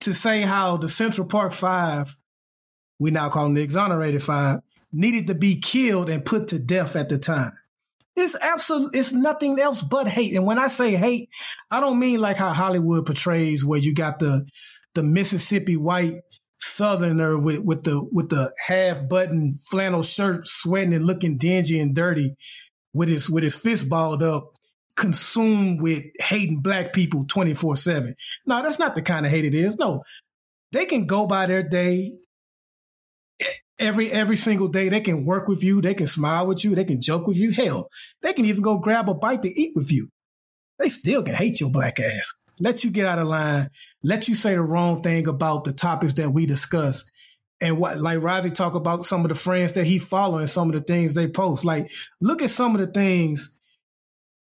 to 0.00 0.12
say 0.12 0.42
how 0.42 0.76
the 0.76 0.88
Central 0.88 1.26
Park 1.26 1.52
Five, 1.52 2.16
we 2.98 3.12
now 3.12 3.28
call 3.28 3.44
them 3.44 3.54
the 3.54 3.62
Exonerated 3.62 4.22
Five, 4.22 4.60
needed 4.92 5.28
to 5.28 5.34
be 5.34 5.56
killed 5.56 6.10
and 6.10 6.24
put 6.24 6.48
to 6.48 6.58
death 6.58 6.96
at 6.96 7.08
the 7.08 7.18
time. 7.18 7.52
It's 8.16 8.36
absolute. 8.40 8.94
It's 8.94 9.12
nothing 9.12 9.58
else 9.58 9.82
but 9.82 10.06
hate. 10.06 10.34
And 10.34 10.46
when 10.46 10.58
I 10.58 10.68
say 10.68 10.94
hate, 10.94 11.30
I 11.70 11.80
don't 11.80 11.98
mean 11.98 12.20
like 12.20 12.36
how 12.36 12.52
Hollywood 12.52 13.06
portrays, 13.06 13.64
where 13.64 13.80
you 13.80 13.94
got 13.94 14.18
the 14.18 14.46
the 14.94 15.02
Mississippi 15.02 15.76
white 15.76 16.20
Southerner 16.60 17.38
with 17.38 17.60
with 17.64 17.84
the 17.84 18.06
with 18.12 18.30
the 18.30 18.52
half 18.66 19.08
button 19.08 19.56
flannel 19.56 20.02
shirt, 20.02 20.46
sweating 20.46 20.94
and 20.94 21.04
looking 21.04 21.38
dingy 21.38 21.80
and 21.80 21.94
dirty, 21.94 22.36
with 22.92 23.08
his 23.08 23.28
with 23.28 23.42
his 23.42 23.56
fist 23.56 23.88
balled 23.88 24.22
up, 24.22 24.52
consumed 24.96 25.82
with 25.82 26.04
hating 26.20 26.60
black 26.60 26.92
people 26.92 27.24
24 27.26 27.76
7. 27.76 28.14
No, 28.46 28.62
that's 28.62 28.78
not 28.78 28.94
the 28.94 29.02
kind 29.02 29.26
of 29.26 29.32
hate 29.32 29.44
it 29.44 29.54
is. 29.54 29.76
No, 29.76 30.02
they 30.72 30.86
can 30.86 31.06
go 31.06 31.26
by 31.26 31.46
their 31.46 31.62
day 31.62 32.12
every 33.78 34.10
every 34.10 34.36
single 34.36 34.68
day. 34.68 34.88
They 34.88 35.00
can 35.00 35.24
work 35.24 35.48
with 35.48 35.62
you. 35.62 35.80
They 35.80 35.94
can 35.94 36.06
smile 36.06 36.46
with 36.46 36.64
you. 36.64 36.74
They 36.74 36.84
can 36.84 37.00
joke 37.00 37.26
with 37.26 37.36
you. 37.36 37.52
Hell, 37.52 37.88
they 38.22 38.32
can 38.32 38.44
even 38.44 38.62
go 38.62 38.78
grab 38.78 39.08
a 39.08 39.14
bite 39.14 39.42
to 39.42 39.48
eat 39.48 39.72
with 39.74 39.92
you. 39.92 40.08
They 40.78 40.88
still 40.88 41.22
can 41.22 41.34
hate 41.34 41.60
your 41.60 41.70
black 41.70 42.00
ass. 42.00 42.34
Let 42.60 42.84
you 42.84 42.90
get 42.90 43.06
out 43.06 43.18
of 43.18 43.26
line. 43.26 43.70
Let 44.02 44.28
you 44.28 44.34
say 44.34 44.54
the 44.54 44.62
wrong 44.62 45.02
thing 45.02 45.26
about 45.26 45.64
the 45.64 45.72
topics 45.72 46.14
that 46.14 46.32
we 46.32 46.46
discuss. 46.46 47.04
And 47.60 47.78
what, 47.78 47.98
like 47.98 48.18
Razi 48.18 48.52
talk 48.52 48.74
about 48.74 49.04
some 49.06 49.22
of 49.22 49.28
the 49.28 49.34
friends 49.34 49.72
that 49.72 49.86
he 49.86 49.98
follow 49.98 50.38
and 50.38 50.50
some 50.50 50.68
of 50.68 50.74
the 50.74 50.80
things 50.80 51.14
they 51.14 51.28
post. 51.28 51.64
Like, 51.64 51.90
look 52.20 52.42
at 52.42 52.50
some 52.50 52.74
of 52.74 52.80
the 52.80 52.92
things 52.92 53.58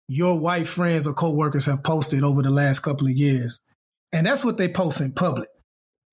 your 0.08 0.40
white 0.40 0.68
friends 0.68 1.06
or 1.06 1.14
coworkers 1.14 1.66
have 1.66 1.84
posted 1.84 2.24
over 2.24 2.42
the 2.42 2.50
last 2.50 2.80
couple 2.80 3.08
of 3.08 3.14
years. 3.14 3.60
And 4.12 4.26
that's 4.26 4.44
what 4.44 4.58
they 4.58 4.68
post 4.68 5.02
in 5.02 5.12
public. 5.12 5.50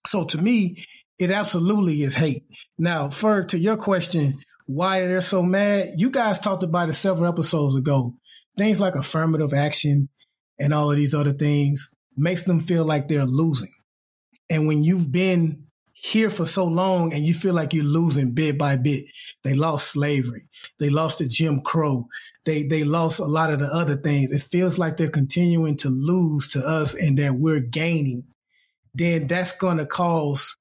So 0.06 0.24
to 0.24 0.38
me, 0.38 0.84
it 1.18 1.30
absolutely 1.30 2.02
is 2.02 2.14
hate. 2.14 2.44
Now, 2.78 3.08
for 3.08 3.44
to 3.44 3.58
your 3.58 3.76
question, 3.76 4.38
why 4.66 4.98
are 4.98 5.08
they're 5.08 5.20
so 5.20 5.42
mad, 5.42 5.94
you 5.96 6.10
guys 6.10 6.38
talked 6.38 6.62
about 6.62 6.88
it 6.88 6.94
several 6.94 7.28
episodes 7.28 7.76
ago. 7.76 8.14
Things 8.58 8.80
like 8.80 8.94
affirmative 8.94 9.54
action 9.54 10.08
and 10.58 10.72
all 10.72 10.90
of 10.90 10.96
these 10.96 11.14
other 11.14 11.32
things 11.32 11.94
makes 12.16 12.44
them 12.44 12.60
feel 12.60 12.84
like 12.84 13.08
they're 13.08 13.26
losing. 13.26 13.72
And 14.48 14.66
when 14.66 14.82
you've 14.82 15.12
been 15.12 15.66
here 15.98 16.28
for 16.28 16.44
so 16.44 16.64
long 16.64 17.12
and 17.12 17.24
you 17.24 17.32
feel 17.32 17.54
like 17.54 17.72
you're 17.72 17.82
losing 17.82 18.32
bit 18.32 18.58
by 18.58 18.76
bit. 18.76 19.06
They 19.42 19.54
lost 19.54 19.90
slavery. 19.90 20.46
They 20.78 20.90
lost 20.90 21.18
the 21.18 21.26
Jim 21.26 21.62
Crow. 21.62 22.06
They 22.44 22.62
they 22.64 22.84
lost 22.84 23.18
a 23.18 23.24
lot 23.24 23.52
of 23.52 23.60
the 23.60 23.66
other 23.66 23.96
things. 23.96 24.30
It 24.30 24.42
feels 24.42 24.78
like 24.78 24.96
they're 24.96 25.08
continuing 25.08 25.76
to 25.78 25.88
lose 25.88 26.48
to 26.48 26.60
us 26.60 26.94
and 26.94 27.18
that 27.18 27.34
we're 27.34 27.60
gaining. 27.60 28.24
Then 28.94 29.26
that's 29.26 29.56
going 29.56 29.78
to 29.78 29.86
cause 29.86 30.56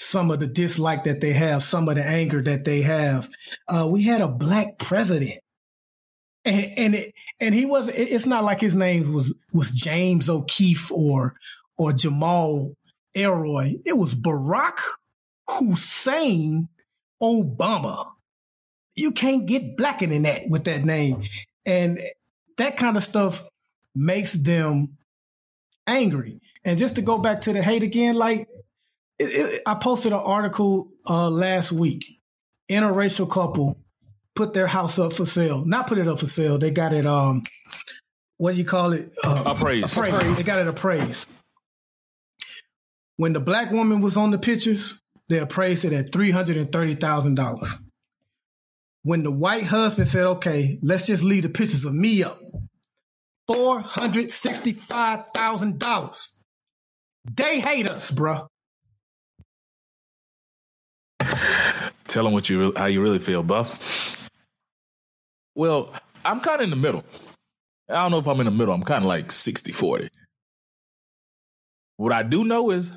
some 0.00 0.30
of 0.30 0.40
the 0.40 0.46
dislike 0.46 1.04
that 1.04 1.20
they 1.20 1.32
have, 1.32 1.62
some 1.62 1.88
of 1.88 1.96
the 1.96 2.04
anger 2.04 2.42
that 2.42 2.64
they 2.64 2.82
have. 2.82 3.28
Uh, 3.68 3.86
we 3.88 4.02
had 4.04 4.20
a 4.20 4.28
black 4.28 4.78
president. 4.78 5.38
And 6.44 6.66
and 6.76 6.94
it, 6.94 7.12
and 7.38 7.54
he 7.54 7.66
was 7.66 7.88
it's 7.88 8.24
not 8.24 8.44
like 8.44 8.62
his 8.62 8.74
name 8.74 9.12
was 9.12 9.34
was 9.52 9.70
James 9.72 10.30
O'Keefe 10.30 10.90
or 10.90 11.34
or 11.76 11.92
Jamal 11.92 12.72
Elroy. 13.14 13.74
It 13.84 13.98
was 13.98 14.14
Barack 14.14 14.78
Hussein 15.48 16.68
Obama. 17.22 18.06
You 18.94 19.12
can't 19.12 19.44
get 19.46 19.76
blacker 19.76 20.06
than 20.06 20.22
that 20.22 20.42
with 20.48 20.64
that 20.64 20.84
name. 20.84 21.24
And 21.66 21.98
that 22.56 22.78
kind 22.78 22.96
of 22.96 23.02
stuff 23.02 23.46
makes 23.94 24.32
them 24.32 24.96
angry. 25.86 26.40
And 26.64 26.78
just 26.78 26.96
to 26.96 27.02
go 27.02 27.18
back 27.18 27.42
to 27.42 27.52
the 27.52 27.62
hate 27.62 27.82
again, 27.82 28.14
like 28.14 28.48
it, 29.20 29.52
it, 29.52 29.62
I 29.66 29.74
posted 29.74 30.12
an 30.12 30.18
article 30.18 30.90
uh, 31.08 31.28
last 31.28 31.72
week. 31.72 32.20
Interracial 32.70 33.28
couple 33.28 33.78
put 34.34 34.54
their 34.54 34.66
house 34.66 34.98
up 34.98 35.12
for 35.12 35.26
sale. 35.26 35.64
Not 35.64 35.86
put 35.86 35.98
it 35.98 36.08
up 36.08 36.20
for 36.20 36.26
sale. 36.26 36.56
They 36.56 36.70
got 36.70 36.92
it. 36.92 37.04
Um, 37.04 37.42
what 38.38 38.52
do 38.52 38.58
you 38.58 38.64
call 38.64 38.92
it? 38.92 39.10
Uh, 39.22 39.42
appraised. 39.46 39.96
appraised. 39.96 40.38
They 40.38 40.42
got 40.44 40.60
it 40.60 40.68
appraised. 40.68 41.28
When 43.16 43.34
the 43.34 43.40
black 43.40 43.70
woman 43.70 44.00
was 44.00 44.16
on 44.16 44.30
the 44.30 44.38
pictures, 44.38 44.98
they 45.28 45.38
appraised 45.38 45.84
it 45.84 45.92
at 45.92 46.12
three 46.12 46.30
hundred 46.30 46.56
and 46.56 46.72
thirty 46.72 46.94
thousand 46.94 47.34
dollars. 47.34 47.76
When 49.02 49.22
the 49.24 49.30
white 49.30 49.64
husband 49.64 50.08
said, 50.08 50.24
"Okay, 50.24 50.78
let's 50.82 51.06
just 51.06 51.22
leave 51.22 51.42
the 51.42 51.50
pictures 51.50 51.84
of 51.84 51.92
me 51.92 52.24
up," 52.24 52.40
four 53.46 53.80
hundred 53.80 54.32
sixty-five 54.32 55.28
thousand 55.34 55.78
dollars. 55.78 56.32
They 57.24 57.60
hate 57.60 57.86
us, 57.86 58.10
bruh. 58.10 58.46
Tell 62.10 62.24
them 62.24 62.32
what 62.32 62.48
you 62.48 62.72
how 62.76 62.86
you 62.86 63.00
really 63.00 63.20
feel, 63.20 63.44
Buff. 63.44 64.28
Well, 65.54 65.94
I'm 66.24 66.40
kind 66.40 66.60
of 66.60 66.64
in 66.64 66.70
the 66.70 66.76
middle. 66.76 67.04
I 67.88 68.02
don't 68.02 68.10
know 68.10 68.18
if 68.18 68.26
I'm 68.26 68.40
in 68.40 68.46
the 68.46 68.50
middle. 68.50 68.74
I'm 68.74 68.82
kind 68.82 69.04
of 69.04 69.08
like 69.08 69.30
60 69.30 69.70
40. 69.70 70.08
What 71.98 72.12
I 72.12 72.24
do 72.24 72.44
know 72.44 72.70
is 72.72 72.90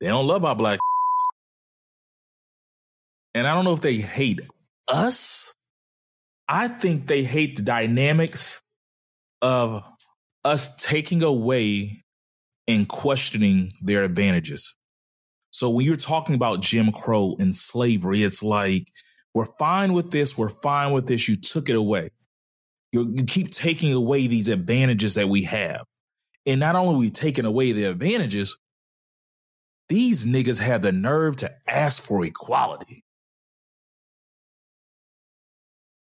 they 0.00 0.08
don't 0.08 0.26
love 0.26 0.44
our 0.44 0.56
black. 0.56 0.80
And 3.32 3.46
I 3.46 3.54
don't 3.54 3.64
know 3.64 3.74
if 3.74 3.80
they 3.80 3.98
hate 3.98 4.40
us. 4.88 5.54
I 6.48 6.66
think 6.66 7.06
they 7.06 7.22
hate 7.22 7.54
the 7.54 7.62
dynamics 7.62 8.60
of 9.40 9.84
us 10.44 10.74
taking 10.84 11.22
away 11.22 12.02
and 12.66 12.88
questioning 12.88 13.68
their 13.80 14.02
advantages. 14.02 14.76
So 15.50 15.70
when 15.70 15.86
you're 15.86 15.96
talking 15.96 16.34
about 16.34 16.60
Jim 16.60 16.92
Crow 16.92 17.36
and 17.38 17.54
slavery, 17.54 18.22
it's 18.22 18.42
like, 18.42 18.92
we're 19.34 19.46
fine 19.58 19.92
with 19.92 20.10
this. 20.10 20.36
We're 20.38 20.48
fine 20.48 20.92
with 20.92 21.06
this. 21.06 21.28
You 21.28 21.36
took 21.36 21.68
it 21.68 21.76
away. 21.76 22.10
you 22.92 23.12
you 23.16 23.24
keep 23.24 23.50
taking 23.50 23.92
away 23.92 24.26
these 24.26 24.48
advantages 24.48 25.14
that 25.14 25.28
we 25.28 25.42
have. 25.44 25.84
And 26.46 26.60
not 26.60 26.76
only 26.76 26.96
we 26.98 27.10
taking 27.10 27.44
away 27.44 27.72
the 27.72 27.84
advantages, 27.84 28.58
these 29.88 30.26
niggas 30.26 30.60
have 30.60 30.82
the 30.82 30.92
nerve 30.92 31.36
to 31.36 31.50
ask 31.68 32.02
for 32.02 32.24
equality. 32.24 33.04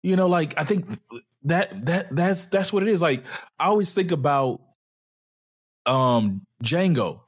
You 0.03 0.17
know, 0.17 0.29
like 0.29 0.59
I 0.59 0.65
think 0.65 0.87
that 1.45 1.87
that 1.87 2.15
that's 2.15 2.47
that's 2.47 2.73
what 2.73 2.83
it 2.83 2.89
is. 2.89 3.03
Like 3.03 3.25
I 3.59 3.67
always 3.67 3.93
think 3.93 4.13
about 4.13 4.61
um 5.87 6.43
Django 6.63 7.21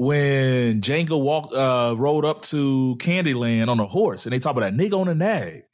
when 0.00 0.80
Django 0.80 1.22
walked 1.22 1.52
uh 1.52 1.94
rode 1.98 2.24
up 2.24 2.40
to 2.40 2.96
Candyland 3.00 3.68
on 3.68 3.80
a 3.80 3.86
horse 3.86 4.24
and 4.24 4.32
they 4.32 4.38
talk 4.38 4.56
about 4.56 4.62
that 4.62 4.72
nigga 4.72 4.98
on 4.98 5.08
a 5.08 5.14
nag. 5.14 5.64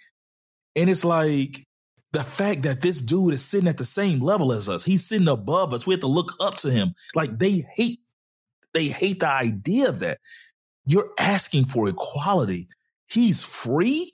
And 0.75 0.91
it's 0.91 1.05
like 1.05 1.65
the 2.11 2.25
fact 2.25 2.65
that 2.65 2.81
this 2.81 3.01
dude 3.01 3.35
is 3.35 3.45
sitting 3.45 3.69
at 3.69 3.77
the 3.77 3.85
same 3.85 4.19
level 4.19 4.53
as 4.53 4.69
us. 4.69 4.83
He's 4.83 5.07
sitting 5.07 5.29
above 5.29 5.73
us. 5.73 5.87
We 5.87 5.95
have 5.95 6.01
to 6.01 6.09
look 6.09 6.33
up 6.41 6.57
to 6.57 6.73
him. 6.73 6.95
Like 7.15 7.39
they 7.39 7.65
hate 7.73 8.01
they 8.75 8.89
hate 8.89 9.21
the 9.21 9.29
idea 9.29 9.91
of 9.91 10.01
that. 10.01 10.19
You're 10.87 11.13
asking 11.21 11.67
for 11.67 11.87
equality. 11.89 12.67
He's 13.09 13.45
free. 13.45 14.13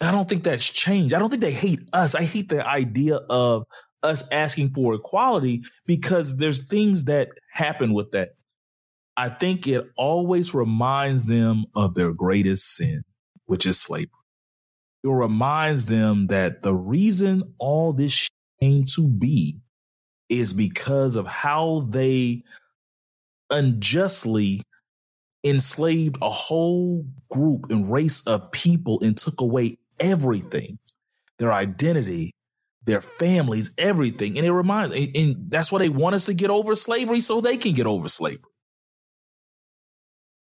I 0.00 0.12
don't 0.12 0.28
think 0.28 0.44
that's 0.44 0.68
changed. 0.68 1.12
I 1.12 1.18
don't 1.18 1.28
think 1.28 1.42
they 1.42 1.50
hate 1.50 1.80
us. 1.92 2.14
I 2.14 2.22
hate 2.22 2.50
the 2.50 2.64
idea 2.64 3.16
of 3.28 3.64
us 4.04 4.22
asking 4.30 4.74
for 4.74 4.94
equality 4.94 5.64
because 5.88 6.36
there's 6.36 6.66
things 6.66 7.04
that 7.04 7.30
happen 7.52 7.94
with 7.94 8.12
that. 8.12 8.36
I 9.16 9.28
think 9.28 9.66
it 9.66 9.84
always 9.96 10.54
reminds 10.54 11.26
them 11.26 11.66
of 11.74 11.94
their 11.94 12.12
greatest 12.12 12.76
sin, 12.76 13.02
which 13.46 13.66
is 13.66 13.80
slavery. 13.80 14.10
It 15.04 15.08
reminds 15.08 15.86
them 15.86 16.28
that 16.28 16.62
the 16.62 16.74
reason 16.74 17.54
all 17.58 17.92
this 17.92 18.30
came 18.60 18.84
to 18.94 19.08
be 19.08 19.58
is 20.28 20.52
because 20.52 21.16
of 21.16 21.26
how 21.26 21.86
they 21.90 22.42
unjustly 23.50 24.62
enslaved 25.44 26.16
a 26.22 26.30
whole 26.30 27.04
group 27.30 27.70
and 27.70 27.92
race 27.92 28.26
of 28.26 28.50
people 28.52 29.00
and 29.02 29.16
took 29.16 29.40
away 29.40 29.78
everything 30.00 30.78
their 31.38 31.52
identity, 31.52 32.30
their 32.84 33.02
families, 33.02 33.72
everything. 33.76 34.36
And 34.38 34.46
it 34.46 34.52
reminds, 34.52 34.94
and, 34.94 35.16
and 35.16 35.50
that's 35.50 35.72
why 35.72 35.80
they 35.80 35.88
want 35.88 36.14
us 36.14 36.26
to 36.26 36.34
get 36.34 36.50
over 36.50 36.76
slavery 36.76 37.20
so 37.20 37.40
they 37.40 37.56
can 37.56 37.72
get 37.72 37.86
over 37.86 38.06
slavery. 38.06 38.51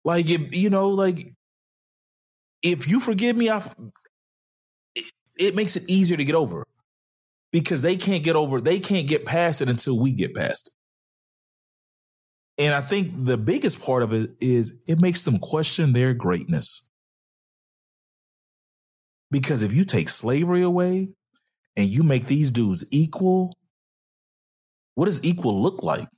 Like, 0.04 0.28
you 0.28 0.70
know, 0.70 0.88
like, 0.88 1.34
if 2.62 2.88
you 2.88 3.00
forgive 3.00 3.36
me, 3.36 3.50
I, 3.50 3.58
it, 4.94 5.12
it 5.38 5.54
makes 5.54 5.76
it 5.76 5.84
easier 5.88 6.16
to 6.16 6.24
get 6.24 6.34
over 6.34 6.66
because 7.52 7.82
they 7.82 7.96
can't 7.96 8.22
get 8.22 8.36
over, 8.36 8.60
they 8.60 8.78
can't 8.78 9.06
get 9.08 9.26
past 9.26 9.60
it 9.60 9.68
until 9.68 9.98
we 9.98 10.12
get 10.12 10.34
past 10.34 10.68
it. 10.68 10.74
And 12.64 12.74
I 12.74 12.82
think 12.82 13.12
the 13.16 13.38
biggest 13.38 13.80
part 13.82 14.02
of 14.02 14.12
it 14.12 14.32
is 14.40 14.82
it 14.86 15.00
makes 15.00 15.22
them 15.22 15.38
question 15.38 15.94
their 15.94 16.12
greatness. 16.12 16.90
Because 19.30 19.62
if 19.62 19.72
you 19.72 19.84
take 19.84 20.08
slavery 20.08 20.62
away 20.62 21.08
and 21.76 21.88
you 21.88 22.02
make 22.02 22.26
these 22.26 22.50
dudes 22.50 22.84
equal, 22.90 23.56
what 24.94 25.06
does 25.06 25.24
equal 25.24 25.62
look 25.62 25.82
like? 25.82 26.08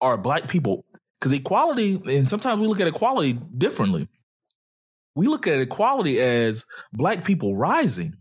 Are 0.00 0.16
black 0.16 0.46
people, 0.46 0.84
because 1.20 1.32
equality, 1.32 2.00
and 2.06 2.28
sometimes 2.28 2.60
we 2.60 2.66
look 2.66 2.80
at 2.80 2.88
equality 2.88 3.38
differently. 3.56 4.08
We 5.14 5.26
look 5.26 5.46
at 5.46 5.60
equality 5.60 6.18
as 6.18 6.64
black 6.92 7.24
people 7.24 7.56
rising. 7.56 8.14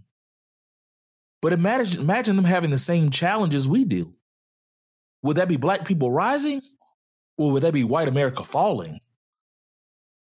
But 1.41 1.53
imagine, 1.53 2.01
imagine 2.01 2.35
them 2.35 2.45
having 2.45 2.71
the 2.71 2.77
same 2.77 3.09
challenges 3.09 3.67
we 3.67 3.85
do. 3.85 4.13
Would 5.23 5.37
that 5.37 5.47
be 5.47 5.55
black 5.55 5.85
people 5.85 6.11
rising 6.11 6.61
or 7.37 7.51
would 7.51 7.63
that 7.63 7.73
be 7.73 7.85
white 7.85 8.09
America 8.09 8.43
falling? 8.43 8.99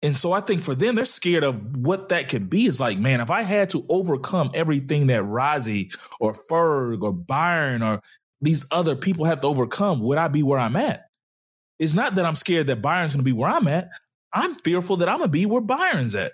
And 0.05 0.17
so 0.17 0.33
I 0.33 0.41
think 0.41 0.63
for 0.63 0.75
them, 0.75 0.95
they're 0.95 1.05
scared 1.05 1.45
of 1.45 1.77
what 1.77 2.09
that 2.11 2.29
could 2.29 2.51
be. 2.51 2.67
It's 2.67 2.81
like, 2.81 2.99
man, 2.99 3.21
if 3.21 3.31
I 3.31 3.43
had 3.43 3.71
to 3.71 3.85
overcome 3.89 4.51
everything 4.53 5.09
that 5.09 5.23
Rozzy 5.23 5.97
or 6.21 6.35
Ferg 6.35 7.03
or 7.03 7.13
Byron 7.13 7.83
or 7.83 8.03
these 8.41 8.67
other 8.73 8.97
people 8.97 9.25
have 9.25 9.41
to 9.41 9.47
overcome, 9.47 10.01
would 10.01 10.19
I 10.19 10.27
be 10.29 10.43
where 10.43 10.59
I'm 10.59 10.77
at? 10.77 11.07
It's 11.83 11.95
not 11.95 12.15
that 12.15 12.25
I'm 12.25 12.37
scared 12.37 12.69
that 12.69 12.81
Byron's 12.81 13.13
going 13.13 13.25
to 13.25 13.29
be 13.29 13.33
where 13.33 13.51
I'm 13.51 13.67
at. 13.67 13.91
I'm 14.33 14.55
fearful 14.55 14.99
that 14.99 15.09
I'm 15.09 15.19
going 15.19 15.29
to 15.29 15.33
be 15.33 15.47
where 15.47 15.61
Byron's 15.61 16.15
at. 16.15 16.33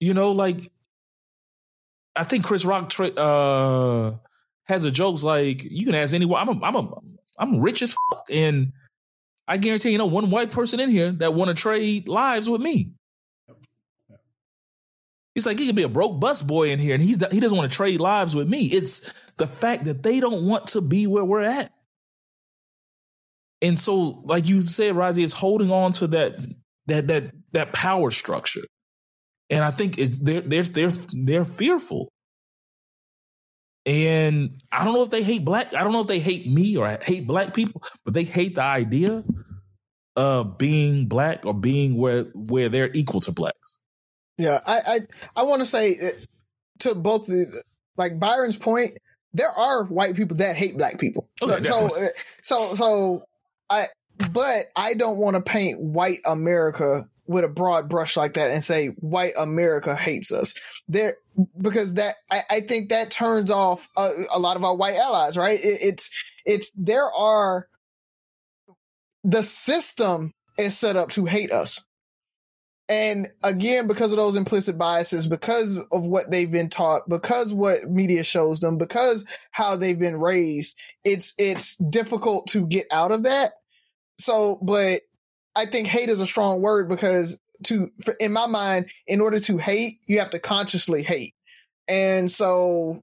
You 0.00 0.14
know, 0.14 0.32
like, 0.32 0.72
I 2.16 2.24
think 2.24 2.44
Chris 2.44 2.64
Rock 2.64 2.88
tra- 2.88 3.08
uh, 3.08 4.16
has 4.64 4.86
a 4.86 4.90
jokes 4.90 5.22
like, 5.22 5.62
you 5.62 5.84
can 5.84 5.94
ask 5.94 6.14
anyone, 6.14 6.40
I'm 6.40 6.56
a, 6.56 6.64
I'm 6.64 6.74
a, 6.74 6.94
I'm 7.38 7.60
rich 7.60 7.82
as 7.82 7.94
fuck. 8.10 8.26
And 8.30 8.72
I 9.46 9.58
guarantee 9.58 9.90
you 9.90 9.98
know 9.98 10.06
one 10.06 10.30
white 10.30 10.50
person 10.52 10.80
in 10.80 10.88
here 10.88 11.12
that 11.12 11.34
want 11.34 11.48
to 11.48 11.54
trade 11.54 12.08
lives 12.08 12.48
with 12.48 12.62
me. 12.62 12.92
He's 15.34 15.46
like 15.46 15.58
he 15.58 15.66
could 15.66 15.76
be 15.76 15.82
a 15.82 15.88
broke 15.88 16.18
bus 16.18 16.40
boy 16.42 16.70
in 16.70 16.78
here, 16.78 16.94
and 16.94 17.02
he's 17.02 17.22
he 17.30 17.40
doesn't 17.40 17.56
want 17.56 17.70
to 17.70 17.76
trade 17.76 18.00
lives 18.00 18.34
with 18.34 18.48
me. 18.48 18.64
It's 18.64 19.12
the 19.36 19.46
fact 19.46 19.84
that 19.84 20.02
they 20.02 20.20
don't 20.20 20.46
want 20.46 20.68
to 20.68 20.80
be 20.80 21.06
where 21.06 21.24
we're 21.24 21.42
at, 21.42 21.72
and 23.62 23.78
so, 23.78 24.20
like 24.24 24.48
you 24.48 24.60
said, 24.60 24.94
Rozzy 24.94 25.22
is 25.22 25.32
holding 25.32 25.70
on 25.70 25.92
to 25.94 26.08
that 26.08 26.36
that 26.86 27.06
that 27.08 27.30
that 27.52 27.72
power 27.72 28.10
structure, 28.10 28.64
and 29.48 29.64
I 29.64 29.70
think 29.70 29.98
it's 29.98 30.18
they're 30.18 30.40
they're 30.40 30.64
they're 30.64 30.92
they're 31.12 31.44
fearful. 31.44 32.08
And 33.86 34.60
I 34.70 34.84
don't 34.84 34.94
know 34.94 35.02
if 35.02 35.10
they 35.10 35.22
hate 35.22 35.44
black. 35.44 35.74
I 35.74 35.82
don't 35.82 35.92
know 35.92 36.00
if 36.00 36.06
they 36.06 36.20
hate 36.20 36.46
me 36.46 36.76
or 36.76 36.98
hate 37.02 37.26
black 37.26 37.54
people, 37.54 37.82
but 38.04 38.14
they 38.14 38.24
hate 38.24 38.56
the 38.56 38.62
idea 38.62 39.24
of 40.14 40.58
being 40.58 41.06
black 41.06 41.46
or 41.46 41.54
being 41.54 41.96
where 41.96 42.24
where 42.34 42.68
they're 42.68 42.90
equal 42.94 43.20
to 43.20 43.32
blacks. 43.32 43.78
Yeah, 44.38 44.60
I 44.66 44.80
I, 44.86 45.00
I 45.36 45.42
want 45.44 45.60
to 45.60 45.66
say 45.66 45.96
uh, 46.04 46.10
to 46.80 46.94
both 46.96 47.26
the 47.26 47.62
like 47.96 48.18
Byron's 48.18 48.56
point, 48.56 48.98
there 49.32 49.50
are 49.50 49.84
white 49.84 50.16
people 50.16 50.36
that 50.38 50.56
hate 50.56 50.76
black 50.76 50.98
people. 50.98 51.28
Okay, 51.40 51.62
so 51.62 51.86
uh, 51.86 52.08
so 52.42 52.74
so 52.74 53.24
I 53.72 53.86
but 54.30 54.66
I 54.76 54.94
don't 54.94 55.18
want 55.18 55.34
to 55.34 55.42
paint 55.42 55.80
white 55.80 56.18
America 56.26 57.04
with 57.26 57.44
a 57.44 57.48
broad 57.48 57.88
brush 57.88 58.16
like 58.16 58.34
that 58.34 58.50
and 58.50 58.62
say 58.62 58.88
white 58.88 59.32
America 59.38 59.96
hates 59.96 60.32
us. 60.32 60.54
There 60.88 61.16
because 61.58 61.94
that 61.94 62.16
I, 62.30 62.42
I 62.50 62.60
think 62.60 62.90
that 62.90 63.10
turns 63.10 63.50
off 63.50 63.88
a, 63.96 64.10
a, 64.32 64.38
lot 64.38 64.56
of 64.56 64.64
our 64.64 64.76
white 64.76 64.96
allies, 64.96 65.36
right? 65.36 65.58
It, 65.58 65.78
it's 65.82 66.24
it's 66.44 66.70
there 66.76 67.10
are 67.10 67.68
the 69.24 69.42
system 69.42 70.32
is 70.58 70.76
set 70.76 70.96
up 70.96 71.10
to 71.10 71.24
hate 71.24 71.52
us. 71.52 71.86
And 72.88 73.30
again, 73.42 73.86
because 73.86 74.12
of 74.12 74.18
those 74.18 74.36
implicit 74.36 74.76
biases, 74.76 75.26
because 75.26 75.78
of 75.92 76.06
what 76.06 76.30
they've 76.30 76.50
been 76.50 76.68
taught, 76.68 77.08
because 77.08 77.54
what 77.54 77.88
media 77.88 78.24
shows 78.24 78.60
them, 78.60 78.76
because 78.76 79.24
how 79.52 79.76
they've 79.76 79.98
been 79.98 80.16
raised, 80.16 80.76
it's 81.04 81.32
it's 81.38 81.76
difficult 81.76 82.48
to 82.48 82.66
get 82.66 82.86
out 82.90 83.12
of 83.12 83.22
that. 83.22 83.52
So, 84.18 84.58
but 84.62 85.02
I 85.54 85.66
think 85.66 85.88
hate 85.88 86.08
is 86.08 86.20
a 86.20 86.26
strong 86.26 86.60
word 86.60 86.88
because 86.88 87.40
to 87.64 87.90
in 88.20 88.32
my 88.32 88.46
mind, 88.46 88.90
in 89.06 89.20
order 89.20 89.38
to 89.40 89.58
hate, 89.58 89.98
you 90.06 90.18
have 90.18 90.30
to 90.30 90.38
consciously 90.38 91.02
hate. 91.02 91.34
And 91.88 92.30
so 92.30 93.00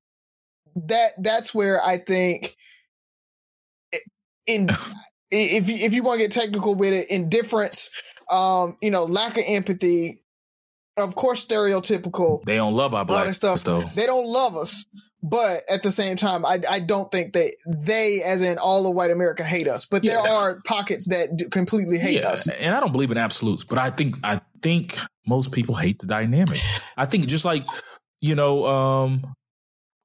that 0.76 1.12
that's 1.20 1.54
where 1.54 1.84
I 1.84 1.98
think 1.98 2.56
in 4.48 4.70
if 5.32 5.70
you, 5.70 5.76
if 5.76 5.94
you 5.94 6.04
want 6.04 6.20
to 6.20 6.26
get 6.26 6.32
technical 6.32 6.76
with 6.76 6.94
it, 6.94 7.10
indifference, 7.10 7.90
um, 8.30 8.78
you 8.82 8.92
know, 8.92 9.06
lack 9.06 9.38
of 9.38 9.44
empathy, 9.46 10.24
of 10.98 11.16
course, 11.16 11.46
stereotypical. 11.46 12.44
They 12.44 12.56
don't 12.56 12.74
love 12.74 12.94
our 12.94 13.06
black 13.06 13.34
stuff. 13.34 13.64
Though. 13.64 13.84
They 13.96 14.06
don't 14.06 14.26
love 14.26 14.56
us, 14.58 14.86
but 15.22 15.64
at 15.70 15.84
the 15.84 15.92
same 15.92 16.16
time, 16.16 16.46
I 16.46 16.60
I 16.70 16.80
don't 16.80 17.12
think 17.12 17.34
that 17.34 17.54
they, 17.68 18.24
as 18.24 18.42
in 18.42 18.58
all 18.58 18.88
of 18.88 18.96
white 18.96 19.12
America, 19.12 19.44
hate 19.44 19.68
us. 19.68 19.86
But 19.86 20.04
yeah. 20.04 20.22
there 20.22 20.32
are 20.32 20.62
pockets 20.66 21.08
that 21.10 21.50
completely 21.52 21.98
hate 21.98 22.22
yeah, 22.22 22.30
us. 22.30 22.48
And 22.48 22.74
I 22.74 22.80
don't 22.80 22.92
believe 22.92 23.12
in 23.12 23.18
absolutes, 23.18 23.64
but 23.64 23.78
I 23.78 23.90
think 23.90 24.18
I 24.24 24.42
think 24.62 24.98
most 25.28 25.52
people 25.52 25.76
hate 25.76 26.00
the 26.00 26.08
dynamic. 26.08 26.60
I 26.98 27.06
think 27.06 27.28
just 27.28 27.46
like 27.46 27.66
you 28.22 28.36
know, 28.36 28.66
um, 28.66 29.36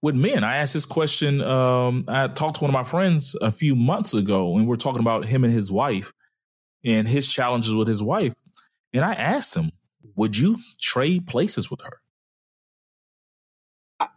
with 0.02 0.14
men. 0.14 0.44
I 0.44 0.58
asked 0.58 0.74
this 0.74 0.84
question. 0.84 1.40
Um, 1.40 2.04
I 2.08 2.28
talked 2.28 2.56
to 2.56 2.64
one 2.64 2.70
of 2.70 2.74
my 2.74 2.84
friends 2.84 3.34
a 3.40 3.50
few 3.50 3.74
months 3.74 4.14
ago, 4.14 4.56
and 4.56 4.66
we 4.66 4.74
are 4.74 4.78
talking 4.78 5.00
about 5.00 5.24
him 5.24 5.44
and 5.44 5.52
his 5.52 5.72
wife 5.72 6.12
and 6.84 7.08
his 7.08 7.26
challenges 7.32 7.74
with 7.74 7.88
his 7.88 8.02
wife. 8.02 8.34
And 8.92 9.04
I 9.04 9.14
asked 9.14 9.56
him, 9.56 9.70
"Would 10.16 10.36
you 10.36 10.58
trade 10.80 11.26
places 11.26 11.70
with 11.70 11.82
her?" 11.82 12.00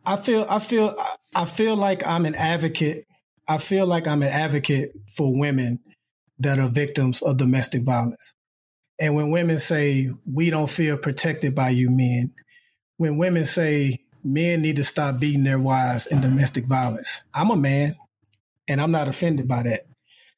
I 0.07 0.15
feel, 0.15 0.45
I 0.49 0.59
feel, 0.59 0.95
I 1.35 1.45
feel 1.45 1.75
like 1.75 2.05
I'm 2.05 2.25
an 2.25 2.35
advocate. 2.35 3.05
I 3.47 3.57
feel 3.57 3.85
like 3.85 4.07
I'm 4.07 4.23
an 4.23 4.29
advocate 4.29 4.91
for 5.15 5.37
women 5.37 5.79
that 6.39 6.59
are 6.59 6.69
victims 6.69 7.21
of 7.21 7.37
domestic 7.37 7.83
violence. 7.83 8.33
And 8.99 9.15
when 9.15 9.31
women 9.31 9.59
say 9.59 10.09
we 10.25 10.49
don't 10.49 10.69
feel 10.69 10.97
protected 10.97 11.53
by 11.53 11.69
you 11.69 11.89
men, 11.89 12.33
when 12.97 13.17
women 13.17 13.45
say 13.45 13.99
men 14.27 14.61
need 14.61 14.75
to 14.75 14.83
stop 14.83 15.19
beating 15.19 15.43
their 15.43 15.59
wives 15.59 16.07
in 16.07 16.21
domestic 16.21 16.65
violence. 16.65 17.21
I'm 17.33 17.49
a 17.49 17.55
man 17.55 17.95
and 18.67 18.81
I'm 18.81 18.91
not 18.91 19.07
offended 19.07 19.47
by 19.47 19.63
that. 19.63 19.81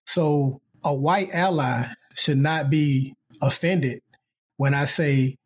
So 0.06 0.62
a 0.84 0.94
white 0.94 1.30
ally 1.34 1.86
should 2.14 2.38
not 2.38 2.70
be 2.70 3.16
offended 3.42 4.02
when 4.58 4.74
I 4.74 4.86
say 4.86 5.38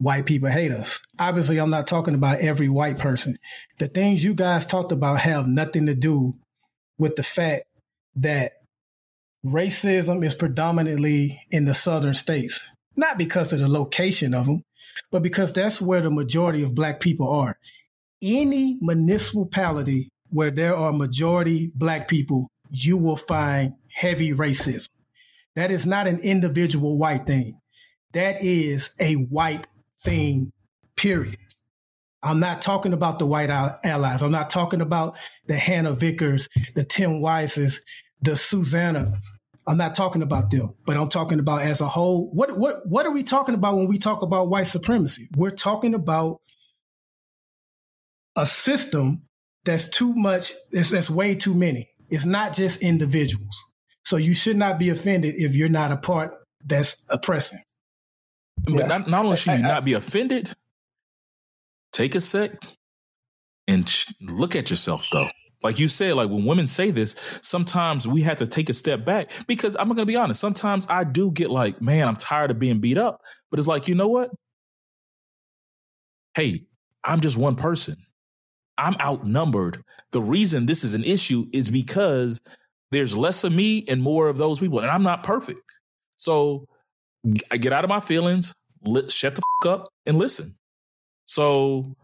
white 0.00 0.24
people 0.24 0.48
hate 0.48 0.72
us. 0.72 1.00
Obviously, 1.18 1.58
I'm 1.58 1.70
not 1.70 1.86
talking 1.86 2.14
about 2.14 2.40
every 2.40 2.68
white 2.68 2.98
person. 2.98 3.36
The 3.78 3.86
things 3.86 4.24
you 4.24 4.34
guys 4.34 4.64
talked 4.64 4.92
about 4.92 5.20
have 5.20 5.46
nothing 5.46 5.86
to 5.86 5.94
do 5.94 6.36
with 6.98 7.16
the 7.16 7.22
fact 7.22 7.64
that 8.16 8.52
racism 9.44 10.24
is 10.24 10.34
predominantly 10.34 11.42
in 11.50 11.66
the 11.66 11.74
southern 11.74 12.14
states, 12.14 12.64
not 12.96 13.18
because 13.18 13.52
of 13.52 13.58
the 13.58 13.68
location 13.68 14.32
of 14.32 14.46
them, 14.46 14.62
but 15.10 15.22
because 15.22 15.52
that's 15.52 15.80
where 15.80 16.00
the 16.00 16.10
majority 16.10 16.62
of 16.62 16.74
black 16.74 17.00
people 17.00 17.28
are. 17.30 17.58
Any 18.22 18.78
municipality 18.80 20.08
where 20.30 20.50
there 20.50 20.74
are 20.76 20.92
majority 20.92 21.70
black 21.74 22.08
people, 22.08 22.48
you 22.70 22.96
will 22.96 23.16
find 23.16 23.74
heavy 23.92 24.32
racism. 24.32 24.88
That 25.56 25.70
is 25.70 25.86
not 25.86 26.06
an 26.06 26.20
individual 26.20 26.96
white 26.96 27.26
thing. 27.26 27.60
That 28.12 28.42
is 28.42 28.94
a 28.98 29.14
white 29.14 29.66
thing, 30.02 30.52
period. 30.96 31.38
I'm 32.22 32.40
not 32.40 32.60
talking 32.60 32.92
about 32.92 33.18
the 33.18 33.26
white 33.26 33.50
allies. 33.50 34.22
I'm 34.22 34.30
not 34.30 34.50
talking 34.50 34.80
about 34.80 35.16
the 35.46 35.56
Hannah 35.56 35.94
Vickers, 35.94 36.48
the 36.74 36.84
Tim 36.84 37.20
Wises, 37.22 37.80
the 38.20 38.32
Susannas. 38.32 39.24
I'm 39.66 39.76
not 39.76 39.94
talking 39.94 40.22
about 40.22 40.50
them, 40.50 40.74
but 40.84 40.96
I'm 40.96 41.08
talking 41.08 41.38
about 41.38 41.62
as 41.62 41.80
a 41.80 41.86
whole. 41.86 42.30
What 42.32 42.58
what 42.58 42.86
what 42.86 43.06
are 43.06 43.12
we 43.12 43.22
talking 43.22 43.54
about 43.54 43.76
when 43.76 43.86
we 43.86 43.98
talk 43.98 44.22
about 44.22 44.48
white 44.48 44.66
supremacy? 44.66 45.28
We're 45.36 45.50
talking 45.50 45.94
about 45.94 46.40
a 48.36 48.46
system 48.46 49.22
that's 49.64 49.88
too 49.88 50.14
much. 50.14 50.52
That's, 50.72 51.10
way 51.10 51.34
too 51.34 51.54
many. 51.54 51.88
It's 52.08 52.24
not 52.24 52.54
just 52.54 52.82
individuals. 52.82 53.56
So 54.04 54.16
you 54.16 54.34
should 54.34 54.56
not 54.56 54.78
be 54.78 54.88
offended 54.88 55.34
if 55.36 55.54
you're 55.54 55.68
not 55.68 55.92
a 55.92 55.96
part 55.96 56.34
that's 56.64 56.96
oppressing. 57.08 57.62
But 58.64 58.74
yeah. 58.74 58.86
not, 58.86 59.08
not 59.08 59.24
only 59.24 59.36
should 59.36 59.58
you 59.58 59.64
I, 59.64 59.68
not 59.68 59.84
be 59.84 59.94
offended, 59.94 60.52
take 61.92 62.14
a 62.14 62.20
sec 62.20 62.52
and 63.66 64.04
look 64.20 64.56
at 64.56 64.70
yourself 64.70 65.06
though. 65.12 65.28
Like 65.62 65.78
you 65.78 65.88
said, 65.88 66.14
like 66.14 66.30
when 66.30 66.46
women 66.46 66.66
say 66.66 66.90
this, 66.90 67.14
sometimes 67.42 68.08
we 68.08 68.22
have 68.22 68.38
to 68.38 68.46
take 68.46 68.70
a 68.70 68.74
step 68.74 69.04
back 69.04 69.30
because 69.46 69.76
I'm 69.78 69.88
gonna 69.88 70.06
be 70.06 70.16
honest. 70.16 70.40
Sometimes 70.40 70.86
I 70.88 71.04
do 71.04 71.30
get 71.30 71.50
like, 71.50 71.82
man, 71.82 72.08
I'm 72.08 72.16
tired 72.16 72.50
of 72.50 72.58
being 72.58 72.80
beat 72.80 72.96
up. 72.96 73.20
But 73.50 73.58
it's 73.58 73.68
like, 73.68 73.86
you 73.86 73.94
know 73.94 74.08
what? 74.08 74.30
Hey, 76.34 76.62
I'm 77.04 77.20
just 77.20 77.36
one 77.36 77.56
person. 77.56 77.96
I'm 78.78 78.94
outnumbered. 79.00 79.84
The 80.12 80.22
reason 80.22 80.64
this 80.64 80.84
is 80.84 80.94
an 80.94 81.04
issue 81.04 81.46
is 81.52 81.68
because 81.68 82.40
there's 82.90 83.16
less 83.16 83.44
of 83.44 83.52
me 83.52 83.84
and 83.88 84.02
more 84.02 84.28
of 84.28 84.38
those 84.38 84.58
people, 84.58 84.78
and 84.78 84.90
I'm 84.90 85.02
not 85.02 85.22
perfect. 85.22 85.60
So 86.16 86.66
I 87.50 87.56
get 87.56 87.72
out 87.72 87.84
of 87.84 87.90
my 87.90 88.00
feelings, 88.00 88.54
shut 89.08 89.34
the 89.34 89.42
fuck 89.62 89.72
up, 89.72 89.88
and 90.06 90.18
listen. 90.18 90.56
So 91.26 91.94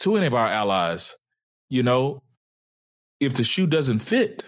to 0.00 0.16
any 0.16 0.26
of 0.26 0.34
our 0.34 0.48
allies, 0.48 1.16
you 1.68 1.82
know, 1.82 2.22
if 3.20 3.34
the 3.34 3.44
shoe 3.44 3.66
doesn't 3.66 4.00
fit, 4.00 4.42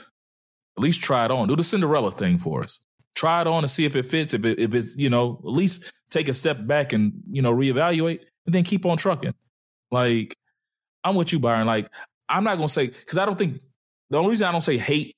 at 0.77 0.83
least 0.83 1.03
try 1.03 1.25
it 1.25 1.31
on. 1.31 1.47
Do 1.49 1.57
the 1.57 1.63
Cinderella 1.63 2.11
thing 2.11 2.39
for 2.39 2.65
us. 2.65 2.81
Try 3.15 3.43
it 3.43 3.47
on 3.47 3.63
and 3.63 3.71
see 3.71 3.85
if 3.85 3.95
it 3.95 4.07
fits. 4.07 4.35
If 4.35 4.45
it, 4.45 4.59
if 4.59 4.75
it's, 4.75 4.97
you 4.97 5.09
know, 5.09 5.41
at 5.45 5.51
least 5.51 5.93
take 6.11 6.29
a 6.29 6.35
step 6.35 6.67
back 6.67 6.93
and, 6.93 7.13
you 7.31 7.43
know, 7.43 7.55
reevaluate 7.55 8.21
and 8.47 8.55
then 8.55 8.65
keep 8.65 8.85
on 8.85 8.97
trucking. 8.97 9.35
Like, 9.93 10.35
I'm 11.05 11.15
with 11.15 11.33
you, 11.33 11.39
Byron. 11.39 11.67
Like, 11.67 11.89
I'm 12.29 12.43
not 12.43 12.59
to 12.59 12.69
say, 12.69 12.89
because 12.89 13.19
I 13.19 13.27
don't 13.27 13.39
think, 13.39 13.61
the 14.11 14.19
only 14.19 14.31
reason 14.31 14.49
I 14.49 14.53
don't 14.53 14.61
say 14.61 14.79
hate, 14.79 15.15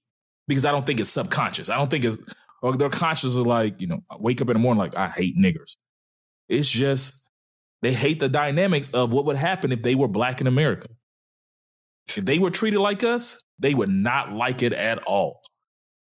because 0.46 0.66
I 0.66 0.72
don't 0.72 0.84
think 0.84 1.00
it's 1.00 1.10
subconscious. 1.10 1.70
I 1.70 1.76
don't 1.76 1.90
think 1.90 2.04
it's, 2.04 2.18
or 2.62 2.76
they're 2.76 2.88
conscious 2.88 3.36
of 3.36 3.46
like, 3.46 3.80
you 3.80 3.86
know, 3.86 4.02
I 4.10 4.16
wake 4.18 4.40
up 4.40 4.48
in 4.48 4.54
the 4.54 4.60
morning 4.60 4.78
like, 4.78 4.96
I 4.96 5.08
hate 5.08 5.36
niggers. 5.36 5.76
It's 6.48 6.70
just, 6.70 7.30
they 7.82 7.92
hate 7.92 8.20
the 8.20 8.28
dynamics 8.28 8.90
of 8.90 9.12
what 9.12 9.24
would 9.26 9.36
happen 9.36 9.72
if 9.72 9.82
they 9.82 9.94
were 9.94 10.08
black 10.08 10.40
in 10.40 10.46
America. 10.46 10.88
If 12.08 12.24
they 12.24 12.38
were 12.38 12.50
treated 12.50 12.80
like 12.80 13.02
us, 13.02 13.44
they 13.58 13.74
would 13.74 13.90
not 13.90 14.32
like 14.32 14.62
it 14.62 14.72
at 14.72 15.02
all. 15.04 15.42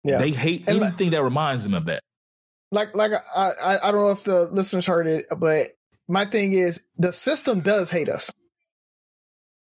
Yeah. 0.05 0.19
They 0.19 0.31
hate 0.31 0.69
and 0.69 0.83
anything 0.83 1.07
like, 1.07 1.13
that 1.13 1.23
reminds 1.23 1.65
them 1.65 1.75
of 1.75 1.87
that. 1.87 2.03
Like, 2.71 2.95
like 2.95 3.13
I, 3.35 3.51
I, 3.63 3.89
I 3.89 3.93
don't 3.93 4.05
know 4.05 4.11
if 4.11 4.25
the 4.25 4.45
listeners 4.47 4.87
heard 4.87 5.07
it, 5.07 5.27
but 5.37 5.69
my 6.09 6.25
thing 6.25 6.53
is 6.53 6.83
the 6.99 7.13
system 7.13 7.61
does 7.61 7.91
hate 7.91 8.09
us. 8.09 8.33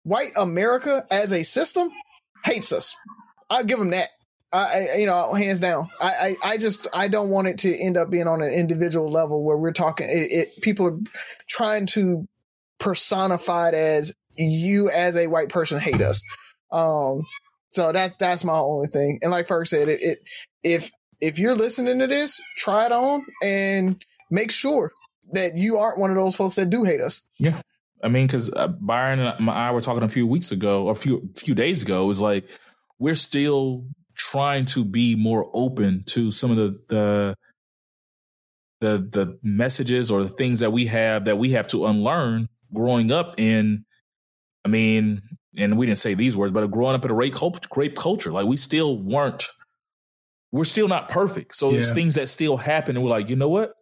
White 0.03 0.31
America 0.37 1.05
as 1.11 1.31
a 1.31 1.43
system 1.43 1.89
hates 2.43 2.71
us. 2.71 2.95
I'll 3.49 3.63
give 3.63 3.79
them 3.79 3.91
that. 3.91 4.09
I, 4.51 4.87
I, 4.93 4.97
you 4.99 5.05
know, 5.05 5.33
hands 5.33 5.59
down. 5.59 5.89
I, 5.99 6.05
I, 6.05 6.35
I, 6.43 6.57
just, 6.57 6.87
I 6.93 7.07
don't 7.07 7.29
want 7.29 7.47
it 7.47 7.57
to 7.59 7.75
end 7.75 7.97
up 7.97 8.09
being 8.09 8.27
on 8.27 8.41
an 8.41 8.51
individual 8.51 9.11
level 9.11 9.43
where 9.43 9.57
we're 9.57 9.73
talking. 9.73 10.07
It, 10.09 10.31
it 10.31 10.61
people 10.61 10.87
are 10.87 10.99
trying 11.47 11.87
to 11.87 12.27
personify 12.79 13.69
it 13.69 13.73
as 13.73 14.13
you 14.37 14.89
as 14.89 15.15
a 15.15 15.27
white 15.27 15.49
person 15.49 15.79
hate 15.79 16.01
us. 16.01 16.21
Um, 16.71 17.23
so 17.69 17.91
that's 17.91 18.15
that's 18.17 18.43
my 18.43 18.57
only 18.57 18.87
thing. 18.87 19.19
And 19.21 19.31
like 19.31 19.47
Ferg 19.47 19.67
said, 19.67 19.89
it, 19.89 20.01
it 20.01 20.19
if 20.63 20.91
if 21.19 21.39
you're 21.39 21.55
listening 21.55 21.99
to 21.99 22.07
this, 22.07 22.41
try 22.57 22.85
it 22.85 22.91
on 22.91 23.25
and 23.43 24.03
make 24.29 24.51
sure 24.51 24.91
that 25.33 25.57
you 25.57 25.77
aren't 25.77 25.99
one 25.99 26.11
of 26.11 26.17
those 26.17 26.35
folks 26.35 26.55
that 26.55 26.69
do 26.69 26.83
hate 26.83 27.01
us. 27.01 27.25
Yeah. 27.39 27.61
I 28.03 28.09
mean, 28.09 28.27
because 28.27 28.53
uh, 28.53 28.67
Byron 28.67 29.19
and 29.19 29.49
I 29.49 29.71
were 29.71 29.81
talking 29.81 30.03
a 30.03 30.09
few 30.09 30.27
weeks 30.27 30.51
ago, 30.51 30.89
a 30.89 30.95
few 30.95 31.29
few 31.35 31.55
days 31.55 31.81
ago, 31.81 32.03
it 32.03 32.07
was 32.07 32.21
like 32.21 32.47
we're 32.99 33.15
still 33.15 33.85
trying 34.15 34.65
to 34.65 34.85
be 34.85 35.15
more 35.15 35.49
open 35.53 36.03
to 36.07 36.31
some 36.31 36.51
of 36.51 36.57
the 36.57 36.79
the 36.89 37.35
the 38.81 38.97
the 38.97 39.39
messages 39.41 40.11
or 40.11 40.23
the 40.23 40.29
things 40.29 40.59
that 40.59 40.71
we 40.71 40.85
have 40.85 41.25
that 41.25 41.37
we 41.37 41.51
have 41.51 41.67
to 41.67 41.85
unlearn 41.85 42.47
growing 42.73 43.11
up 43.11 43.39
in 43.39 43.85
I 44.65 44.67
mean, 44.67 45.21
and 45.55 45.77
we 45.77 45.85
didn't 45.85 45.99
say 45.99 46.15
these 46.15 46.35
words, 46.35 46.51
but 46.51 46.65
growing 46.71 46.95
up 46.95 47.05
in 47.05 47.11
a 47.11 47.13
rape 47.13 47.35
culture, 47.35 47.69
rape 47.75 47.95
culture, 47.95 48.31
like 48.31 48.47
we 48.47 48.57
still 48.57 48.97
weren't, 48.97 49.45
we're 50.51 50.65
still 50.65 50.87
not 50.87 51.07
perfect. 51.07 51.55
So 51.55 51.67
yeah. 51.67 51.73
there's 51.73 51.93
things 51.93 52.15
that 52.15 52.29
still 52.29 52.57
happen, 52.57 52.95
and 52.95 53.05
we're 53.05 53.11
like, 53.11 53.29
you 53.29 53.35
know 53.35 53.47
what? 53.47 53.73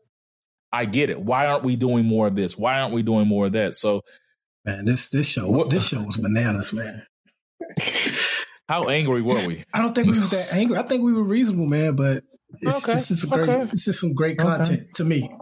I 0.73 0.85
get 0.85 1.09
it. 1.09 1.21
Why 1.21 1.47
aren't 1.47 1.63
we 1.63 1.77
doing 1.77 2.05
more 2.05 2.27
of 2.27 2.35
this? 2.35 2.57
Why 2.57 2.81
aren't 2.81 2.93
we 2.93 3.01
doing 3.01 3.27
more 3.27 3.45
of 3.45 3.53
that? 3.53 3.75
So, 3.75 4.01
man, 4.65 4.85
this 4.85 5.09
this 5.09 5.27
show 5.27 5.49
what, 5.49 5.69
this 5.69 5.87
show 5.87 6.03
was 6.03 6.17
bananas, 6.17 6.73
man. 6.73 7.05
How 8.69 8.87
angry 8.87 9.21
were 9.21 9.45
we? 9.47 9.61
I 9.73 9.79
don't 9.79 9.93
think 9.93 10.11
we 10.11 10.19
were 10.19 10.25
that 10.25 10.51
angry. 10.55 10.77
I 10.77 10.83
think 10.83 11.03
we 11.03 11.13
were 11.13 11.23
reasonable, 11.23 11.65
man. 11.65 11.95
But 11.95 12.23
it's, 12.61 12.83
okay. 12.83 12.93
this 12.93 13.11
is 13.11 13.25
great. 13.25 13.49
Okay. 13.49 13.65
This 13.65 13.87
is 13.87 13.99
some 13.99 14.13
great 14.13 14.37
content 14.37 14.81
okay. 14.81 14.89
to 14.95 15.03
me. 15.03 15.35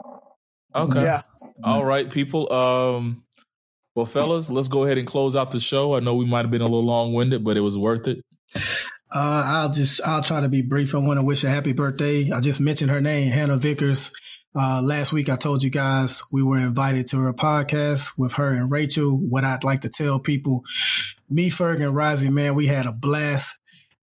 Okay. 0.73 1.03
Yeah. 1.03 1.21
All 1.63 1.85
right, 1.85 2.09
people. 2.09 2.51
Um, 2.51 3.23
well, 3.95 4.05
fellas, 4.05 4.49
let's 4.49 4.69
go 4.69 4.83
ahead 4.83 4.97
and 4.97 5.05
close 5.05 5.35
out 5.35 5.51
the 5.51 5.59
show. 5.59 5.95
I 5.95 5.99
know 5.99 6.15
we 6.15 6.25
might 6.25 6.45
have 6.45 6.51
been 6.51 6.61
a 6.61 6.65
little 6.65 6.85
long 6.85 7.13
winded, 7.13 7.43
but 7.43 7.57
it 7.57 7.61
was 7.61 7.77
worth 7.77 8.07
it. 8.07 8.23
Uh, 9.13 9.43
I'll 9.45 9.69
just 9.69 10.01
I'll 10.05 10.23
try 10.23 10.39
to 10.39 10.49
be 10.49 10.61
brief. 10.61 10.95
I 10.95 10.99
want 10.99 11.19
to 11.19 11.23
wish 11.23 11.43
a 11.43 11.49
happy 11.49 11.73
birthday. 11.73 12.31
I 12.31 12.39
just 12.39 12.59
mentioned 12.59 12.91
her 12.91 13.01
name, 13.01 13.31
Hannah 13.31 13.57
Vickers. 13.57 14.11
Uh, 14.53 14.81
last 14.81 15.13
week 15.13 15.29
I 15.29 15.37
told 15.37 15.63
you 15.63 15.69
guys 15.69 16.23
we 16.29 16.43
were 16.43 16.57
invited 16.57 17.07
to 17.07 17.19
her 17.19 17.33
podcast 17.33 18.17
with 18.17 18.33
her 18.33 18.49
and 18.49 18.69
Rachel. 18.69 19.17
What 19.17 19.45
I'd 19.45 19.63
like 19.63 19.81
to 19.81 19.89
tell 19.89 20.19
people, 20.19 20.63
me, 21.29 21.49
Ferg, 21.49 21.81
and 21.81 21.95
Rising, 21.95 22.33
man, 22.33 22.55
we 22.55 22.67
had 22.67 22.85
a 22.85 22.91
blast. 22.91 23.59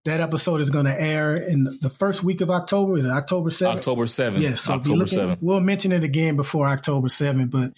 That 0.06 0.20
episode 0.20 0.62
is 0.62 0.70
going 0.70 0.86
to 0.86 0.98
air 0.98 1.36
in 1.36 1.64
the 1.82 1.90
first 1.90 2.24
week 2.24 2.40
of 2.40 2.50
October. 2.50 2.96
Is 2.96 3.04
it 3.04 3.10
October 3.10 3.50
7th? 3.50 3.76
October 3.76 4.04
7th. 4.06 4.40
Yes. 4.40 4.62
So 4.62 4.74
October 4.74 4.96
looking, 4.96 5.18
7th. 5.18 5.38
We'll 5.42 5.60
mention 5.60 5.92
it 5.92 6.02
again 6.02 6.36
before 6.36 6.66
October 6.66 7.08
7th. 7.08 7.50
But 7.50 7.72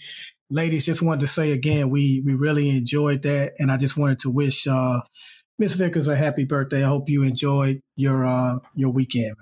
ladies, 0.49 0.87
just 0.87 1.03
wanted 1.03 1.21
to 1.21 1.27
say 1.27 1.51
again, 1.51 1.91
we 1.91 2.23
we 2.25 2.35
really 2.35 2.71
enjoyed 2.71 3.23
that. 3.23 3.55
And 3.59 3.73
I 3.73 3.79
just 3.79 3.97
wanted 3.97 4.21
to 4.21 4.31
wish 4.31 4.69
uh, 4.69 5.01
Miss 5.59 5.75
Vickers 5.75 6.07
a 6.07 6.15
happy 6.15 6.45
birthday. 6.45 6.85
I 6.85 6.89
hope 6.89 7.09
you 7.09 7.25
enjoyed 7.25 7.83
your 7.97 8.25
uh, 8.25 8.59
your 8.77 8.91
weekend. 8.91 9.35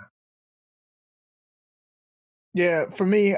Yeah, 2.59 2.91
for 2.91 3.07
me, 3.07 3.37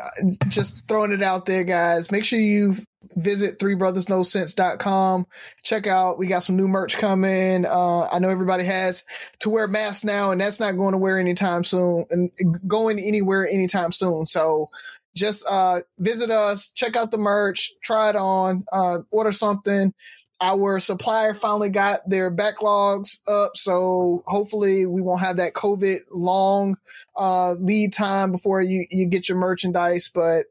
just 0.48 0.88
throwing 0.88 1.12
it 1.12 1.22
out 1.22 1.44
there, 1.44 1.62
guys. 1.62 2.10
Make 2.10 2.24
sure 2.24 2.38
you 2.38 2.74
visit 3.16 3.58
threebrothersnosense.com. 3.58 5.26
Check 5.62 5.86
out, 5.86 6.18
we 6.18 6.26
got 6.26 6.42
some 6.42 6.56
new 6.56 6.66
merch 6.66 6.96
coming. 6.96 7.66
Uh, 7.66 8.08
I 8.10 8.18
know 8.18 8.30
everybody 8.30 8.64
has 8.64 9.04
to 9.40 9.50
wear 9.50 9.68
masks 9.68 10.04
now, 10.04 10.30
and 10.30 10.40
that's 10.40 10.58
not 10.58 10.78
going 10.78 10.92
to 10.92 10.98
wear 10.98 11.18
anytime 11.18 11.64
soon 11.64 12.06
and 12.10 12.30
going 12.66 12.98
anywhere 12.98 13.46
anytime 13.46 13.92
soon. 13.92 14.24
So 14.24 14.70
just 15.14 15.44
uh, 15.46 15.82
visit 15.98 16.30
us, 16.30 16.70
check 16.70 16.96
out 16.96 17.10
the 17.10 17.18
merch, 17.18 17.72
try 17.84 18.08
it 18.08 18.16
on, 18.16 18.64
uh, 18.72 19.00
order 19.10 19.32
something 19.32 19.92
our 20.40 20.80
supplier 20.80 21.34
finally 21.34 21.68
got 21.68 22.08
their 22.08 22.30
backlogs 22.30 23.18
up, 23.28 23.56
so 23.56 24.22
hopefully 24.26 24.86
we 24.86 25.02
won't 25.02 25.20
have 25.20 25.36
that 25.36 25.52
COVID 25.52 26.00
long 26.10 26.76
uh, 27.16 27.52
lead 27.52 27.92
time 27.92 28.32
before 28.32 28.62
you, 28.62 28.86
you 28.90 29.06
get 29.06 29.28
your 29.28 29.38
merchandise. 29.38 30.10
But 30.12 30.46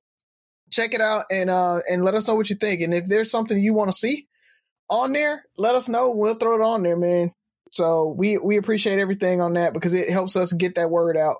check 0.70 0.94
it 0.94 1.02
out 1.02 1.26
and 1.32 1.50
uh, 1.50 1.80
and 1.90 2.04
let 2.04 2.14
us 2.14 2.28
know 2.28 2.36
what 2.36 2.50
you 2.50 2.56
think. 2.56 2.82
And 2.82 2.94
if 2.94 3.08
there's 3.08 3.32
something 3.32 3.62
you 3.62 3.74
want 3.74 3.92
to 3.92 3.98
see 3.98 4.28
on 4.90 5.14
there, 5.14 5.44
let 5.58 5.76
us 5.76 5.90
know. 5.90 6.12
We'll 6.12 6.36
throw 6.36 6.56
it 6.56 6.64
on 6.64 6.84
there, 6.84 6.98
man. 6.98 7.34
So 7.72 8.14
we 8.18 8.38
we 8.38 8.58
appreciate 8.58 9.00
everything 9.00 9.42
on 9.42 9.54
that 9.54 9.74
because 9.74 9.94
it 9.94 10.10
helps 10.10 10.36
us 10.36 10.52
get 10.54 10.76
that 10.76 10.90
word 10.90 11.18
out. 11.18 11.38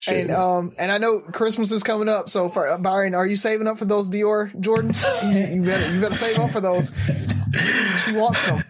Sure. 0.00 0.14
And 0.14 0.30
um 0.30 0.74
and 0.78 0.90
I 0.90 0.98
know 0.98 1.20
Christmas 1.20 1.72
is 1.72 1.82
coming 1.82 2.08
up, 2.08 2.30
so 2.30 2.48
for 2.48 2.68
uh, 2.68 2.78
Byron, 2.78 3.14
are 3.14 3.26
you 3.26 3.36
saving 3.36 3.66
up 3.66 3.78
for 3.78 3.84
those 3.84 4.08
Dior 4.08 4.52
Jordans? 4.54 5.04
you, 5.32 5.56
you 5.56 5.62
better 5.62 5.94
you 5.94 6.00
better 6.00 6.14
save 6.14 6.38
up 6.38 6.50
for 6.50 6.60
those. 6.60 6.92
She 7.98 8.12
wants 8.12 8.46
them. 8.46 8.62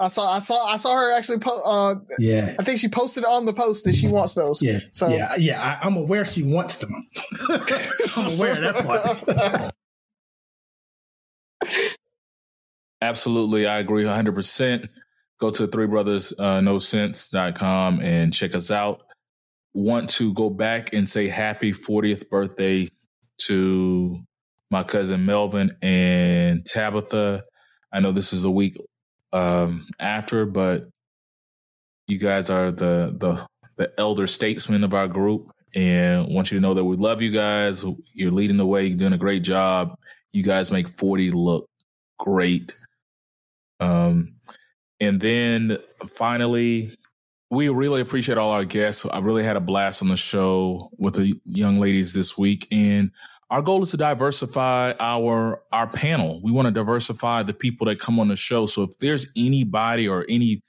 I 0.00 0.08
saw 0.08 0.32
I 0.32 0.38
saw 0.38 0.66
I 0.66 0.76
saw 0.76 0.96
her 0.96 1.16
actually 1.16 1.38
po- 1.38 1.62
uh 1.62 1.96
yeah. 2.18 2.54
I 2.58 2.62
think 2.62 2.78
she 2.78 2.88
posted 2.88 3.24
on 3.24 3.46
the 3.46 3.52
post 3.52 3.84
that 3.84 3.94
she 3.94 4.08
wants 4.08 4.34
those. 4.34 4.62
Yeah. 4.62 4.80
So 4.92 5.08
yeah 5.08 5.34
yeah 5.38 5.78
I, 5.82 5.86
am 5.86 5.96
aware 5.96 6.24
she 6.24 6.42
wants 6.42 6.76
them. 6.76 7.06
I'm 7.50 8.38
aware 8.38 8.52
of 8.52 8.74
that 8.74 9.72
part. 9.72 9.72
Absolutely 13.00 13.66
I 13.66 13.78
agree 13.78 14.04
100 14.04 14.34
percent. 14.34 14.86
Go 15.40 15.50
to 15.50 15.66
three 15.66 15.86
brothers 15.86 16.32
uh, 16.38 16.60
no 16.60 16.78
sense.com 16.78 18.00
and 18.00 18.32
check 18.32 18.54
us 18.54 18.70
out. 18.70 19.02
Want 19.74 20.10
to 20.10 20.32
go 20.32 20.50
back 20.50 20.92
and 20.92 21.08
say 21.08 21.28
happy 21.28 21.72
40th 21.72 22.28
birthday 22.28 22.88
to 23.46 24.20
my 24.70 24.82
cousin 24.82 25.24
Melvin 25.24 25.76
and 25.82 26.64
Tabitha. 26.64 27.44
I 27.92 28.00
know 28.00 28.12
this 28.12 28.32
is 28.32 28.44
a 28.44 28.50
week 28.50 28.76
um, 29.32 29.86
after, 29.98 30.46
but 30.46 30.88
you 32.06 32.18
guys 32.18 32.50
are 32.50 32.70
the 32.70 33.14
the 33.16 33.46
the 33.76 33.92
elder 33.98 34.26
statesmen 34.26 34.84
of 34.84 34.94
our 34.94 35.08
group, 35.08 35.50
and 35.74 36.32
want 36.32 36.50
you 36.50 36.58
to 36.58 36.62
know 36.62 36.74
that 36.74 36.84
we 36.84 36.96
love 36.96 37.22
you 37.22 37.30
guys. 37.30 37.84
You're 38.14 38.32
leading 38.32 38.56
the 38.56 38.66
way. 38.66 38.86
You're 38.86 38.98
doing 38.98 39.12
a 39.12 39.18
great 39.18 39.42
job. 39.42 39.96
You 40.32 40.42
guys 40.42 40.70
make 40.70 40.88
40 40.88 41.30
look 41.30 41.68
great. 42.18 42.74
Um, 43.80 44.34
and 45.00 45.20
then 45.20 45.78
finally, 46.08 46.90
we 47.50 47.68
really 47.68 48.00
appreciate 48.00 48.36
all 48.36 48.50
our 48.50 48.64
guests. 48.64 49.06
I 49.06 49.20
really 49.20 49.44
had 49.44 49.56
a 49.56 49.60
blast 49.60 50.02
on 50.02 50.08
the 50.08 50.16
show 50.16 50.90
with 50.98 51.14
the 51.14 51.40
young 51.44 51.78
ladies 51.78 52.12
this 52.12 52.36
week. 52.36 52.66
And 52.70 53.10
our 53.50 53.62
goal 53.62 53.82
is 53.82 53.92
to 53.92 53.96
diversify 53.96 54.92
our 55.00 55.62
our 55.72 55.86
panel. 55.86 56.40
We 56.42 56.52
want 56.52 56.66
to 56.66 56.72
diversify 56.72 57.42
the 57.44 57.54
people 57.54 57.86
that 57.86 57.98
come 57.98 58.20
on 58.20 58.28
the 58.28 58.36
show. 58.36 58.66
So 58.66 58.82
if 58.82 58.98
there's 58.98 59.30
anybody 59.36 60.08
or 60.08 60.24
any 60.28 60.62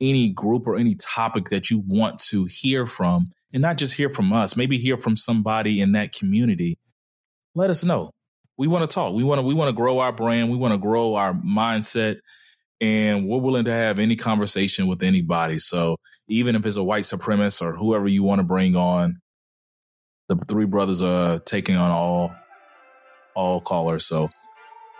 any 0.00 0.30
group 0.30 0.66
or 0.66 0.76
any 0.76 0.94
topic 0.94 1.46
that 1.46 1.70
you 1.70 1.82
want 1.86 2.18
to 2.20 2.44
hear 2.44 2.86
from, 2.86 3.30
and 3.52 3.62
not 3.62 3.78
just 3.78 3.94
hear 3.94 4.10
from 4.10 4.32
us, 4.32 4.56
maybe 4.56 4.78
hear 4.78 4.96
from 4.96 5.16
somebody 5.16 5.80
in 5.80 5.92
that 5.92 6.12
community, 6.12 6.78
let 7.54 7.70
us 7.70 7.84
know. 7.84 8.10
We 8.56 8.66
want 8.66 8.88
to 8.88 8.94
talk. 8.94 9.14
We 9.14 9.24
want 9.24 9.40
to 9.40 9.46
we 9.46 9.54
want 9.54 9.70
to 9.70 9.76
grow 9.76 10.00
our 10.00 10.12
brand. 10.12 10.50
We 10.50 10.56
want 10.56 10.74
to 10.74 10.78
grow 10.78 11.14
our 11.14 11.32
mindset 11.32 12.18
and 12.80 13.26
we're 13.26 13.38
willing 13.38 13.64
to 13.64 13.72
have 13.72 13.98
any 13.98 14.16
conversation 14.16 14.86
with 14.86 15.02
anybody. 15.02 15.58
So 15.58 15.96
even 16.28 16.54
if 16.54 16.64
it's 16.64 16.76
a 16.76 16.84
white 16.84 17.04
supremacist 17.04 17.62
or 17.62 17.74
whoever 17.74 18.06
you 18.06 18.22
want 18.22 18.38
to 18.38 18.44
bring 18.44 18.76
on, 18.76 19.20
the 20.28 20.36
three 20.46 20.66
brothers 20.66 21.02
are 21.02 21.38
taking 21.40 21.76
on 21.76 21.90
all 21.90 22.34
all 23.34 23.60
callers. 23.60 24.06
So 24.06 24.30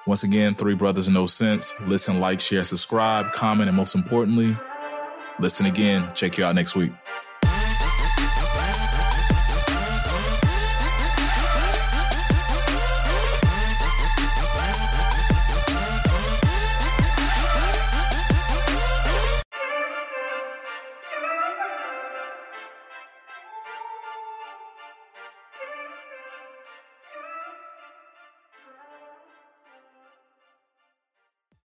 once 0.06 0.22
again, 0.22 0.54
three 0.54 0.74
brothers 0.74 1.08
no 1.08 1.26
sense. 1.26 1.74
Listen, 1.82 2.18
like, 2.20 2.40
share, 2.40 2.64
subscribe, 2.64 3.32
comment, 3.32 3.68
and 3.68 3.76
most 3.76 3.94
importantly, 3.94 4.56
listen 5.38 5.66
again. 5.66 6.10
Check 6.14 6.38
you 6.38 6.44
out 6.44 6.54
next 6.54 6.74
week. 6.74 6.92